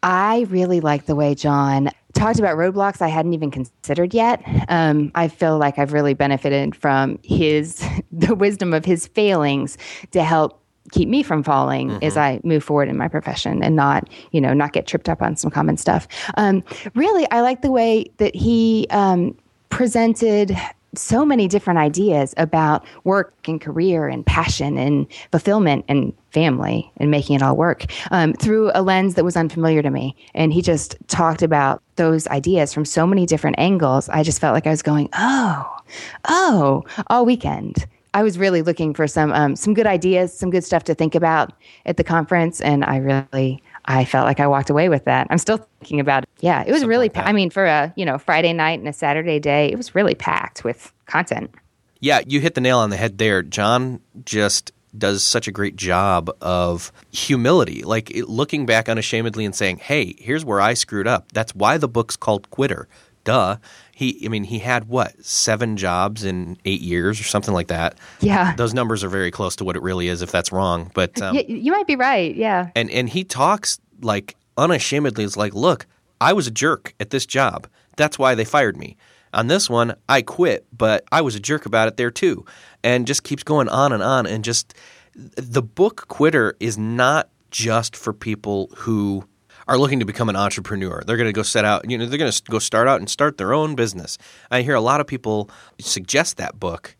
I 0.04 0.46
really 0.50 0.82
like 0.82 1.06
the 1.06 1.16
way 1.16 1.34
Jon 1.34 1.90
talked 2.14 2.38
about 2.38 2.58
roadblocks 2.58 3.02
I 3.02 3.08
hadn't 3.08 3.34
even 3.34 3.50
considered 3.50 4.14
yet. 4.14 4.44
Um, 4.70 5.12
I 5.16 5.28
feel 5.28 5.58
like 5.58 5.80
I've 5.80 5.94
really 5.94 6.14
benefited 6.14 6.76
from 6.76 7.18
his 7.24 7.84
the 8.12 8.36
wisdom 8.36 8.74
of 8.74 8.86
his 8.86 9.08
failings 9.08 9.78
to 10.12 10.24
help 10.24 10.60
keep 10.92 11.10
me 11.10 11.24
from 11.24 11.42
falling 11.42 11.90
mm-hmm. 11.90 12.04
as 12.04 12.18
I 12.18 12.40
move 12.44 12.64
forward 12.64 12.90
in 12.90 12.98
my 12.98 13.08
profession 13.08 13.64
and 13.64 13.76
not, 13.76 14.10
you 14.32 14.42
know, 14.42 14.54
not 14.54 14.74
get 14.74 14.86
tripped 14.86 15.10
up 15.10 15.22
on 15.22 15.36
some 15.36 15.50
common 15.50 15.78
stuff. 15.78 16.08
Um, 16.36 16.64
really, 16.94 17.30
I 17.32 17.42
like 17.42 17.62
the 17.62 17.72
way 17.72 18.06
that 18.18 18.36
he 18.36 18.86
um, 18.90 19.36
presented 19.70 20.56
so 20.96 21.26
many 21.26 21.48
different 21.48 21.80
ideas 21.80 22.34
about 22.38 22.86
work 23.04 23.34
and 23.48 23.60
career 23.60 24.08
and 24.08 24.26
passion 24.26 24.78
and 24.78 25.08
fulfillment 25.32 25.86
and 25.88 26.14
family 26.32 26.92
and 26.98 27.12
making 27.12 27.36
it 27.36 27.42
all 27.42 27.56
work 27.56 27.86
um, 28.12 28.34
through 28.34 28.72
a 28.74 28.82
lens 28.82 29.16
that 29.16 29.24
was 29.24 29.38
unfamiliar 29.38 29.82
to 29.82 29.90
me. 29.90 30.16
And 30.34 30.54
he 30.54 30.62
just 30.62 30.96
talked 31.08 31.42
about 31.42 31.82
those 31.96 32.28
ideas 32.28 32.74
from 32.74 32.86
so 32.86 33.06
many 33.06 33.26
different 33.26 33.58
angles. 33.60 34.10
I 34.10 34.24
just 34.24 34.42
felt 34.42 34.54
like 34.54 34.68
I 34.68 34.72
was 34.72 34.82
going, 34.82 35.10
oh, 35.14 35.78
oh, 36.26 36.84
all 37.08 37.26
weekend. 37.26 37.86
I 38.16 38.22
was 38.22 38.38
really 38.38 38.62
looking 38.62 38.94
for 38.94 39.08
some 39.08 39.32
um, 39.34 39.56
some 39.56 39.74
good 39.74 39.88
ideas, 39.88 40.38
some 40.38 40.52
good 40.52 40.64
stuff 40.64 40.84
to 40.84 40.94
think 40.94 41.16
about 41.16 41.52
at 41.88 41.98
the 41.98 42.04
conference, 42.04 42.62
and 42.62 42.86
I 42.86 42.98
really 42.98 43.64
I 43.86 44.06
felt 44.06 44.26
like 44.26 44.40
I 44.40 44.48
walked 44.48 44.70
away 44.70 44.90
with 44.90 45.06
that. 45.06 45.28
I'm 45.30 45.38
still 45.38 45.58
thinking 45.80 46.00
about 46.00 46.24
it. 46.24 46.30
Yeah, 46.40 46.62
it 46.62 46.68
was 46.68 46.82
Something 46.82 46.90
really. 46.90 47.10
Like 47.10 47.26
I 47.26 47.32
mean, 47.34 47.50
for 47.50 47.66
a 47.66 47.94
you 47.96 48.06
know 48.06 48.18
Friday 48.18 48.54
night 48.54 48.80
and 48.80 48.88
a 48.88 48.94
Saturday 48.94 49.40
day, 49.40 49.68
it 49.72 49.78
was 49.78 49.96
really 49.96 50.16
packed 50.16 50.64
with 50.64 50.92
content. 51.06 51.54
Yeah, 52.00 52.22
you 52.26 52.40
hit 52.40 52.56
the 52.56 52.62
nail 52.62 52.80
on 52.80 52.90
the 52.90 52.98
head 52.98 53.18
there. 53.18 53.42
Jon 53.42 54.02
just 54.26 54.72
does 54.98 55.24
such 55.24 55.48
a 55.48 55.52
great 55.52 55.76
job 55.76 56.30
of 56.42 56.92
humility, 57.12 57.84
like 57.84 58.12
looking 58.28 58.66
back 58.66 58.88
unashamedly 58.88 59.46
and 59.46 59.56
saying, 59.56 59.78
"Hey, 59.78 60.16
here's 60.18 60.46
where 60.46 60.62
I 60.62 60.76
screwed 60.76 61.08
up." 61.08 61.32
That's 61.32 61.56
why 61.56 61.78
the 61.78 61.88
book's 61.88 62.16
called 62.16 62.50
Quitter. 62.50 62.88
Duh. 63.24 63.58
He, 63.96 64.24
I 64.26 64.30
mean, 64.30 64.44
he 64.44 64.58
had 64.58 64.88
what 64.88 65.24
seven 65.24 65.78
jobs 65.78 66.24
in 66.24 66.58
eight 66.66 66.82
years 66.82 67.20
or 67.20 67.24
something 67.24 67.54
like 67.54 67.68
that. 67.68 68.00
Yeah, 68.22 68.56
those 68.56 68.74
numbers 68.74 69.04
are 69.04 69.10
very 69.10 69.30
close 69.30 69.56
to 69.58 69.64
what 69.64 69.76
it 69.76 69.84
really 69.84 70.08
is. 70.08 70.22
If 70.22 70.32
that's 70.32 70.52
wrong, 70.52 70.92
but 70.96 71.22
um, 71.22 71.36
you, 71.36 71.44
you 71.48 71.72
might 71.72 71.86
be 71.86 71.96
right. 71.96 72.36
Yeah, 72.36 72.72
and 72.76 72.90
and 72.90 73.08
he 73.08 73.24
talks 73.24 73.80
like 74.02 74.36
unashamedly. 74.58 75.24
It's 75.24 75.38
like, 75.38 75.54
look, 75.54 75.86
I 76.20 76.34
was 76.34 76.48
a 76.48 76.52
jerk 76.52 76.96
at 77.00 77.12
this 77.12 77.26
job. 77.26 77.68
That's 77.96 78.18
why 78.18 78.34
they 78.34 78.46
fired 78.46 78.78
me. 78.78 78.98
On 79.34 79.48
this 79.48 79.70
one, 79.70 79.96
I 80.10 80.22
quit, 80.22 80.66
but 80.76 81.04
I 81.12 81.22
was 81.22 81.36
a 81.36 81.40
jerk 81.40 81.66
about 81.66 81.88
it 81.88 81.98
there 81.98 82.12
too, 82.12 82.46
and 82.84 83.08
just 83.08 83.24
keeps 83.24 83.44
going 83.44 83.70
on 83.70 83.92
and 83.92 84.02
on. 84.02 84.26
And 84.26 84.44
just 84.44 84.74
the 85.14 85.62
book 85.62 86.08
Quitter 86.08 86.56
is 86.60 86.78
not 86.78 87.30
just 87.52 87.96
for 87.96 88.14
people 88.14 88.72
who 88.76 89.28
are 89.68 89.78
looking 89.78 90.00
to 90.00 90.06
become 90.06 90.30
an 90.30 90.36
entrepreneur. 90.36 91.04
They're 91.06 91.18
going 91.18 91.30
to 91.30 91.34
go 91.34 91.44
set 91.44 91.66
out, 91.66 91.90
you 91.90 91.98
know, 91.98 92.06
they're 92.06 92.18
going 92.20 92.32
to 92.32 92.42
go 92.52 92.60
start 92.60 92.88
out 92.88 93.00
and 93.00 93.10
start 93.10 93.38
their 93.38 93.54
own 93.54 93.76
business. 93.76 94.18
I 94.52 94.62
hear 94.62 94.76
a 94.76 94.82
lot 94.82 95.02
of 95.02 95.08
people 95.08 95.50
suggest 95.80 96.38
that 96.38 96.60
book 96.60 96.96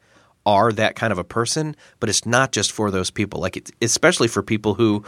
are 0.46 0.72
that 0.74 0.96
kind 0.96 1.12
of 1.12 1.18
a 1.18 1.24
person, 1.24 1.76
but 2.00 2.10
it's 2.10 2.26
not 2.26 2.52
just 2.52 2.72
for 2.72 2.92
those 2.92 3.10
people. 3.10 3.40
Like, 3.40 3.70
especially 3.82 4.28
for 4.28 4.44
people 4.44 4.74
who, 4.74 5.04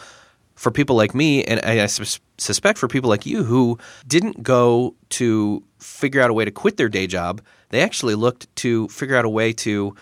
for 0.55 0.71
people 0.71 0.95
like 0.95 1.13
me, 1.13 1.43
and 1.43 1.59
I 1.61 1.85
sus- 1.87 2.21
suspect 2.37 2.77
for 2.77 2.87
people 2.87 3.09
like 3.09 3.25
you 3.25 3.43
who 3.43 3.77
didn't 4.07 4.43
go 4.43 4.95
to 5.09 5.63
figure 5.79 6.21
out 6.21 6.29
a 6.29 6.33
way 6.33 6.45
to 6.45 6.51
quit 6.51 6.77
their 6.77 6.89
day 6.89 7.07
job. 7.07 7.41
They 7.69 7.81
actually 7.81 8.15
looked 8.15 8.53
to 8.57 8.87
figure 8.87 9.17
out 9.17 9.25
a 9.25 9.29
way 9.29 9.51
to 9.53 9.95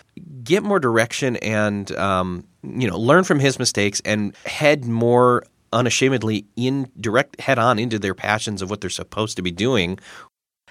get 0.44 0.62
more 0.62 0.78
direction 0.78 1.36
and, 1.36 1.90
um, 1.96 2.46
you 2.62 2.88
know, 2.88 2.98
learn 2.98 3.24
from 3.24 3.40
his 3.40 3.58
mistakes 3.58 4.00
and 4.04 4.36
head 4.46 4.84
more 4.84 5.42
unashamedly 5.74 6.46
in 6.56 6.90
direct 7.00 7.40
head 7.40 7.58
on 7.58 7.78
into 7.78 7.98
their 7.98 8.14
passions 8.14 8.62
of 8.62 8.70
what 8.70 8.80
they're 8.80 8.90
supposed 8.90 9.36
to 9.36 9.42
be 9.42 9.50
doing. 9.50 9.98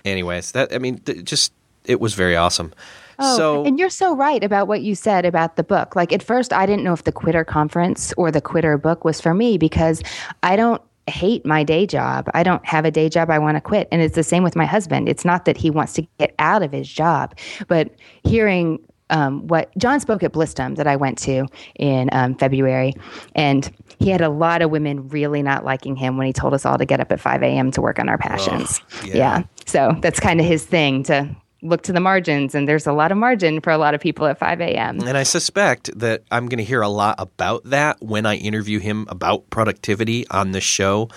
Anyways, 0.06 0.54
that 0.54 0.74
I 0.74 0.80
mean, 0.80 0.98
th- 1.00 1.24
just 1.24 1.54
it 1.86 2.00
was 2.00 2.14
very 2.14 2.36
awesome. 2.36 2.74
Oh, 3.20 3.38
so 3.38 3.66
and 3.66 3.78
you're 3.78 3.90
so 3.90 4.16
right 4.16 4.44
about 4.44 4.68
what 4.68 4.82
you 4.82 4.96
said 4.96 5.26
about 5.26 5.56
the 5.56 5.64
book. 5.64 5.96
Like 5.96 6.12
at 6.12 6.24
first, 6.24 6.52
I 6.52 6.66
didn't 6.66 6.84
know 6.84 6.94
if 6.94 7.04
the 7.04 7.12
Quitter 7.12 7.44
Conference 7.44 8.14
or 8.18 8.32
the 8.32 8.42
Quitter 8.42 8.78
book 8.78 9.06
was 9.06 9.22
for 9.22 9.34
me 9.34 9.58
because 9.58 10.02
I 10.42 10.56
don't 10.56 10.82
hate 11.08 11.46
my 11.46 11.64
day 11.64 11.86
job. 11.86 12.30
I 12.34 12.44
don't 12.44 12.66
have 12.66 12.86
a 12.86 12.92
day 12.92 13.10
job 13.10 13.30
I 13.30 13.38
want 13.40 13.58
to 13.58 13.62
quit. 13.62 13.88
And 13.92 14.02
it's 14.02 14.16
the 14.16 14.24
same 14.24 14.42
with 14.42 14.56
my 14.56 14.66
husband. 14.66 15.10
It's 15.10 15.26
not 15.26 15.46
that 15.46 15.58
he 15.58 15.70
wants 15.70 15.94
to 15.94 16.08
get 16.18 16.34
out 16.40 16.64
of 16.64 16.72
his 16.72 16.88
job, 16.88 17.38
but 17.68 17.92
hearing 18.24 18.80
um, 19.14 19.48
what 19.48 19.76
Jon 19.78 20.00
spoke 20.00 20.24
at 20.24 20.34
Blissdom 20.34 20.76
that 20.76 20.88
I 20.88 20.96
went 20.96 21.20
to 21.20 21.46
in 21.76 22.10
um, 22.12 22.36
February, 22.36 22.94
and 23.36 23.72
he 24.00 24.10
had 24.10 24.22
a 24.22 24.30
lot 24.30 24.62
of 24.64 24.72
women 24.72 25.08
really 25.10 25.44
not 25.44 25.64
liking 25.64 25.96
him 25.96 26.18
when 26.18 26.26
he 26.26 26.34
told 26.34 26.54
us 26.54 26.66
all 26.66 26.78
to 26.80 26.86
get 26.86 27.00
up 27.00 27.12
at 27.12 27.20
5 27.20 27.44
a.m. 27.44 27.72
to 27.72 27.82
work 27.82 28.00
on 28.00 28.10
our 28.10 28.18
passions. 28.18 28.82
yeah. 29.06 29.16
yeah. 29.16 29.44
So 29.68 29.96
that's 30.02 30.20
kind 30.20 30.40
of 30.40 30.48
his 30.48 30.66
thing 30.66 31.04
to 31.04 31.34
look 31.62 31.84
to 31.84 31.94
the 31.94 32.00
margins, 32.00 32.56
and 32.56 32.68
there's 32.68 32.88
a 32.88 32.92
lot 32.92 33.12
of 33.12 33.18
margin 33.18 33.62
for 33.62 33.72
a 33.72 33.78
lot 33.78 33.94
of 33.94 34.02
people 34.02 34.26
at 34.26 34.40
5 34.40 34.62
a.m. 34.62 35.00
And 35.00 35.16
I 35.18 35.24
suspect 35.24 35.98
that 36.00 36.24
I'm 36.32 36.48
going 36.48 36.58
to 36.58 36.64
hear 36.64 36.82
a 36.82 36.90
lot 36.90 37.16
about 37.20 37.64
that 37.66 38.02
when 38.02 38.26
I 38.26 38.36
interview 38.36 38.80
him 38.80 39.06
about 39.10 39.50
productivity 39.52 40.28
on 40.30 40.52
the 40.52 40.62
show. 40.62 41.10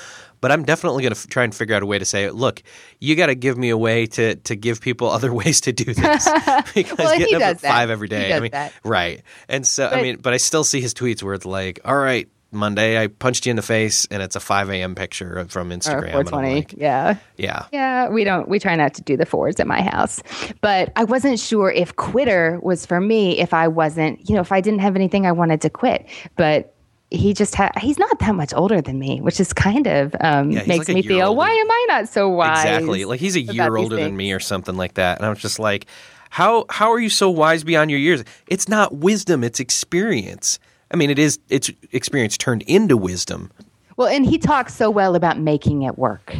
But 0.46 0.52
I'm 0.52 0.62
definitely 0.64 1.02
going 1.02 1.12
to 1.12 1.18
f- 1.18 1.26
try 1.26 1.42
and 1.42 1.52
figure 1.52 1.74
out 1.74 1.82
a 1.82 1.86
way 1.86 1.98
to 1.98 2.04
say, 2.04 2.30
look, 2.30 2.62
you 3.00 3.16
got 3.16 3.26
to 3.26 3.34
give 3.34 3.58
me 3.58 3.70
a 3.70 3.76
way 3.76 4.06
to 4.06 4.36
to 4.36 4.54
give 4.54 4.80
people 4.80 5.10
other 5.18 5.34
ways 5.34 5.60
to 5.62 5.72
do 5.72 5.92
this 5.92 6.28
because 6.74 6.96
Well, 6.98 7.10
he 7.14 7.18
getting 7.18 7.34
up 7.34 7.40
does 7.40 7.56
at 7.56 7.60
that. 7.62 7.68
five 7.72 7.90
every 7.90 8.06
day. 8.06 8.32
I 8.32 8.38
mean, 8.38 8.52
that. 8.52 8.72
right? 8.84 9.22
And 9.48 9.66
so 9.66 9.88
I 9.88 10.00
mean, 10.02 10.18
but 10.18 10.32
I 10.34 10.36
still 10.36 10.62
see 10.62 10.80
his 10.80 10.94
tweets 10.94 11.20
where 11.20 11.34
it's 11.34 11.46
like, 11.46 11.80
all 11.84 11.96
right. 11.96 12.28
Monday, 12.52 12.96
I 13.02 13.08
punched 13.08 13.44
you 13.44 13.50
in 13.50 13.56
the 13.56 13.60
face, 13.62 14.06
and 14.08 14.22
it's 14.22 14.36
a 14.36 14.40
5 14.40 14.70
a.m. 14.70 14.94
picture 14.94 15.44
from 15.48 15.70
Instagram. 15.70 16.04
and 16.06 16.14
I'm 16.14 16.26
420. 16.26 16.54
like, 16.54 16.72
yeah. 16.78 17.16
yeah, 17.36 17.66
Yeah, 17.72 18.08
we 18.08 18.22
don't 18.22 18.48
we 18.48 18.60
try 18.60 18.76
not 18.76 18.94
to 18.94 19.02
do 19.02 19.16
the 19.16 19.26
fours 19.26 19.56
at 19.58 19.66
my 19.66 19.82
house. 19.82 20.22
But 20.60 20.92
I 20.94 21.02
wasn't 21.04 21.40
sure 21.40 21.72
if 21.72 21.96
quitter 21.96 22.60
was 22.62 22.86
for 22.86 23.00
me 23.00 23.40
if 23.40 23.52
I 23.52 23.66
wasn't, 23.66 24.30
you 24.30 24.36
know, 24.36 24.40
if 24.42 24.52
I 24.52 24.60
didn't 24.60 24.78
have 24.78 24.94
anything 24.94 25.26
I 25.26 25.32
wanted 25.32 25.60
to 25.62 25.70
quit. 25.70 26.06
But 26.36 26.72
he 27.10 27.32
just 27.34 27.54
had 27.54 27.70
he's 27.78 27.98
not 27.98 28.18
that 28.18 28.34
much 28.34 28.52
older 28.54 28.80
than 28.80 28.98
me, 28.98 29.20
which 29.20 29.38
is 29.40 29.52
kind 29.52 29.86
of 29.86 30.14
um, 30.20 30.50
Yeah, 30.50 30.64
makes 30.66 30.88
like 30.88 30.94
me 30.96 31.02
feel 31.02 31.28
older. 31.28 31.38
why 31.38 31.50
am 31.50 31.70
I 31.70 31.86
not 31.88 32.08
so 32.08 32.28
wise? 32.28 32.64
Exactly. 32.64 33.04
Like 33.04 33.20
he's 33.20 33.36
a 33.36 33.40
year 33.40 33.76
older 33.76 33.96
than 33.96 34.16
me 34.16 34.32
or 34.32 34.40
something 34.40 34.76
like 34.76 34.94
that. 34.94 35.18
And 35.18 35.26
I 35.26 35.28
was 35.28 35.38
just 35.38 35.58
like, 35.58 35.86
how 36.30 36.64
how 36.68 36.90
are 36.92 36.98
you 36.98 37.08
so 37.08 37.30
wise 37.30 37.62
beyond 37.64 37.90
your 37.90 38.00
years? 38.00 38.24
It's 38.48 38.68
not 38.68 38.94
wisdom, 38.96 39.44
it's 39.44 39.60
experience. 39.60 40.58
I 40.90 40.96
mean, 40.96 41.10
it 41.10 41.18
is 41.18 41.38
it's 41.48 41.70
experience 41.92 42.36
turned 42.36 42.62
into 42.62 42.96
wisdom. 42.96 43.50
Well, 43.96 44.08
and 44.08 44.26
he 44.26 44.36
talks 44.38 44.74
so 44.74 44.90
well 44.90 45.14
about 45.14 45.38
making 45.38 45.82
it 45.82 45.96
work. 45.98 46.36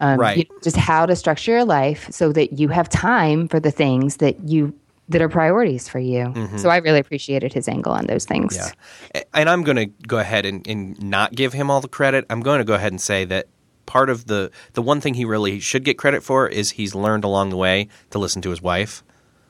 Um, 0.00 0.20
Right. 0.20 0.36
you 0.38 0.44
know, 0.50 0.58
just 0.62 0.76
how 0.76 1.06
to 1.06 1.16
structure 1.16 1.52
your 1.52 1.64
life 1.64 2.08
so 2.10 2.30
that 2.32 2.58
you 2.58 2.68
have 2.68 2.88
time 2.88 3.48
for 3.48 3.58
the 3.58 3.70
things 3.70 4.16
that 4.18 4.48
you 4.48 4.74
that 5.08 5.20
are 5.20 5.28
priorities 5.28 5.88
for 5.88 5.98
you. 5.98 6.32
So 6.56 6.70
I 6.70 6.78
really 6.78 6.98
appreciated 6.98 7.52
his 7.52 7.68
angle 7.68 7.92
on 7.92 8.06
those 8.06 8.24
things. 8.24 8.56
Mm-hmm. 8.56 8.76
Yeah. 9.14 9.22
And 9.34 9.50
I'm 9.50 9.62
going 9.62 9.76
to 9.76 9.86
go 10.06 10.18
ahead 10.18 10.46
and, 10.46 10.66
and 10.66 11.00
not 11.02 11.34
give 11.34 11.52
him 11.52 11.70
all 11.70 11.82
the 11.82 11.88
credit. 11.88 12.24
I'm 12.30 12.40
going 12.40 12.58
to 12.58 12.64
go 12.64 12.74
ahead 12.74 12.90
and 12.90 13.00
say 13.00 13.26
that 13.26 13.48
part 13.86 14.10
of 14.10 14.26
the 14.26 14.50
the 14.72 14.82
one 14.82 15.00
thing 15.00 15.14
he 15.14 15.24
really 15.24 15.60
should 15.60 15.84
get 15.84 15.98
credit 15.98 16.22
for 16.22 16.48
is 16.48 16.72
he's 16.72 16.94
learned 16.94 17.24
along 17.24 17.50
the 17.50 17.56
way 17.56 17.88
to 18.10 18.18
listen 18.18 18.42
to 18.42 18.50
his 18.50 18.62
wife. 18.62 19.02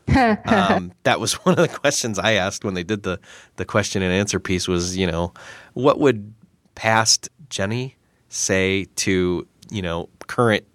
um, 0.46 0.92
that 1.04 1.18
was 1.18 1.32
one 1.44 1.58
of 1.58 1.70
the 1.70 1.78
questions 1.78 2.18
I 2.18 2.32
asked 2.32 2.64
when 2.64 2.74
they 2.74 2.82
did 2.82 3.02
the 3.02 3.18
the 3.56 3.64
question 3.64 4.02
and 4.02 4.12
answer 4.12 4.40
piece 4.40 4.68
was, 4.68 4.96
you 4.96 5.06
know, 5.06 5.32
what 5.72 5.98
would 5.98 6.34
past 6.74 7.28
Jenny 7.48 7.96
say 8.28 8.86
to, 8.96 9.46
you 9.70 9.82
know, 9.82 10.08
current 10.26 10.66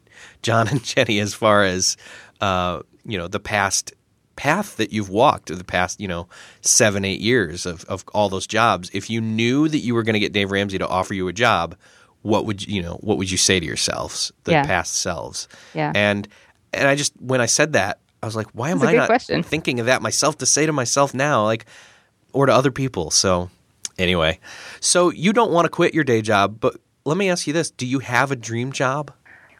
Jon 0.42 0.68
and 0.70 0.84
Jenny 0.84 1.20
as 1.20 1.34
far 1.34 1.64
as 1.64 1.98
uh, 2.42 2.82
you 3.06 3.18
know, 3.18 3.28
the 3.28 3.40
past 3.40 3.94
path 4.40 4.78
that 4.78 4.94
you've 4.94 5.10
walked 5.10 5.52
over 5.52 5.58
the 5.58 5.66
past, 5.66 6.00
you 6.00 6.08
know, 6.08 6.30
seven, 6.62 7.04
eight 7.04 7.20
years 7.20 7.66
of, 7.66 7.84
of 7.86 8.06
all 8.14 8.30
those 8.30 8.48
jobs. 8.48 8.90
If 8.94 9.10
you 9.10 9.20
knew 9.20 9.68
that 9.68 9.80
you 9.80 9.94
were 9.94 10.02
going 10.04 10.14
to 10.14 10.20
get 10.20 10.32
Dave 10.32 10.50
Ramsey 10.50 10.78
to 10.78 10.88
offer 10.88 11.14
you 11.14 11.28
a 11.28 11.34
job, 11.34 11.76
what 12.22 12.46
would 12.46 12.66
you, 12.66 12.76
you 12.78 12.82
know, 12.82 12.96
what 13.02 13.18
would 13.18 13.30
you 13.30 13.38
say 13.38 13.60
to 13.60 13.66
yourselves, 13.66 14.32
the 14.46 14.54
Yeah. 14.54 14.66
past 14.66 14.96
selves? 14.96 15.50
Yeah. 15.74 15.92
And 15.94 16.26
and 16.72 16.88
I 16.88 16.96
just 16.96 17.12
when 17.20 17.42
I 17.42 17.48
said 17.48 17.74
that, 17.74 18.00
I 18.24 18.26
was 18.28 18.36
like, 18.38 18.48
why 18.54 18.70
am 18.70 18.82
I 18.82 18.94
not 18.94 19.08
question. 19.08 19.44
thinking 19.54 19.82
of 19.82 19.88
that 19.88 20.02
myself 20.02 20.38
to 20.38 20.46
say 20.46 20.66
to 20.66 20.72
myself 20.74 21.14
now, 21.14 21.44
like, 21.44 21.66
or 22.32 22.46
to 22.46 22.54
other 22.54 22.72
people? 22.72 23.12
So 23.12 23.50
anyway, 23.98 24.40
so 24.80 25.10
you 25.12 25.34
don't 25.34 25.52
want 25.52 25.66
to 25.66 25.70
quit 25.70 25.94
your 25.94 26.06
day 26.06 26.22
job, 26.22 26.60
but 26.62 26.78
let 27.04 27.18
me 27.18 27.30
ask 27.30 27.46
you 27.46 27.52
this: 27.54 27.72
Do 27.72 27.86
you 27.86 28.00
have 28.00 28.32
a 28.32 28.36
dream 28.38 28.72
job? 28.72 29.12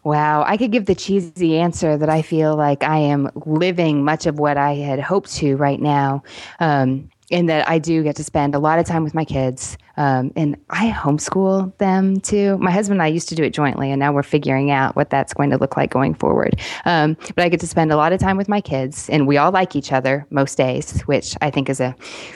Wow, 0.04 0.44
I 0.48 0.58
could 0.58 0.72
give 0.72 0.86
the 0.86 0.96
cheesy 0.96 1.58
answer 1.58 1.98
that 1.98 2.10
I 2.10 2.22
feel 2.22 2.56
like 2.56 2.84
I 2.84 2.98
am 2.98 3.30
living 3.46 4.04
much 4.04 4.26
of 4.26 4.40
what 4.40 4.58
I 4.58 4.76
had 4.76 5.00
hoped 5.00 5.34
to 5.36 5.56
right 5.58 5.82
now. 5.82 6.24
Um, 6.60 7.10
in 7.30 7.46
that 7.46 7.70
I 7.70 7.78
do 7.78 8.04
get 8.04 8.16
to 8.16 8.24
spend 8.24 8.56
a 8.56 8.60
lot 8.60 8.80
of 8.80 8.86
time 8.86 9.04
with 9.04 9.14
my 9.14 9.24
kids. 9.24 9.78
Um, 10.00 10.32
and 10.36 10.56
I 10.72 10.90
homeschool 10.90 11.78
them 11.78 12.20
too. 12.22 12.58
My 12.58 12.72
husband 12.72 12.96
and 13.00 13.04
I 13.04 13.08
used 13.08 13.30
to 13.30 13.36
do 13.36 13.44
it 13.44 13.52
jointly, 13.54 13.92
and 13.92 14.00
now 14.00 14.12
we're 14.14 14.24
figuring 14.24 14.72
out 14.72 14.96
what 14.96 15.10
that's 15.10 15.34
going 15.34 15.52
to 15.52 15.58
look 15.58 15.78
like 15.78 15.92
going 15.92 16.16
forward. 16.16 16.60
Um, 16.86 17.18
but 17.36 17.44
I 17.44 17.50
get 17.50 17.60
to 17.60 17.68
spend 17.68 17.92
a 17.92 17.98
lot 17.98 18.14
of 18.14 18.20
time 18.20 18.38
with 18.38 18.48
my 18.48 18.62
kids, 18.62 19.10
and 19.10 19.28
we 19.28 19.38
all 19.38 19.52
like 19.52 19.76
each 19.76 19.92
other 19.92 20.26
most 20.30 20.58
days, 20.58 21.02
which 21.02 21.36
I 21.42 21.52
think 21.52 21.70
is 21.70 21.82
a 21.82 21.94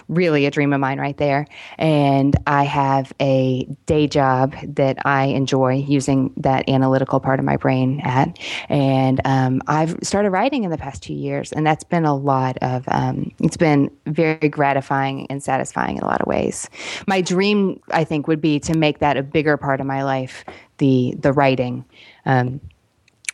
really 0.09 0.45
a 0.45 0.51
dream 0.51 0.74
of 0.74 0.82
mine 0.82 0.99
right 0.99 1.16
there. 1.18 1.47
And 1.78 2.36
I 2.47 2.66
have 2.66 3.14
a 3.22 3.66
day 3.86 4.07
job 4.07 4.55
that 4.68 4.97
I 5.05 5.26
enjoy 5.26 5.76
using 5.76 6.34
that 6.38 6.68
analytical 6.68 7.22
part 7.22 7.39
of 7.39 7.45
my 7.45 7.55
brain 7.55 8.01
at. 8.03 8.38
And 8.68 9.22
um, 9.24 9.61
I've 9.68 9.97
started 10.03 10.32
writing 10.32 10.66
in 10.66 10.70
the 10.70 10.78
past 10.78 11.01
two 11.01 11.14
years, 11.14 11.53
and 11.53 11.66
that's 11.66 11.86
been 11.86 12.03
a 12.03 12.16
lot 12.16 12.57
of, 12.61 12.84
um, 12.89 13.32
it's 13.39 13.57
been 13.57 13.89
very 14.05 14.49
gratifying 14.49 15.28
and 15.30 15.41
satisfying 15.41 15.95
in 15.95 16.03
a 16.03 16.07
lot 16.07 16.20
of 16.20 16.28
ways. 16.28 16.70
My 17.07 17.22
dream, 17.22 17.52
I 17.91 18.03
think, 18.03 18.27
would 18.27 18.41
be 18.41 18.59
to 18.61 18.77
make 18.77 18.99
that 18.99 19.17
a 19.17 19.23
bigger 19.23 19.57
part 19.57 19.79
of 19.81 19.87
my 19.87 20.03
life, 20.03 20.45
the, 20.77 21.15
the 21.19 21.33
writing. 21.33 21.85
Um, 22.25 22.61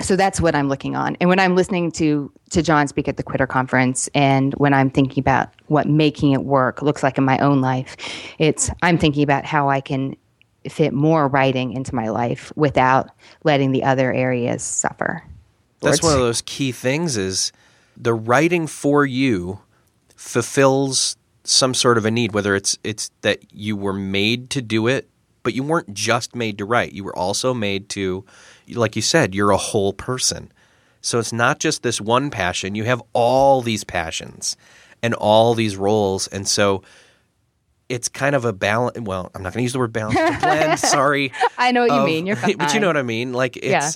so 0.01 0.15
that's 0.15 0.39
what 0.39 0.55
I'm 0.55 0.69
looking 0.69 0.95
on. 0.95 1.17
And 1.19 1.29
when 1.29 1.39
I'm 1.39 1.55
listening 1.55 1.91
to 1.93 2.31
to 2.51 2.63
Jon 2.63 2.87
speak 2.87 3.07
at 3.07 3.17
the 3.17 3.23
Quitter 3.23 3.45
conference, 3.45 4.09
and 4.15 4.53
when 4.53 4.73
I'm 4.73 4.89
thinking 4.89 5.21
about 5.21 5.49
what 5.67 5.87
making 5.87 6.31
it 6.31 6.43
work 6.43 6.81
looks 6.81 7.03
like 7.03 7.17
in 7.17 7.25
my 7.25 7.37
own 7.39 7.61
life, 7.61 7.97
it's 8.37 8.71
I'm 8.81 8.97
thinking 8.97 9.23
about 9.23 9.45
how 9.45 9.69
I 9.69 9.81
can 9.81 10.15
fit 10.69 10.93
more 10.93 11.27
writing 11.27 11.73
into 11.73 11.93
my 11.93 12.09
life 12.09 12.51
without 12.55 13.09
letting 13.43 13.71
the 13.71 13.83
other 13.83 14.13
areas 14.13 14.63
suffer. 14.63 15.23
That's 15.81 16.03
one 16.03 16.13
of 16.13 16.19
those 16.19 16.41
key 16.41 16.71
things 16.71 17.15
is 17.17 17.51
the 17.95 18.13
writing 18.13 18.67
for 18.67 19.05
you 19.05 19.61
fulfills 20.15 21.15
some 21.49 21.73
sort 21.73 21.97
of 21.97 22.05
a 22.05 22.11
need, 22.11 22.31
whether 22.33 22.55
it's 22.55 22.77
it's 22.83 23.09
that 23.21 23.51
you 23.51 23.75
were 23.75 23.93
made 23.93 24.49
to 24.51 24.61
do 24.61 24.87
it, 24.87 25.09
but 25.41 25.53
you 25.53 25.63
weren't 25.63 25.93
just 25.93 26.35
made 26.35 26.57
to 26.59 26.65
write. 26.65 26.93
You 26.93 27.03
were 27.03 27.15
also 27.17 27.53
made 27.53 27.89
to 27.89 28.25
like 28.69 28.95
you 28.95 29.01
said, 29.01 29.33
you're 29.33 29.51
a 29.51 29.57
whole 29.57 29.93
person. 29.93 30.51
So 31.01 31.17
it's 31.17 31.33
not 31.33 31.59
just 31.59 31.81
this 31.81 31.99
one 31.99 32.29
passion, 32.29 32.75
you 32.75 32.83
have 32.83 33.01
all 33.13 33.61
these 33.61 33.83
passions 33.83 34.57
and 35.01 35.13
all 35.15 35.55
these 35.55 35.75
roles. 35.75 36.27
And 36.27 36.47
so 36.47 36.83
it's 37.87 38.09
kind 38.09 38.35
of 38.35 38.45
a 38.45 38.53
balance. 38.53 38.99
Well, 38.99 39.31
I'm 39.33 39.41
not 39.41 39.53
going 39.53 39.61
to 39.61 39.63
use 39.63 39.73
the 39.73 39.79
word 39.79 39.93
balance. 39.93 40.15
blend, 40.41 40.79
sorry 40.97 41.31
I 41.57 41.71
know 41.71 41.87
what 41.87 41.99
you 41.99 42.05
mean. 42.05 42.27
You're 42.27 42.35
fine. 42.35 42.57
but 42.59 42.73
you 42.73 42.79
know 42.79 42.87
what 42.87 42.97
I 42.97 43.03
mean. 43.03 43.33
Like 43.33 43.57
it's 43.57 43.65
Yeah. 43.65 43.91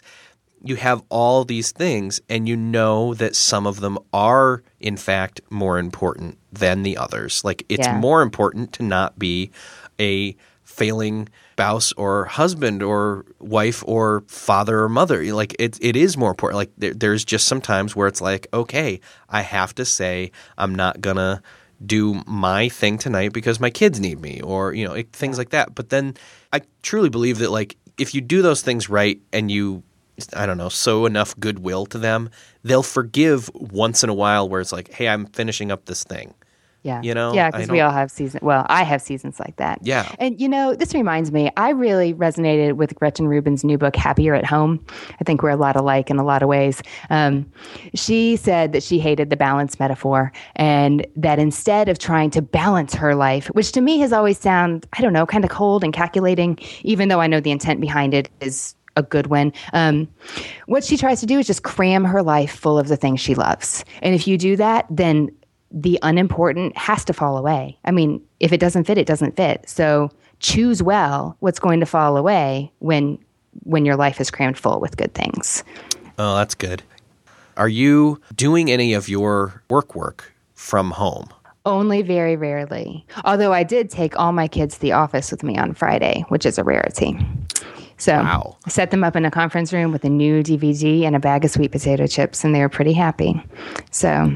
You 0.64 0.76
have 0.78 1.03
all 1.09 1.43
these 1.43 1.72
things, 1.72 2.22
and 2.30 2.47
you 2.47 2.55
know 2.55 3.14
that 3.16 3.36
some 3.36 3.68
of 3.68 3.80
them 3.82 3.97
are 4.14 4.64
in 4.80 4.97
fact 4.97 5.41
more 5.49 5.78
important 5.78 6.38
than 6.51 6.84
the 6.84 6.97
others. 6.97 7.43
Like 7.43 7.66
it's 7.70 7.88
Yeah. 7.88 7.97
more 7.99 8.22
important 8.22 8.72
to 8.74 8.84
not 8.84 9.20
be 9.20 9.51
a 9.99 10.36
failing 10.64 11.30
spouse 11.53 11.91
or 11.93 12.26
husband 12.26 12.82
or 12.82 13.26
wife 13.39 13.84
or 13.86 14.24
father 14.28 14.80
or 14.80 14.89
mother. 14.89 15.24
Like 15.34 15.55
it, 15.59 15.78
it 15.82 15.95
is 15.95 16.18
more 16.18 16.32
important. 16.32 16.57
Like 16.57 16.72
there, 16.78 16.93
there's 16.93 17.24
just 17.24 17.47
some 17.47 17.61
times 17.61 17.95
where 17.95 18.07
it's 18.07 18.22
like, 18.22 18.47
okay, 18.53 18.99
I 19.30 19.41
have 19.41 19.76
to 19.76 19.86
say 19.86 20.32
I'm 20.57 20.74
not 20.74 20.99
gonna 21.01 21.43
do 21.86 22.24
my 22.26 22.70
thing 22.70 22.97
tonight 22.97 23.34
because 23.34 23.59
my 23.59 23.70
kids 23.70 23.99
need 23.99 24.20
me 24.22 24.39
or 24.41 24.74
you 24.74 24.88
know 24.88 24.93
it, 24.93 25.11
things 25.11 25.38
like 25.38 25.49
that 25.49 25.76
but 25.76 25.89
then 25.89 26.16
i 26.53 26.61
truly 26.82 27.09
believe 27.09 27.39
that 27.39 27.51
like 27.51 27.76
if 27.97 28.16
you 28.16 28.22
do 28.22 28.41
those 28.41 28.61
things 28.61 28.88
right 28.88 29.20
and 29.34 29.51
you 29.51 29.84
i 30.36 30.45
don't 30.45 30.57
know 30.57 30.70
sow 30.70 31.05
enough 31.05 31.38
goodwill 31.39 31.86
to 31.86 31.97
them 31.97 32.30
they'll 32.64 32.84
forgive 32.84 33.49
once 33.53 34.03
in 34.03 34.09
a 34.09 34.14
while 34.14 34.47
where 34.47 34.61
it's 34.61 34.72
like 34.72 34.91
hey 34.93 35.07
i'm 35.07 35.26
finishing 35.28 35.72
up 35.72 35.86
this 35.86 36.03
thing 36.03 36.34
Yeah. 36.84 37.01
You 37.01 37.14
know? 37.14 37.34
Yeah, 37.34 37.49
because 37.49 37.70
we 37.70 37.80
all 37.80 37.91
have 37.93 38.11
seasons. 38.11 38.43
Well, 38.43 38.66
I 38.68 38.84
have 38.84 39.01
seasons 39.01 39.39
like 39.39 39.55
that. 39.55 39.80
Yeah. 39.84 40.14
And 40.20 40.41
you 40.41 40.49
know, 40.49 40.76
this 40.76 40.93
reminds 40.93 41.32
me, 41.32 41.49
I 41.55 41.70
really 41.70 42.14
resonated 42.14 42.74
with 42.74 42.93
Gretchen 42.95 43.26
Rubin's 43.30 43.64
new 43.64 43.78
book, 43.78 43.95
Happier 43.95 44.34
at 44.36 44.45
Home. 44.45 44.86
I 45.22 45.24
think 45.24 45.43
we're 45.43 45.51
a 45.51 45.55
lot 45.55 45.78
alike 45.78 46.09
in 46.09 46.20
a 46.20 46.26
lot 46.26 46.43
of 46.43 46.49
ways. 46.49 46.82
Um, 47.09 47.49
she 47.93 48.36
said 48.36 48.74
that 48.74 48.84
she 48.84 48.99
hated 48.99 49.30
the 49.30 49.38
balance 49.38 49.80
metaphor 49.80 50.34
and 50.57 51.07
that 51.16 51.39
instead 51.39 51.88
of 51.88 51.99
trying 51.99 52.32
to 52.32 52.41
balance 52.41 52.93
her 52.95 53.16
life, 53.16 53.47
which 53.53 53.72
to 53.72 53.80
me 53.80 53.99
has 53.99 54.11
always 54.11 54.38
sounded, 54.38 54.86
I 54.91 55.01
don't 55.01 55.14
know, 55.14 55.26
kind 55.26 55.45
of 55.45 55.51
cold 55.51 55.86
and 55.86 55.93
calculating, 55.93 56.59
even 56.82 57.07
though 57.07 57.22
I 57.22 57.28
know 57.28 57.39
the 57.39 57.51
intent 57.51 57.80
behind 57.80 58.14
it 58.14 58.28
is 58.41 58.76
a 58.96 59.04
good 59.04 59.28
one. 59.28 59.54
Um, 59.74 60.08
what 60.68 60.84
she 60.84 60.98
tries 60.98 61.20
to 61.22 61.26
do 61.26 61.39
is 61.39 61.48
just 61.48 61.64
cram 61.64 62.06
her 62.06 62.22
life 62.22 62.56
full 62.56 62.78
of 62.78 62.88
the 62.88 62.98
things 62.98 63.20
she 63.20 63.36
loves. 63.36 63.84
And 64.02 64.14
if 64.14 64.28
you 64.28 64.38
do 64.38 64.56
that, 64.58 64.86
then 64.89 65.32
the 65.72 65.98
unimportant 66.04 66.78
has 66.78 67.04
to 67.06 67.14
fall 67.14 67.38
away. 67.38 67.80
I 67.84 67.91
mean, 67.91 68.22
if 68.39 68.54
it 68.54 68.60
doesn't 68.60 68.86
fit, 68.86 68.98
it 68.98 69.08
doesn't 69.08 69.36
fit. 69.36 69.68
So 69.68 70.12
choose 70.39 70.84
well 70.84 71.36
what's 71.39 71.60
going 71.60 71.80
to 71.80 71.86
fall 71.86 72.18
away 72.18 72.72
when 72.80 73.18
when 73.64 73.86
your 73.86 73.96
life 73.96 74.20
is 74.20 74.32
crammed 74.32 74.58
full 74.58 74.80
with 74.80 74.98
good 74.98 75.14
things. 75.14 75.64
Oh, 76.18 76.36
that's 76.36 76.56
good. 76.56 76.84
Are 77.56 77.70
you 77.70 78.20
doing 78.36 78.72
any 78.72 78.94
of 78.94 79.08
your 79.08 79.64
work 79.70 79.96
work 79.96 80.34
from 80.56 80.91
home? 80.91 81.30
Only 81.66 82.02
very 82.02 82.36
rarely. 82.36 83.06
Although 83.24 83.54
I 83.54 83.64
did 83.64 83.89
take 83.89 84.20
all 84.20 84.32
my 84.32 84.48
kids 84.48 84.76
to 84.76 84.82
the 84.82 84.91
office 84.91 85.32
with 85.32 85.44
me 85.44 85.58
on 85.58 85.74
Friday, 85.74 86.26
which 86.30 86.46
is 86.46 86.58
a 86.58 86.64
rarity. 86.64 87.18
So 87.98 88.14
Wow. 88.14 88.58
I 88.66 88.70
set 88.70 88.91
them 88.91 89.04
up 89.04 89.16
in 89.16 89.26
a 89.26 89.32
conference 89.32 89.72
room 89.74 89.91
with 89.91 90.04
a 90.04 90.10
new 90.10 90.44
DVD 90.44 91.04
and 91.04 91.16
a 91.16 91.20
bag 91.20 91.46
of 91.46 91.52
sweet 91.52 91.72
potato 91.72 92.08
chips, 92.08 92.44
and 92.44 92.54
they 92.54 92.60
were 92.62 92.70
pretty 92.70 92.94
happy. 92.94 93.41
So 93.91 94.36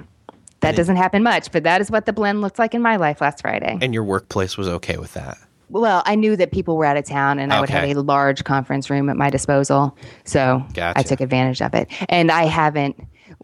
that 0.62 0.76
doesn't 0.76 0.96
happen 0.96 1.24
much, 1.24 1.52
but 1.52 1.64
that 1.64 1.82
is 1.82 1.92
what 1.92 2.06
the 2.06 2.14
blend 2.14 2.42
looked 2.42 2.60
like 2.60 2.74
in 2.74 2.82
my 2.82 2.96
life 2.96 3.22
last 3.22 3.42
Friday. 3.42 3.78
And 3.82 3.94
your 3.94 4.04
workplace 4.04 4.58
was 4.58 4.68
okay 4.68 4.98
with 4.98 5.14
that? 5.14 5.38
Well, 5.70 6.02
I 6.06 6.16
knew 6.16 6.36
that 6.38 6.52
people 6.52 6.78
were 6.78 6.86
out 6.86 6.96
of 6.96 7.06
town 7.06 7.40
and 7.40 7.52
I 7.52 7.60
would 7.60 7.70
have 7.70 7.84
a 7.84 7.94
large 7.96 8.44
conference 8.46 8.90
room 8.90 9.10
at 9.10 9.18
my 9.18 9.30
disposal. 9.30 9.98
So 10.24 10.66
I 10.78 11.04
took 11.04 11.20
advantage 11.20 11.62
of 11.62 11.74
it. 11.74 11.90
And 12.08 12.32
I 12.32 12.46
haven't, 12.46 12.96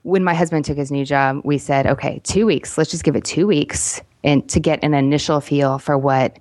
when 0.04 0.24
my 0.24 0.34
husband 0.34 0.64
took 0.64 0.78
his 0.78 0.90
new 0.90 1.06
job, 1.06 1.42
we 1.44 1.58
said, 1.58 1.86
okay, 1.86 2.22
two 2.24 2.46
weeks, 2.46 2.78
let's 2.78 2.92
just 2.92 3.04
give 3.04 3.16
it 3.18 3.26
two 3.26 3.46
weeks 3.46 4.02
and 4.24 4.48
to 4.50 4.62
get 4.62 4.82
an 4.84 4.94
initial 4.94 5.42
feel 5.42 5.80
for 5.80 5.98
what 5.98 6.40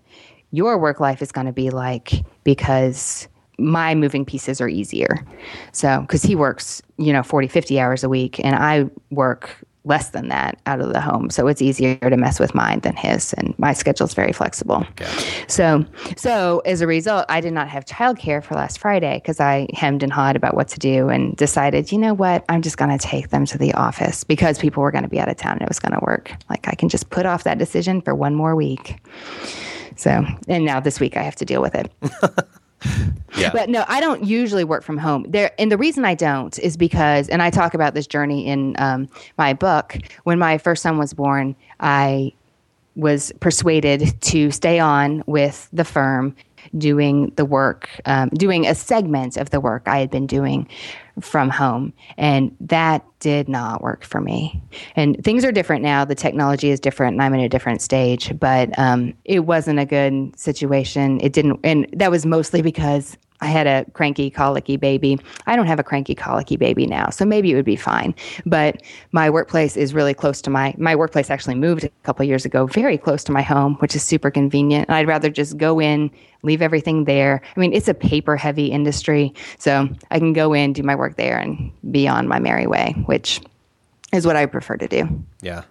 your 0.52 0.78
work 0.78 1.00
life 1.00 1.20
is 1.20 1.32
going 1.32 1.46
to 1.48 1.52
be 1.52 1.70
like 1.70 2.24
because 2.44 3.26
my 3.58 3.94
moving 3.94 4.24
pieces 4.24 4.60
are 4.60 4.68
easier. 4.68 5.24
So, 5.72 6.00
because 6.02 6.22
he 6.22 6.34
works, 6.34 6.82
you 6.98 7.12
know, 7.12 7.22
40, 7.22 7.48
50 7.48 7.80
hours 7.80 8.04
a 8.04 8.08
week 8.08 8.40
and 8.44 8.54
I 8.54 8.90
work 9.10 9.64
less 9.84 10.10
than 10.10 10.28
that 10.28 10.60
out 10.66 10.80
of 10.80 10.92
the 10.92 11.00
home. 11.00 11.28
So 11.30 11.48
it's 11.48 11.60
easier 11.60 11.96
to 11.96 12.16
mess 12.16 12.38
with 12.38 12.54
mine 12.54 12.80
than 12.80 12.94
his. 12.94 13.32
And 13.34 13.58
my 13.58 13.72
schedule's 13.72 14.14
very 14.14 14.32
flexible. 14.32 14.86
So, 15.48 15.84
so 16.16 16.62
as 16.64 16.80
a 16.80 16.86
result, 16.86 17.26
I 17.28 17.40
did 17.40 17.52
not 17.52 17.68
have 17.68 17.84
childcare 17.84 18.44
for 18.44 18.54
last 18.54 18.78
Friday 18.78 19.18
because 19.18 19.40
I 19.40 19.66
hemmed 19.74 20.02
and 20.02 20.12
hawed 20.12 20.36
about 20.36 20.54
what 20.54 20.68
to 20.68 20.78
do 20.78 21.08
and 21.08 21.36
decided, 21.36 21.90
you 21.90 21.98
know 21.98 22.14
what, 22.14 22.44
I'm 22.48 22.62
just 22.62 22.76
going 22.76 22.96
to 22.96 23.04
take 23.04 23.30
them 23.30 23.44
to 23.46 23.58
the 23.58 23.74
office 23.74 24.22
because 24.22 24.58
people 24.58 24.82
were 24.82 24.92
going 24.92 25.04
to 25.04 25.10
be 25.10 25.18
out 25.18 25.28
of 25.28 25.36
town 25.36 25.54
and 25.54 25.62
it 25.62 25.68
was 25.68 25.80
going 25.80 25.98
to 25.98 26.04
work. 26.06 26.32
Like 26.48 26.68
I 26.68 26.74
can 26.74 26.88
just 26.88 27.10
put 27.10 27.26
off 27.26 27.44
that 27.44 27.58
decision 27.58 28.00
for 28.02 28.14
one 28.14 28.34
more 28.34 28.54
week. 28.54 29.04
So, 29.96 30.24
and 30.48 30.64
now 30.64 30.78
this 30.80 31.00
week 31.00 31.16
I 31.16 31.22
have 31.22 31.36
to 31.36 31.44
deal 31.44 31.60
with 31.60 31.74
it. 31.74 31.92
Yeah. 33.34 33.50
But 33.50 33.70
no, 33.70 33.82
I 33.88 34.00
don't 34.00 34.24
usually 34.24 34.62
work 34.62 34.82
from 34.82 34.98
home. 34.98 35.24
There, 35.26 35.52
and 35.58 35.72
the 35.72 35.78
reason 35.78 36.04
I 36.04 36.14
don't 36.14 36.58
is 36.58 36.76
because, 36.76 37.30
and 37.30 37.42
I 37.42 37.48
talk 37.48 37.72
about 37.72 37.94
this 37.94 38.06
journey 38.06 38.46
in 38.46 38.76
um, 38.78 39.08
my 39.38 39.54
book. 39.54 39.96
When 40.24 40.38
my 40.38 40.58
first 40.58 40.82
son 40.82 40.98
was 40.98 41.14
born, 41.14 41.56
I 41.80 42.34
was 42.94 43.32
persuaded 43.40 44.20
to 44.20 44.50
stay 44.50 44.78
on 44.78 45.24
with 45.26 45.68
the 45.72 45.84
firm 45.84 46.36
doing 46.76 47.32
the 47.36 47.44
work, 47.44 47.88
um, 48.04 48.28
doing 48.30 48.66
a 48.66 48.74
segment 48.74 49.36
of 49.36 49.50
the 49.50 49.60
work 49.60 49.82
I 49.86 49.98
had 49.98 50.10
been 50.10 50.26
doing 50.26 50.68
from 51.20 51.50
home. 51.50 51.92
And 52.16 52.56
that 52.60 53.04
did 53.20 53.48
not 53.48 53.82
work 53.82 54.04
for 54.04 54.20
me. 54.20 54.60
And 54.96 55.22
things 55.22 55.44
are 55.44 55.52
different 55.52 55.82
now. 55.82 56.04
The 56.04 56.14
technology 56.14 56.70
is 56.70 56.80
different 56.80 57.14
and 57.14 57.22
I'm 57.22 57.34
in 57.34 57.40
a 57.40 57.48
different 57.48 57.82
stage, 57.82 58.32
but 58.38 58.76
um, 58.78 59.14
it 59.24 59.40
wasn't 59.40 59.78
a 59.78 59.84
good 59.84 60.38
situation. 60.38 61.20
It 61.20 61.32
didn't, 61.32 61.60
and 61.62 61.86
that 61.92 62.10
was 62.10 62.24
mostly 62.24 62.62
because 62.62 63.16
I 63.42 63.46
had 63.46 63.66
a 63.66 63.84
cranky, 63.90 64.30
colicky 64.30 64.76
baby. 64.76 65.18
I 65.46 65.56
don't 65.56 65.66
have 65.66 65.80
a 65.80 65.82
cranky, 65.82 66.14
colicky 66.14 66.56
baby 66.56 66.86
now, 66.86 67.10
so 67.10 67.24
maybe 67.24 67.50
it 67.50 67.56
would 67.56 67.64
be 67.64 67.76
fine. 67.76 68.14
But 68.46 68.82
my 69.10 69.28
workplace 69.28 69.76
is 69.76 69.92
really 69.92 70.14
close 70.14 70.40
to 70.42 70.50
my 70.50 70.74
my 70.78 70.94
workplace. 70.94 71.28
Actually, 71.28 71.56
moved 71.56 71.84
a 71.84 71.90
couple 72.04 72.24
years 72.24 72.44
ago, 72.44 72.66
very 72.66 72.96
close 72.96 73.24
to 73.24 73.32
my 73.32 73.42
home, 73.42 73.74
which 73.80 73.96
is 73.96 74.02
super 74.04 74.30
convenient. 74.30 74.88
And 74.88 74.96
I'd 74.96 75.08
rather 75.08 75.28
just 75.28 75.56
go 75.56 75.80
in, 75.80 76.08
leave 76.44 76.62
everything 76.62 77.04
there. 77.04 77.42
I 77.56 77.60
mean, 77.60 77.72
it's 77.72 77.88
a 77.88 77.94
paper 77.94 78.36
heavy 78.36 78.66
industry, 78.66 79.34
so 79.58 79.88
I 80.12 80.20
can 80.20 80.32
go 80.32 80.52
in, 80.52 80.72
do 80.72 80.84
my 80.84 80.94
work 80.94 81.16
there, 81.16 81.38
and 81.38 81.72
be 81.90 82.06
on 82.06 82.28
my 82.28 82.38
merry 82.38 82.68
way, 82.68 82.94
which 83.06 83.40
is 84.12 84.24
what 84.24 84.36
I 84.36 84.46
prefer 84.46 84.76
to 84.76 84.86
do. 84.86 85.08
Yeah. 85.40 85.64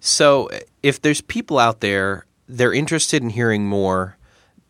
So 0.00 0.50
if 0.82 1.00
there's 1.00 1.20
people 1.20 1.60
out 1.60 1.80
there, 1.80 2.26
they're 2.48 2.74
interested 2.74 3.22
in 3.22 3.30
hearing 3.30 3.68
more, 3.68 4.16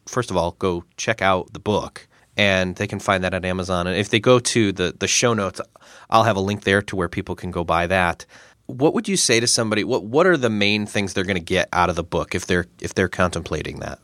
first 0.05 0.31
of 0.31 0.37
all, 0.37 0.53
go 0.59 0.85
check 0.99 1.23
out 1.23 1.55
the 1.55 1.61
book 1.61 2.09
and 2.41 2.75
they 2.77 2.87
can 2.87 3.01
find 3.01 3.23
that 3.23 3.35
at 3.35 3.45
Amazon. 3.45 3.87
And 3.87 3.99
if 3.99 4.09
they 4.09 4.19
go 4.19 4.39
to 4.39 4.73
the, 4.73 4.97
the 4.99 5.07
show 5.07 5.35
notes, 5.35 5.61
I'll 6.09 6.25
have 6.25 6.37
a 6.37 6.41
link 6.41 6.65
there 6.65 6.81
to 6.81 6.97
where 6.97 7.07
people 7.07 7.37
can 7.37 7.51
go 7.51 7.65
buy 7.65 7.87
that. 7.89 8.25
What 8.65 8.95
would 8.95 9.09
you 9.09 9.19
say 9.19 9.41
to 9.41 9.47
somebody? 9.47 9.85
What 9.85 10.05
what 10.05 10.27
are 10.27 10.39
the 10.39 10.49
main 10.49 10.87
things 10.87 11.13
they're 11.13 11.25
going 11.25 11.35
to 11.35 11.55
get 11.55 11.69
out 11.71 11.91
of 11.91 11.97
the 11.97 12.03
book 12.03 12.35
if 12.35 12.47
they're 12.47 12.67
if 12.81 12.95
they're 12.95 13.09
contemplating 13.09 13.81
that? 13.81 13.99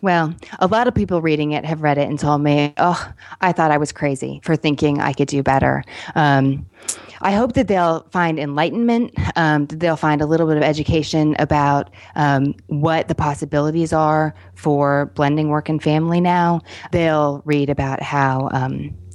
Well, 0.00 0.32
a 0.60 0.68
lot 0.68 0.86
of 0.86 0.94
people 0.94 1.20
reading 1.20 1.52
it 1.52 1.64
have 1.64 1.82
read 1.82 1.98
it 1.98 2.08
and 2.08 2.18
told 2.18 2.40
me, 2.42 2.72
oh, 2.76 3.12
I 3.40 3.50
thought 3.50 3.72
I 3.72 3.78
was 3.78 3.90
crazy 3.90 4.40
for 4.44 4.54
thinking 4.54 5.00
I 5.00 5.12
could 5.12 5.26
do 5.26 5.42
better. 5.42 5.82
Um, 6.14 6.66
I 7.20 7.32
hope 7.32 7.54
that 7.54 7.66
they'll 7.66 8.06
find 8.12 8.38
enlightenment, 8.38 9.12
um, 9.34 9.66
that 9.66 9.80
they'll 9.80 9.96
find 9.96 10.20
a 10.20 10.26
little 10.26 10.46
bit 10.46 10.56
of 10.56 10.62
education 10.62 11.34
about 11.40 11.90
um, 12.14 12.54
what 12.68 13.08
the 13.08 13.14
possibilities 13.16 13.92
are 13.92 14.34
for 14.54 15.06
blending 15.16 15.48
work 15.48 15.68
and 15.68 15.82
family 15.82 16.20
now. 16.20 16.60
They'll 16.92 17.42
read 17.44 17.68
about 17.68 18.00
how. 18.02 18.48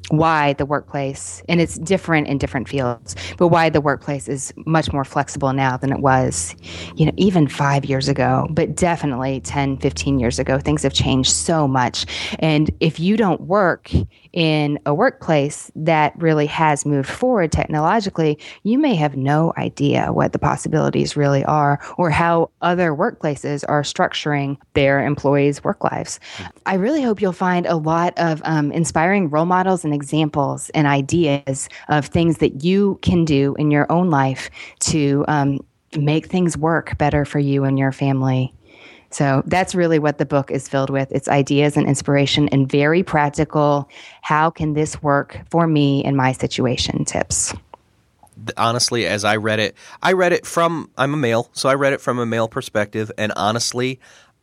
Why 0.10 0.54
the 0.54 0.66
workplace, 0.66 1.42
and 1.48 1.62
it's 1.62 1.78
different 1.78 2.28
in 2.28 2.38
different 2.38 2.68
fields, 2.68 3.16
but 3.38 3.48
why 3.48 3.70
the 3.70 3.82
workplace 3.82 4.28
is 4.28 4.54
much 4.66 4.92
more 4.92 5.06
flexible 5.06 5.54
now 5.54 5.78
than 5.78 5.92
it 5.92 6.00
was, 6.00 6.56
you 6.96 7.06
know, 7.06 7.14
even 7.16 7.48
five 7.48 7.86
years 7.86 8.10
ago, 8.10 8.48
but 8.52 8.76
definitely 8.76 9.40
10, 9.42 9.78
15 9.78 10.20
years 10.20 10.40
ago. 10.40 10.60
Things 10.60 10.84
have 10.84 10.94
changed 10.94 11.32
so 11.32 11.68
much. 11.68 12.06
And 12.40 12.70
if 12.80 13.00
you 13.00 13.16
don't 13.16 13.42
work 13.42 13.92
in 14.34 14.80
a 14.86 14.94
workplace 14.94 15.72
that 15.76 16.14
really 16.18 16.48
has 16.48 16.86
moved 16.86 17.10
forward 17.10 17.52
technologically, 17.52 18.38
you 18.64 18.78
may 18.78 18.96
have 18.96 19.16
no 19.16 19.54
idea 19.58 20.12
what 20.12 20.34
the 20.34 20.40
possibilities 20.40 21.16
really 21.16 21.46
are 21.46 21.80
or 21.98 22.10
how 22.10 22.50
other 22.62 22.92
workplaces 22.92 23.64
are 23.70 23.84
structuring 23.84 24.58
their 24.74 25.06
employees' 25.06 25.64
work 25.64 25.84
lives. 25.84 26.20
I 26.66 26.76
really 26.76 27.02
hope 27.02 27.22
you'll 27.22 27.32
find 27.32 27.66
a 27.66 27.78
lot 27.78 28.14
of 28.18 28.42
um, 28.44 28.72
inspiring 28.72 29.30
role 29.30 29.46
models 29.46 29.86
and 29.86 29.93
examples 29.94 30.70
and 30.72 30.88
ideas 30.88 31.70
of 31.90 32.08
things 32.08 32.40
that 32.40 32.64
you 32.64 33.00
can 33.02 33.26
do 33.26 33.56
in 33.58 33.72
your 33.72 33.90
own 33.92 34.10
life 34.10 34.50
to 34.80 35.24
um, 35.28 35.64
make 35.96 36.28
things 36.28 36.58
work 36.58 36.98
better 36.98 37.26
for 37.26 37.40
you 37.40 37.64
and 37.64 37.78
your 37.78 37.92
family. 37.92 38.54
So 39.12 39.44
that's 39.46 39.76
really 39.76 40.00
what 40.00 40.18
the 40.18 40.26
book 40.26 40.50
is 40.50 40.68
filled 40.68 40.90
with. 40.90 41.12
It's 41.12 41.28
ideas 41.28 41.78
and 41.78 41.88
inspiration 41.88 42.50
and 42.50 42.70
very 42.70 43.04
practical. 43.04 43.88
How 44.22 44.50
can 44.50 44.74
this 44.74 45.02
work 45.04 45.40
for 45.52 45.68
me 45.68 46.04
in 46.04 46.16
my 46.16 46.32
situation 46.32 47.06
tips? 47.06 47.54
honestly, 48.58 49.06
as 49.06 49.24
I 49.24 49.38
read 49.38 49.60
it, 49.60 49.76
I 50.02 50.14
read 50.14 50.34
it 50.34 50.46
from 50.46 50.90
I'm 50.98 51.14
a 51.14 51.18
male, 51.18 51.50
so 51.54 51.70
I 51.70 51.76
read 51.76 51.94
it 51.94 52.02
from 52.02 52.20
a 52.20 52.26
male 52.26 52.48
perspective, 52.48 53.12
and 53.18 53.32
honestly, 53.36 54.00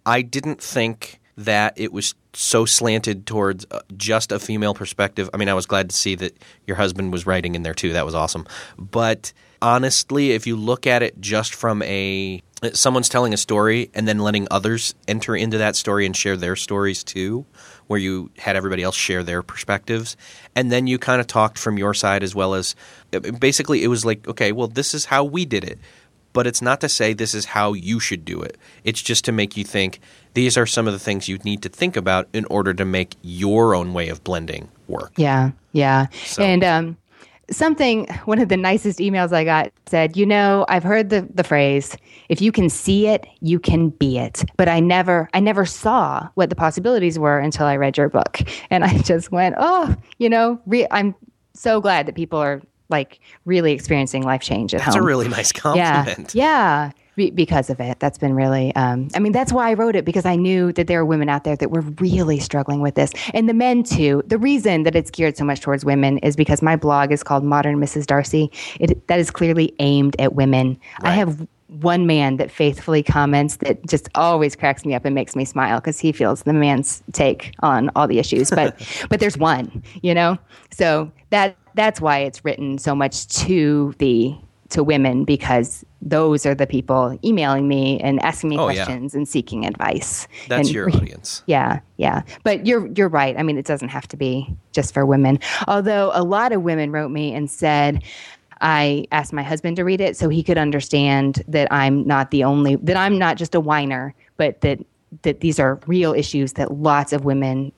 I 0.06 0.22
didn't 0.22 0.62
think 0.62 1.20
that 1.36 1.74
it 1.76 1.92
was 1.92 2.14
so 2.32 2.64
slanted 2.64 3.26
towards 3.26 3.66
uh, 3.70 3.80
just 3.96 4.32
a 4.32 4.38
female 4.38 4.74
perspective. 4.74 5.28
I 5.34 5.36
mean, 5.36 5.48
I 5.48 5.54
was 5.54 5.66
glad 5.66 5.90
to 5.90 5.96
see 5.96 6.14
that 6.16 6.36
your 6.66 6.76
husband 6.76 7.12
was 7.12 7.26
writing 7.26 7.54
in 7.54 7.62
there 7.62 7.74
too. 7.74 7.92
That 7.92 8.04
was 8.04 8.14
awesome. 8.14 8.46
But 8.78 9.32
honestly, 9.62 10.32
if 10.32 10.46
you 10.46 10.56
look 10.56 10.86
at 10.86 11.02
it 11.02 11.20
just 11.20 11.54
from 11.54 11.82
a 11.82 12.42
someone's 12.74 13.08
telling 13.08 13.32
a 13.32 13.38
story 13.38 13.90
and 13.94 14.06
then 14.06 14.18
letting 14.18 14.46
others 14.50 14.94
enter 15.08 15.34
into 15.34 15.58
that 15.58 15.76
story 15.76 16.04
and 16.04 16.14
share 16.14 16.36
their 16.36 16.56
stories 16.56 17.02
too, 17.02 17.46
where 17.86 17.98
you 17.98 18.30
had 18.38 18.54
everybody 18.54 18.82
else 18.82 18.94
share 18.94 19.24
their 19.24 19.42
perspectives, 19.42 20.16
and 20.54 20.70
then 20.70 20.86
you 20.86 20.98
kind 20.98 21.20
of 21.20 21.26
talked 21.26 21.58
from 21.58 21.78
your 21.78 21.94
side 21.94 22.22
as 22.22 22.34
well 22.34 22.54
as 22.54 22.74
basically 23.38 23.82
it 23.82 23.88
was 23.88 24.04
like, 24.04 24.28
okay, 24.28 24.52
well, 24.52 24.68
this 24.68 24.92
is 24.92 25.06
how 25.06 25.24
we 25.24 25.44
did 25.44 25.64
it. 25.64 25.78
But 26.32 26.46
it's 26.46 26.62
not 26.62 26.80
to 26.82 26.88
say 26.88 27.12
this 27.12 27.34
is 27.34 27.44
how 27.44 27.72
you 27.72 27.98
should 28.00 28.24
do 28.24 28.40
it. 28.42 28.56
It's 28.84 29.02
just 29.02 29.24
to 29.24 29.32
make 29.32 29.56
you 29.56 29.64
think 29.64 29.98
these 30.34 30.56
are 30.56 30.66
some 30.66 30.86
of 30.86 30.92
the 30.92 30.98
things 31.00 31.28
you 31.28 31.38
need 31.38 31.62
to 31.62 31.68
think 31.68 31.96
about 31.96 32.28
in 32.32 32.44
order 32.46 32.72
to 32.74 32.84
make 32.84 33.16
your 33.22 33.74
own 33.74 33.92
way 33.92 34.08
of 34.08 34.22
blending 34.22 34.68
work. 34.86 35.12
Yeah, 35.16 35.50
yeah. 35.72 36.06
So- 36.24 36.42
And 36.44 36.62
um, 36.62 36.96
something, 37.50 38.06
one 38.26 38.38
of 38.38 38.48
the 38.48 38.56
nicest 38.56 39.00
emails 39.00 39.32
I 39.32 39.42
got 39.44 39.72
said, 39.86 40.16
You 40.16 40.24
know, 40.24 40.64
I've 40.68 40.84
heard 40.84 41.10
the, 41.10 41.26
the 41.34 41.42
phrase, 41.42 41.96
if 42.28 42.40
you 42.40 42.52
can 42.52 42.68
see 42.70 43.08
it, 43.08 43.26
you 43.40 43.58
can 43.58 43.88
be 43.90 44.18
it. 44.18 44.44
But 44.56 44.68
I 44.68 44.78
never, 44.78 45.28
I 45.34 45.40
never 45.40 45.66
saw 45.66 46.28
what 46.34 46.48
the 46.48 46.56
possibilities 46.56 47.18
were 47.18 47.38
until 47.40 47.66
I 47.66 47.76
read 47.76 47.96
your 47.96 48.08
book. 48.08 48.40
And 48.70 48.84
I 48.84 48.98
just 48.98 49.32
went, 49.32 49.56
Oh, 49.58 49.96
you 50.18 50.28
know, 50.28 50.60
re- 50.66 50.86
I'm 50.92 51.14
so 51.54 51.80
glad 51.80 52.06
that 52.06 52.14
people 52.14 52.38
are 52.38 52.62
like 52.90 53.20
really 53.44 53.72
experiencing 53.72 54.22
life 54.22 54.42
change 54.42 54.74
at 54.74 54.80
That's 54.80 54.94
home. 54.94 55.02
a 55.04 55.06
really 55.06 55.28
nice 55.28 55.52
compliment. 55.64 56.34
Yeah. 56.34 56.50
Yeah. 56.50 56.90
Be- 57.16 57.30
because 57.30 57.70
of 57.70 57.80
it. 57.80 57.98
That's 58.00 58.18
been 58.18 58.34
really, 58.34 58.74
um, 58.76 59.08
I 59.14 59.18
mean, 59.18 59.32
that's 59.32 59.52
why 59.52 59.70
I 59.70 59.74
wrote 59.74 59.96
it 59.96 60.04
because 60.04 60.24
I 60.24 60.36
knew 60.36 60.72
that 60.72 60.86
there 60.86 61.00
are 61.00 61.04
women 61.04 61.28
out 61.28 61.44
there 61.44 61.56
that 61.56 61.70
were 61.70 61.80
really 61.80 62.38
struggling 62.38 62.80
with 62.80 62.94
this. 62.94 63.12
And 63.34 63.48
the 63.48 63.54
men 63.54 63.82
too. 63.82 64.22
The 64.26 64.38
reason 64.38 64.84
that 64.84 64.94
it's 64.94 65.10
geared 65.10 65.36
so 65.36 65.44
much 65.44 65.60
towards 65.60 65.84
women 65.84 66.18
is 66.18 66.36
because 66.36 66.62
my 66.62 66.76
blog 66.76 67.10
is 67.12 67.22
called 67.22 67.44
Modern 67.44 67.78
Mrs. 67.78 68.06
Darcy. 68.06 68.50
It, 68.78 69.06
that 69.08 69.18
is 69.18 69.30
clearly 69.30 69.74
aimed 69.80 70.14
at 70.20 70.34
women. 70.34 70.78
I 71.00 71.12
have 71.12 71.46
one 71.78 72.06
man 72.06 72.36
that 72.36 72.50
faithfully 72.50 73.02
comments 73.02 73.56
that 73.58 73.86
just 73.86 74.08
always 74.16 74.56
cracks 74.56 74.84
me 74.84 74.94
up 74.94 75.04
and 75.04 75.14
makes 75.14 75.36
me 75.36 75.44
smile 75.44 75.78
because 75.78 76.00
he 76.00 76.10
feels 76.12 76.42
the 76.42 76.52
man's 76.52 77.02
take 77.12 77.54
on 77.60 77.90
all 77.94 78.08
the 78.08 78.18
issues. 78.18 78.50
But 78.50 78.76
but 79.08 79.20
there's 79.20 79.38
one, 79.38 79.82
you 80.02 80.14
know. 80.14 80.36
So 80.72 81.10
that 81.30 81.56
that's 81.74 82.00
why 82.00 82.18
it's 82.18 82.44
written 82.44 82.78
so 82.78 82.94
much 82.94 83.26
to 83.28 83.94
the 83.98 84.34
to 84.70 84.84
women 84.84 85.24
because 85.24 85.84
those 86.00 86.46
are 86.46 86.54
the 86.54 86.66
people 86.66 87.18
emailing 87.24 87.66
me 87.66 87.98
and 88.00 88.22
asking 88.22 88.50
me 88.50 88.56
Oh, 88.58 88.68
yeah. 88.68 88.84
questions 88.84 89.14
and 89.16 89.26
seeking 89.28 89.66
advice. 89.66 90.28
That's 90.48 90.68
And 90.68 90.74
your 90.74 90.88
audience. 90.94 91.42
yeah, 91.46 91.80
yeah. 91.96 92.22
But 92.44 92.66
you're 92.66 92.86
you're 92.94 93.08
right. 93.08 93.36
I 93.36 93.42
mean, 93.42 93.58
it 93.58 93.66
doesn't 93.66 93.88
have 93.88 94.06
to 94.08 94.16
be 94.16 94.46
just 94.72 94.94
for 94.94 95.04
women. 95.04 95.40
Although 95.66 96.12
a 96.14 96.22
lot 96.22 96.52
of 96.52 96.62
women 96.62 96.92
wrote 96.92 97.10
me 97.10 97.34
and 97.34 97.50
said 97.50 98.04
I 98.60 99.06
asked 99.10 99.32
my 99.32 99.42
husband 99.42 99.76
to 99.76 99.84
read 99.84 100.00
it 100.00 100.16
so 100.16 100.28
he 100.28 100.42
could 100.42 100.58
understand 100.58 101.42
that 101.48 101.66
I'm 101.72 102.06
not 102.06 102.30
the 102.30 102.44
only 102.44 102.76
that 102.76 102.96
I'm 102.96 103.18
not 103.18 103.36
just 103.38 103.54
a 103.56 103.60
whiner, 103.60 104.14
but 104.36 104.60
that 104.60 104.78
that 105.22 105.40
these 105.40 105.58
are 105.58 105.80
real 105.88 106.12
issues 106.14 106.52
that 106.52 106.72
lots 106.74 107.12
of 107.12 107.24
women 107.24 107.72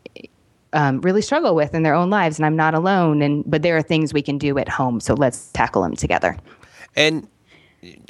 um, 0.73 1.01
really 1.01 1.23
struggle 1.23 1.55
with 1.55 1.75
in 1.75 1.83
their 1.83 1.95
own 1.95 2.11
lives, 2.11 2.39
and 2.39 2.47
I'm 2.47 2.57
not 2.57 2.75
alone. 2.75 3.23
And 3.23 3.45
but 3.47 3.63
there 3.63 3.77
are 3.77 3.83
things 3.83 4.13
we 4.13 4.23
can 4.23 4.39
do 4.39 4.59
at 4.59 4.69
home, 4.69 5.01
so 5.01 5.15
let's 5.15 5.51
tackle 5.53 5.83
them 5.83 5.97
together. 5.97 6.37
And 6.97 7.29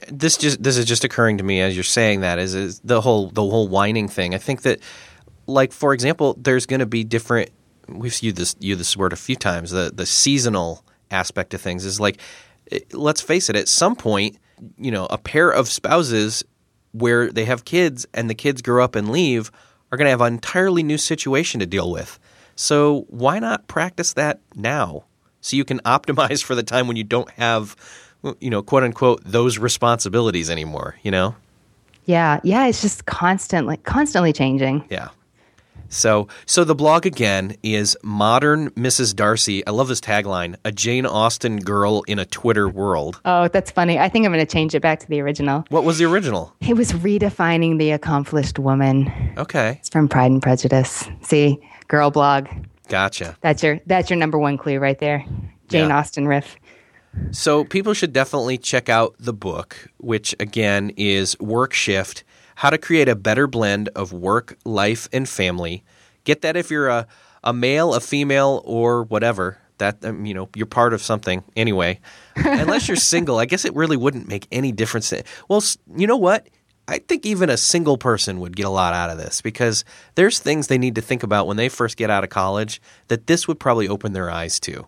this 0.09 0.37
just 0.37 0.63
this 0.63 0.77
is 0.77 0.85
just 0.85 1.05
occurring 1.05 1.39
to 1.39 1.45
me 1.45 1.61
as 1.61 1.75
you're 1.75 1.85
saying 1.85 2.21
that 2.21 2.39
is, 2.39 2.55
is 2.55 2.81
the 2.81 3.01
whole 3.01 3.31
the 3.31 3.43
whole 3.43 3.69
whining 3.69 4.09
thing. 4.09 4.35
I 4.35 4.39
think 4.39 4.63
that 4.63 4.81
like 5.47 5.73
for 5.73 5.95
example, 5.95 6.37
there's 6.39 6.67
going 6.67 6.81
to 6.81 6.87
be 6.87 7.05
different. 7.05 7.51
We've 7.89 8.17
used 8.23 8.37
this 8.37 8.55
used 8.61 8.81
this 8.81 8.97
word 8.97 9.13
a 9.13 9.17
few 9.17 9.37
times. 9.37 9.71
The 9.71 9.91
the 9.95 10.07
seasonal 10.07 10.85
aspect 11.11 11.55
of 11.55 11.61
things 11.61 11.85
is 11.85 12.01
like, 12.01 12.21
let's 12.93 13.21
face 13.21 13.51
it. 13.51 13.57
At 13.57 13.69
some 13.69 13.97
point, 13.97 14.37
you 14.79 14.91
know, 14.91 15.07
a 15.07 15.19
pair 15.19 15.51
of 15.51 15.69
spouses 15.69 16.45
where 16.93 17.31
they 17.31 17.45
have 17.47 17.65
kids 17.65 18.07
and 18.15 18.29
the 18.29 18.35
kids 18.35 18.63
grow 18.63 18.85
up 18.85 18.95
and 18.95 19.11
leave 19.11 19.51
are 19.91 19.99
going 19.99 20.07
to 20.07 20.11
have 20.11 20.21
an 20.21 20.33
entirely 20.33 20.83
new 20.83 20.99
situation 20.99 21.61
to 21.61 21.67
deal 21.67 21.91
with. 21.91 22.19
So 22.57 23.07
why 23.09 23.39
not 23.39 23.67
practice 23.69 24.13
that 24.15 24.41
now? 24.55 25.05
So 25.41 25.57
you 25.57 25.65
can 25.65 25.81
optimize 25.85 26.43
for 26.43 26.55
the 26.55 26.63
time 26.63 26.87
when 26.87 26.97
you 26.97 27.05
don't 27.05 27.31
have, 27.33 27.77
you 28.41 28.51
know, 28.51 28.63
quote 28.63 28.85
unquote, 28.85 29.23
those 29.25 29.59
responsibilities 29.59 30.51
anymore. 30.51 30.97
You 31.03 31.11
know? 31.11 31.35
Yeah, 32.05 32.41
yeah. 32.43 32.67
It's 32.67 32.83
just 32.83 33.07
constantly 33.07 33.77
constantly 33.79 34.33
changing. 34.33 34.85
Yeah. 34.91 35.09
So, 35.89 36.27
so 36.47 36.65
the 36.65 36.75
blog 36.75 37.05
again 37.05 37.55
is 37.63 37.99
Modern 38.03 38.71
Mrs. 38.71 39.15
Darcy. 39.15 39.65
I 39.67 39.73
love 39.73 39.89
this 39.89 40.01
tagline: 40.01 40.57
"A 40.65 40.73
Jane 40.73 41.05
Austen 41.05 41.59
girl 41.59 42.03
in 42.09 42.19
a 42.19 42.25
Twitter 42.25 42.67
world." 42.67 43.21
Oh, 43.27 43.49
that's 43.49 43.71
funny. 43.71 43.99
I 43.99 44.09
think 44.09 44.25
I'm 44.25 44.33
going 44.33 44.45
to 44.45 44.51
change 44.51 44.75
it 44.75 44.81
back 44.81 45.01
to 45.01 45.09
the 45.09 45.21
original. 45.21 45.67
What 45.69 45.85
was 45.85 45.99
the 45.99 46.07
original? 46.07 46.55
It 46.63 46.79
was 46.79 46.93
redefining 46.93 47.79
the 47.79 47.91
accomplished 47.91 48.59
woman. 48.59 49.13
Okay, 49.37 49.77
It's 49.81 49.91
from 49.91 50.09
Pride 50.09 50.31
and 50.31 50.43
Prejudice. 50.43 51.09
See, 51.21 51.61
girl 51.89 52.11
blog. 52.11 52.49
gotcha. 52.89 53.37
That's 53.41 53.63
your 53.63 53.81
that's 53.87 54.11
your 54.11 54.19
number 54.19 54.39
one 54.39 54.57
clue 54.59 54.79
right 54.79 54.99
there. 54.99 55.25
Jane 55.69 55.89
Yeah. 55.89 55.99
Austen 55.99 56.27
riff. 56.29 56.57
So 57.31 57.65
people 57.65 57.93
should 57.95 58.13
definitely 58.13 58.57
check 58.59 58.89
out 58.89 59.15
the 59.19 59.33
book, 59.35 59.89
which 59.99 60.35
again 60.41 60.93
is 60.97 61.39
Work 61.41 61.75
Shift: 61.75 62.25
How 62.57 62.71
to 62.71 62.79
Create 62.79 63.09
a 63.09 63.15
Better 63.17 63.47
Blend 63.47 63.89
of 63.95 64.13
Work, 64.13 64.57
Life, 64.65 65.09
and 65.13 65.29
Family. 65.29 65.85
Get 66.25 66.41
that 66.43 66.57
if 66.57 66.71
you're 66.71 66.89
a 66.89 67.07
a 67.45 67.53
male, 67.53 67.95
a 67.95 68.01
female, 68.01 68.63
or 68.65 69.05
whatever. 69.05 69.59
That 69.79 70.05
um, 70.05 70.25
you 70.25 70.33
know 70.33 70.49
you're 70.55 70.67
part 70.67 70.95
of 70.95 71.03
something 71.03 71.43
anyway. 71.57 72.01
Unless 72.37 72.89
you're 72.89 72.97
single, 72.97 73.39
I 73.39 73.45
guess 73.47 73.65
it 73.65 73.75
really 73.75 73.97
wouldn't 73.97 74.29
make 74.29 74.47
any 74.53 74.73
difference. 74.73 75.13
Well, 75.49 75.63
you 75.97 76.07
know 76.07 76.17
what? 76.17 76.49
I 76.89 76.99
think 76.99 77.25
even 77.25 77.49
a 77.49 77.57
single 77.57 77.97
person 77.97 78.41
would 78.41 78.57
get 78.57 78.67
a 78.67 78.71
lot 78.71 78.93
out 78.93 79.11
of 79.11 79.19
this 79.19 79.41
because 79.41 79.85
there's 80.15 80.39
things 80.39 80.67
they 80.67 80.79
need 80.79 80.97
to 80.97 81.01
think 81.01 81.23
about 81.23 81.47
when 81.47 81.57
they 81.57 81.69
first 81.69 81.97
get 81.97 82.11
out 82.11 82.25
of 82.25 82.31
college 82.31 82.83
that 83.09 83.27
this 83.27 83.47
would 83.47 83.61
probably 83.61 83.89
open 83.89 84.13
their 84.13 84.31
eyes 84.31 84.59
to 84.61 84.87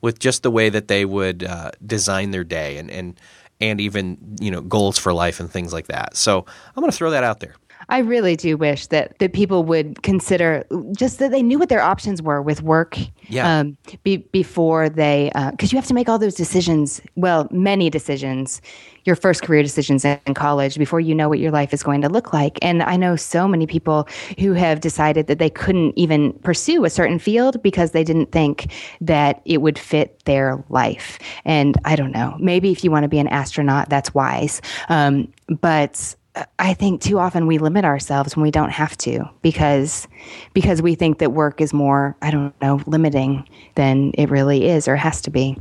with 0.00 0.18
just 0.18 0.42
the 0.42 0.50
way 0.50 0.68
that 0.68 0.88
they 0.88 1.04
would 1.04 1.44
uh, 1.44 1.70
design 1.84 2.30
their 2.30 2.44
day 2.44 2.78
and, 2.78 2.90
and 2.90 3.18
and 3.60 3.80
even 3.80 4.36
you 4.40 4.50
know 4.50 4.60
goals 4.60 4.98
for 4.98 5.12
life 5.12 5.40
and 5.40 5.50
things 5.50 5.72
like 5.72 5.86
that. 5.86 6.16
So 6.16 6.44
I'm 6.74 6.80
going 6.80 6.90
to 6.90 6.96
throw 6.96 7.10
that 7.10 7.24
out 7.24 7.40
there. 7.40 7.54
I 7.88 7.98
really 7.98 8.34
do 8.34 8.56
wish 8.56 8.88
that, 8.88 9.18
that 9.20 9.32
people 9.32 9.62
would 9.64 10.02
consider 10.02 10.66
just 10.96 11.18
that 11.20 11.30
they 11.30 11.42
knew 11.42 11.58
what 11.58 11.68
their 11.68 11.82
options 11.82 12.20
were 12.20 12.42
with 12.42 12.62
work 12.62 12.98
Yeah. 13.28 13.60
um, 13.60 13.76
be, 14.02 14.16
before 14.16 14.88
they, 14.88 15.30
because 15.52 15.72
you 15.72 15.78
have 15.78 15.86
to 15.86 15.94
make 15.94 16.08
all 16.08 16.18
those 16.18 16.34
decisions, 16.34 17.00
well, 17.14 17.46
many 17.52 17.88
decisions, 17.88 18.60
your 19.04 19.14
first 19.14 19.42
career 19.42 19.62
decisions 19.62 20.04
in 20.04 20.34
college 20.34 20.78
before 20.78 20.98
you 20.98 21.14
know 21.14 21.28
what 21.28 21.38
your 21.38 21.52
life 21.52 21.72
is 21.72 21.84
going 21.84 22.00
to 22.00 22.08
look 22.08 22.32
like. 22.32 22.58
And 22.60 22.82
I 22.82 22.96
know 22.96 23.14
so 23.14 23.46
many 23.46 23.66
people 23.68 24.08
who 24.38 24.52
have 24.52 24.80
decided 24.80 25.28
that 25.28 25.38
they 25.38 25.50
couldn't 25.50 25.92
even 25.96 26.32
pursue 26.40 26.84
a 26.84 26.90
certain 26.90 27.20
field 27.20 27.62
because 27.62 27.92
they 27.92 28.02
didn't 28.02 28.32
think 28.32 28.72
that 29.00 29.42
it 29.44 29.62
would 29.62 29.78
fit 29.78 30.24
their 30.24 30.62
life. 30.70 31.20
And 31.44 31.78
I 31.84 31.94
don't 31.94 32.10
know, 32.10 32.36
maybe 32.40 32.72
if 32.72 32.82
you 32.82 32.90
want 32.90 33.04
to 33.04 33.08
be 33.08 33.20
an 33.20 33.28
astronaut, 33.28 33.88
that's 33.88 34.12
wise. 34.12 34.60
Um, 34.88 35.32
but 35.60 36.16
I 36.58 36.74
think 36.74 37.00
too 37.00 37.18
often 37.18 37.46
we 37.46 37.58
limit 37.58 37.84
ourselves 37.84 38.36
when 38.36 38.42
we 38.42 38.50
don't 38.50 38.70
have 38.70 38.96
to 38.98 39.24
because 39.42 40.06
because 40.52 40.82
we 40.82 40.94
think 40.94 41.18
that 41.18 41.32
work 41.32 41.60
is 41.60 41.72
more 41.72 42.16
I 42.20 42.30
don't 42.30 42.60
know 42.60 42.80
limiting 42.86 43.48
than 43.74 44.12
it 44.14 44.28
really 44.28 44.68
is 44.68 44.86
or 44.88 44.96
has 44.96 45.22
to 45.22 45.30
be. 45.30 45.56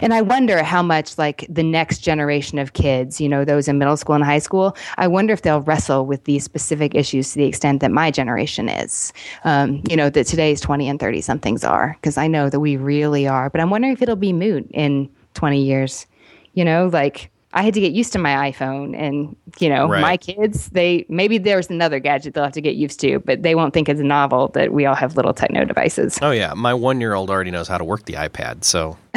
And 0.00 0.12
I 0.12 0.22
wonder 0.22 0.62
how 0.62 0.82
much 0.82 1.16
like 1.18 1.46
the 1.48 1.62
next 1.62 2.00
generation 2.00 2.58
of 2.58 2.74
kids, 2.74 3.20
you 3.20 3.28
know, 3.28 3.44
those 3.44 3.68
in 3.68 3.78
middle 3.78 3.96
school 3.96 4.14
and 4.14 4.24
high 4.24 4.38
school, 4.38 4.76
I 4.98 5.08
wonder 5.08 5.32
if 5.32 5.42
they'll 5.42 5.62
wrestle 5.62 6.06
with 6.06 6.24
these 6.24 6.44
specific 6.44 6.94
issues 6.94 7.32
to 7.32 7.38
the 7.38 7.46
extent 7.46 7.80
that 7.80 7.90
my 7.90 8.10
generation 8.10 8.68
is. 8.68 9.14
Um, 9.44 9.82
you 9.88 9.96
know, 9.96 10.10
that 10.10 10.26
today's 10.26 10.60
20 10.60 10.88
and 10.88 11.00
30 11.00 11.22
somethings 11.22 11.64
are, 11.64 11.96
because 12.00 12.18
I 12.18 12.26
know 12.26 12.50
that 12.50 12.60
we 12.60 12.76
really 12.76 13.26
are. 13.26 13.48
But 13.48 13.60
I'm 13.60 13.70
wondering 13.70 13.94
if 13.94 14.02
it'll 14.02 14.14
be 14.14 14.32
moot 14.32 14.70
in 14.72 15.08
20 15.34 15.62
years. 15.62 16.06
You 16.54 16.66
know, 16.66 16.90
like 16.92 17.30
I 17.54 17.62
had 17.62 17.74
to 17.74 17.80
get 17.80 17.92
used 17.92 18.12
to 18.14 18.18
my 18.18 18.50
iPhone, 18.50 18.96
and 18.98 19.36
you 19.60 19.68
know, 19.68 19.86
Right. 19.88 20.00
my 20.00 20.16
kids, 20.16 20.70
they 20.70 21.04
maybe 21.08 21.36
there's 21.38 21.68
another 21.68 21.98
gadget 21.98 22.32
they'll 22.34 22.44
have 22.44 22.52
to 22.54 22.60
get 22.62 22.76
used 22.76 22.98
to, 23.00 23.18
but 23.20 23.42
they 23.42 23.54
won't 23.54 23.74
think 23.74 23.88
it's 23.88 24.00
novel 24.00 24.48
that 24.54 24.72
we 24.72 24.86
all 24.86 24.94
have 24.94 25.16
little 25.16 25.34
techno 25.34 25.64
devices. 25.64 26.18
Oh 26.22 26.30
yeah, 26.30 26.54
my 26.54 26.72
one 26.72 27.00
year 27.00 27.12
old 27.14 27.28
already 27.30 27.50
knows 27.50 27.68
how 27.68 27.76
to 27.78 27.84
work 27.84 28.06
the 28.06 28.14
iPad, 28.14 28.64
so 28.64 28.96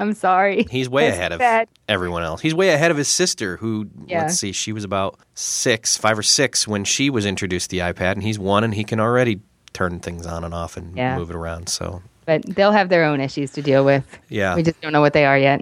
I'm 0.00 0.14
sorry. 0.14 0.66
he's 0.70 0.88
way 0.88 1.06
That's 1.06 1.16
ahead 1.18 1.32
of 1.32 1.38
bad. 1.38 1.68
everyone 1.88 2.22
else. 2.22 2.40
He's 2.40 2.54
way 2.54 2.70
ahead 2.70 2.90
of 2.90 2.96
his 2.96 3.08
sister, 3.08 3.56
who 3.58 3.88
Yeah. 4.06 4.22
let's 4.22 4.38
see, 4.38 4.52
she 4.52 4.72
was 4.72 4.84
about 4.84 5.18
six, 5.34 5.96
five 5.96 6.18
or 6.18 6.22
six 6.22 6.66
when 6.68 6.84
she 6.84 7.10
was 7.10 7.24
introduced 7.26 7.70
to 7.70 7.76
the 7.76 7.82
iPad, 7.82 8.12
and 8.12 8.22
he's 8.22 8.38
one, 8.38 8.64
and 8.64 8.74
he 8.74 8.84
can 8.84 9.00
already 9.00 9.40
turn 9.72 10.00
things 10.00 10.26
on 10.26 10.44
and 10.44 10.54
off 10.54 10.76
and 10.76 10.96
Yeah. 10.96 11.16
move 11.16 11.30
it 11.30 11.36
around. 11.36 11.68
So 11.68 12.02
But 12.26 12.42
they'll 12.46 12.72
have 12.72 12.88
their 12.88 13.04
own 13.04 13.20
issues 13.20 13.52
to 13.52 13.62
deal 13.62 13.84
with. 13.84 14.04
Yeah. 14.28 14.54
We 14.56 14.62
just 14.62 14.80
don't 14.80 14.92
know 14.92 15.00
what 15.00 15.12
they 15.12 15.24
are 15.24 15.38
yet. 15.38 15.60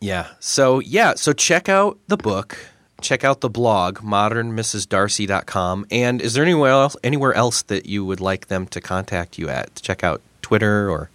Yeah. 0.00 0.28
So 0.40 0.80
yeah, 0.80 1.14
so 1.14 1.32
check 1.32 1.68
out 1.68 1.98
the 2.08 2.16
book, 2.16 2.58
check 3.00 3.24
out 3.24 3.40
the 3.40 3.50
blog, 3.50 3.98
modernmrsdarcy.com. 3.98 5.86
And 5.90 6.20
is 6.20 6.34
there 6.34 6.44
anywhere 6.44 6.70
else 6.70 6.96
anywhere 7.02 7.34
else 7.34 7.62
that 7.62 7.86
you 7.86 8.04
would 8.04 8.20
like 8.20 8.48
them 8.48 8.66
to 8.68 8.80
contact 8.80 9.38
you 9.38 9.48
at? 9.48 9.74
Check 9.76 10.04
out 10.04 10.20
Twitter 10.42 10.90
or 10.90 11.10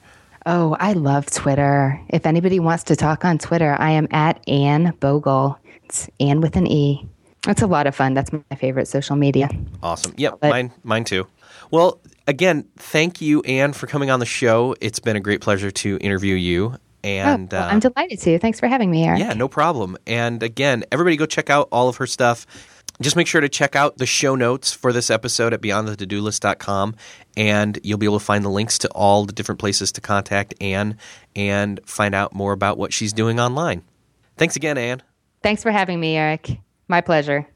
Oh, 0.47 0.75
I 0.79 0.93
love 0.93 1.27
Twitter. 1.29 2.01
If 2.09 2.25
anybody 2.25 2.59
wants 2.59 2.86
to 2.86 2.95
talk 2.95 3.23
on 3.25 3.38
Twitter, 3.38 3.75
I 3.77 3.91
am 3.91 4.07
at 4.09 4.41
Anne 4.49 4.91
Bogel. 4.99 5.55
It's 5.86 6.09
Anne 6.19 6.41
with 6.41 6.55
an 6.55 6.65
E. 6.65 7.05
It's 7.47 7.61
a 7.61 7.67
lot 7.67 7.86
of 7.86 7.95
fun. 7.95 8.15
That's 8.15 8.32
my 8.34 8.41
favorite 8.57 8.88
social 8.88 9.15
media. 9.15 9.49
Awesome. 9.84 10.13
Yep, 10.17 10.39
But- 10.41 10.49
mine 10.49 10.71
mine 10.84 11.03
too. 11.03 11.27
Well, 11.69 11.99
again, 12.27 12.65
thank 12.77 13.21
you, 13.21 13.41
Anne, 13.43 13.73
for 13.73 13.86
coming 13.88 14.09
on 14.09 14.19
the 14.19 14.25
show. 14.25 14.75
It's 14.82 14.99
been 14.99 15.15
a 15.15 15.19
great 15.19 15.41
pleasure 15.41 15.69
to 15.71 15.97
interview 16.01 16.36
you. 16.36 16.75
And 17.03 17.53
oh, 17.53 17.57
well, 17.57 17.67
uh, 17.69 17.71
I'm 17.71 17.79
delighted 17.79 18.19
to. 18.19 18.39
Thanks 18.39 18.59
for 18.59 18.67
having 18.67 18.91
me, 18.91 19.05
Erik. 19.05 19.19
Yeah, 19.19 19.33
no 19.33 19.47
problem. 19.47 19.97
And 20.05 20.43
again, 20.43 20.83
everybody 20.91 21.17
go 21.17 21.25
check 21.25 21.49
out 21.49 21.67
all 21.71 21.89
of 21.89 21.97
her 21.97 22.07
stuff. 22.07 22.45
just 23.01 23.15
make 23.15 23.25
sure 23.27 23.41
to 23.41 23.49
check 23.49 23.75
out 23.75 23.97
the 23.97 24.05
show 24.05 24.35
notes 24.35 24.71
for 24.71 24.93
this 24.93 25.09
episode 25.09 25.53
at 25.53 25.61
beyondthetodolist.com 25.61 26.95
and 27.35 27.79
you'll 27.83 27.97
be 27.97 28.05
able 28.05 28.19
to 28.19 28.25
find 28.25 28.45
the 28.45 28.49
links 28.49 28.77
to 28.79 28.87
all 28.89 29.25
the 29.25 29.33
different 29.33 29.59
places 29.59 29.91
to 29.93 30.01
contact 30.01 30.53
Anne 30.61 30.97
and 31.35 31.79
find 31.85 32.13
out 32.13 32.33
more 32.35 32.53
about 32.53 32.77
what 32.77 32.93
she's 32.93 33.13
doing 33.13 33.39
online. 33.39 33.81
Thanks 34.37 34.55
again, 34.55 34.77
Anne. 34.77 35.01
Thanks 35.41 35.63
for 35.63 35.71
having 35.71 35.99
me, 35.99 36.15
Erik. 36.17 36.59
My 36.87 37.01
pleasure. 37.01 37.47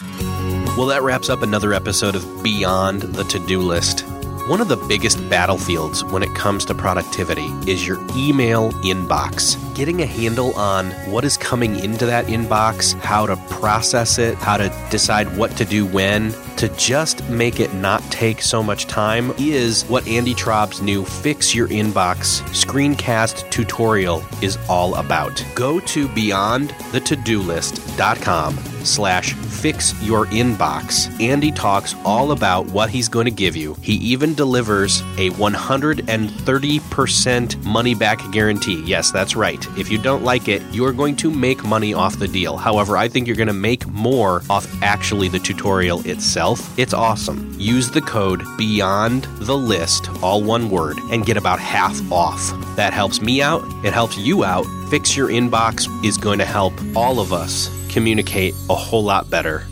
Well, 0.00 0.86
that 0.86 1.02
wraps 1.02 1.28
up 1.28 1.42
another 1.42 1.72
episode 1.72 2.16
of 2.16 2.42
Beyond 2.42 3.02
the 3.02 3.24
To 3.24 3.38
Do 3.46 3.60
List. 3.60 4.04
One 4.46 4.60
of 4.60 4.68
the 4.68 4.76
biggest 4.76 5.26
battlefields 5.30 6.04
when 6.04 6.22
it 6.22 6.34
comes 6.34 6.66
to 6.66 6.74
productivity 6.74 7.46
is 7.66 7.86
your 7.86 7.98
email 8.14 8.72
inbox. 8.82 9.56
Getting 9.74 10.02
a 10.02 10.06
handle 10.06 10.54
on 10.54 10.90
what 11.10 11.24
is 11.24 11.38
coming 11.38 11.78
into 11.78 12.04
that 12.04 12.26
inbox, 12.26 12.92
how 13.00 13.24
to 13.24 13.36
process 13.48 14.18
it, 14.18 14.34
how 14.34 14.58
to 14.58 14.68
decide 14.90 15.34
what 15.38 15.56
to 15.56 15.64
do 15.64 15.86
when, 15.86 16.34
to 16.56 16.68
just 16.76 17.26
make 17.30 17.58
it 17.58 17.72
not 17.72 18.02
take 18.10 18.42
so 18.42 18.62
much 18.62 18.86
time 18.86 19.32
is 19.38 19.84
what 19.84 20.06
Andy 20.06 20.34
Traub's 20.34 20.82
new 20.82 21.06
Fix 21.06 21.54
Your 21.54 21.68
Inbox 21.68 22.42
screencast 22.50 23.50
tutorial 23.50 24.22
is 24.42 24.58
all 24.68 24.94
about. 24.96 25.42
Go 25.54 25.80
to 25.80 26.06
beyondthetodolist.com 26.08 28.73
slash 28.84 29.34
fix 29.34 29.94
your 30.02 30.26
inbox. 30.26 31.08
Andy 31.20 31.50
talks 31.50 31.94
all 32.04 32.32
about 32.32 32.66
what 32.66 32.90
he's 32.90 33.08
going 33.08 33.24
to 33.24 33.30
give 33.30 33.56
you. 33.56 33.74
He 33.80 33.94
even 33.94 34.34
delivers 34.34 35.00
a 35.16 35.30
130% 35.30 37.64
money 37.64 37.94
back 37.94 38.20
guarantee. 38.30 38.82
Yes, 38.84 39.10
that's 39.10 39.36
right. 39.36 39.66
If 39.78 39.90
you 39.90 39.98
don't 39.98 40.22
like 40.22 40.48
it, 40.48 40.62
you 40.72 40.84
are 40.84 40.92
going 40.92 41.16
to 41.16 41.30
make 41.30 41.64
money 41.64 41.94
off 41.94 42.18
the 42.18 42.28
deal. 42.28 42.56
However, 42.56 42.96
I 42.96 43.08
think 43.08 43.26
you're 43.26 43.36
going 43.36 43.46
to 43.48 43.52
make 43.52 43.86
more 43.88 44.42
off 44.50 44.66
actually 44.82 45.28
the 45.28 45.38
tutorial 45.38 46.06
itself. 46.06 46.78
It's 46.78 46.94
awesome. 46.94 47.54
Use 47.58 47.90
the 47.90 48.02
code 48.02 48.42
beyond 48.56 49.24
the 49.38 49.56
list, 49.56 50.08
all 50.22 50.42
one 50.42 50.70
word, 50.70 50.98
and 51.10 51.24
get 51.24 51.36
about 51.36 51.58
half 51.58 52.00
off. 52.12 52.52
That 52.76 52.92
helps 52.92 53.20
me 53.20 53.40
out. 53.40 53.62
It 53.84 53.92
helps 53.92 54.18
you 54.18 54.44
out. 54.44 54.66
Fix 54.90 55.16
your 55.16 55.28
inbox 55.28 55.88
is 56.04 56.18
going 56.18 56.38
to 56.38 56.44
help 56.44 56.72
all 56.94 57.20
of 57.20 57.32
us 57.32 57.68
communicate 57.94 58.54
a 58.68 58.74
whole 58.74 59.04
lot 59.04 59.30
better. 59.30 59.64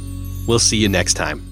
We'll 0.46 0.60
see 0.60 0.78
you 0.78 0.88
next 0.88 1.14
time. 1.14 1.51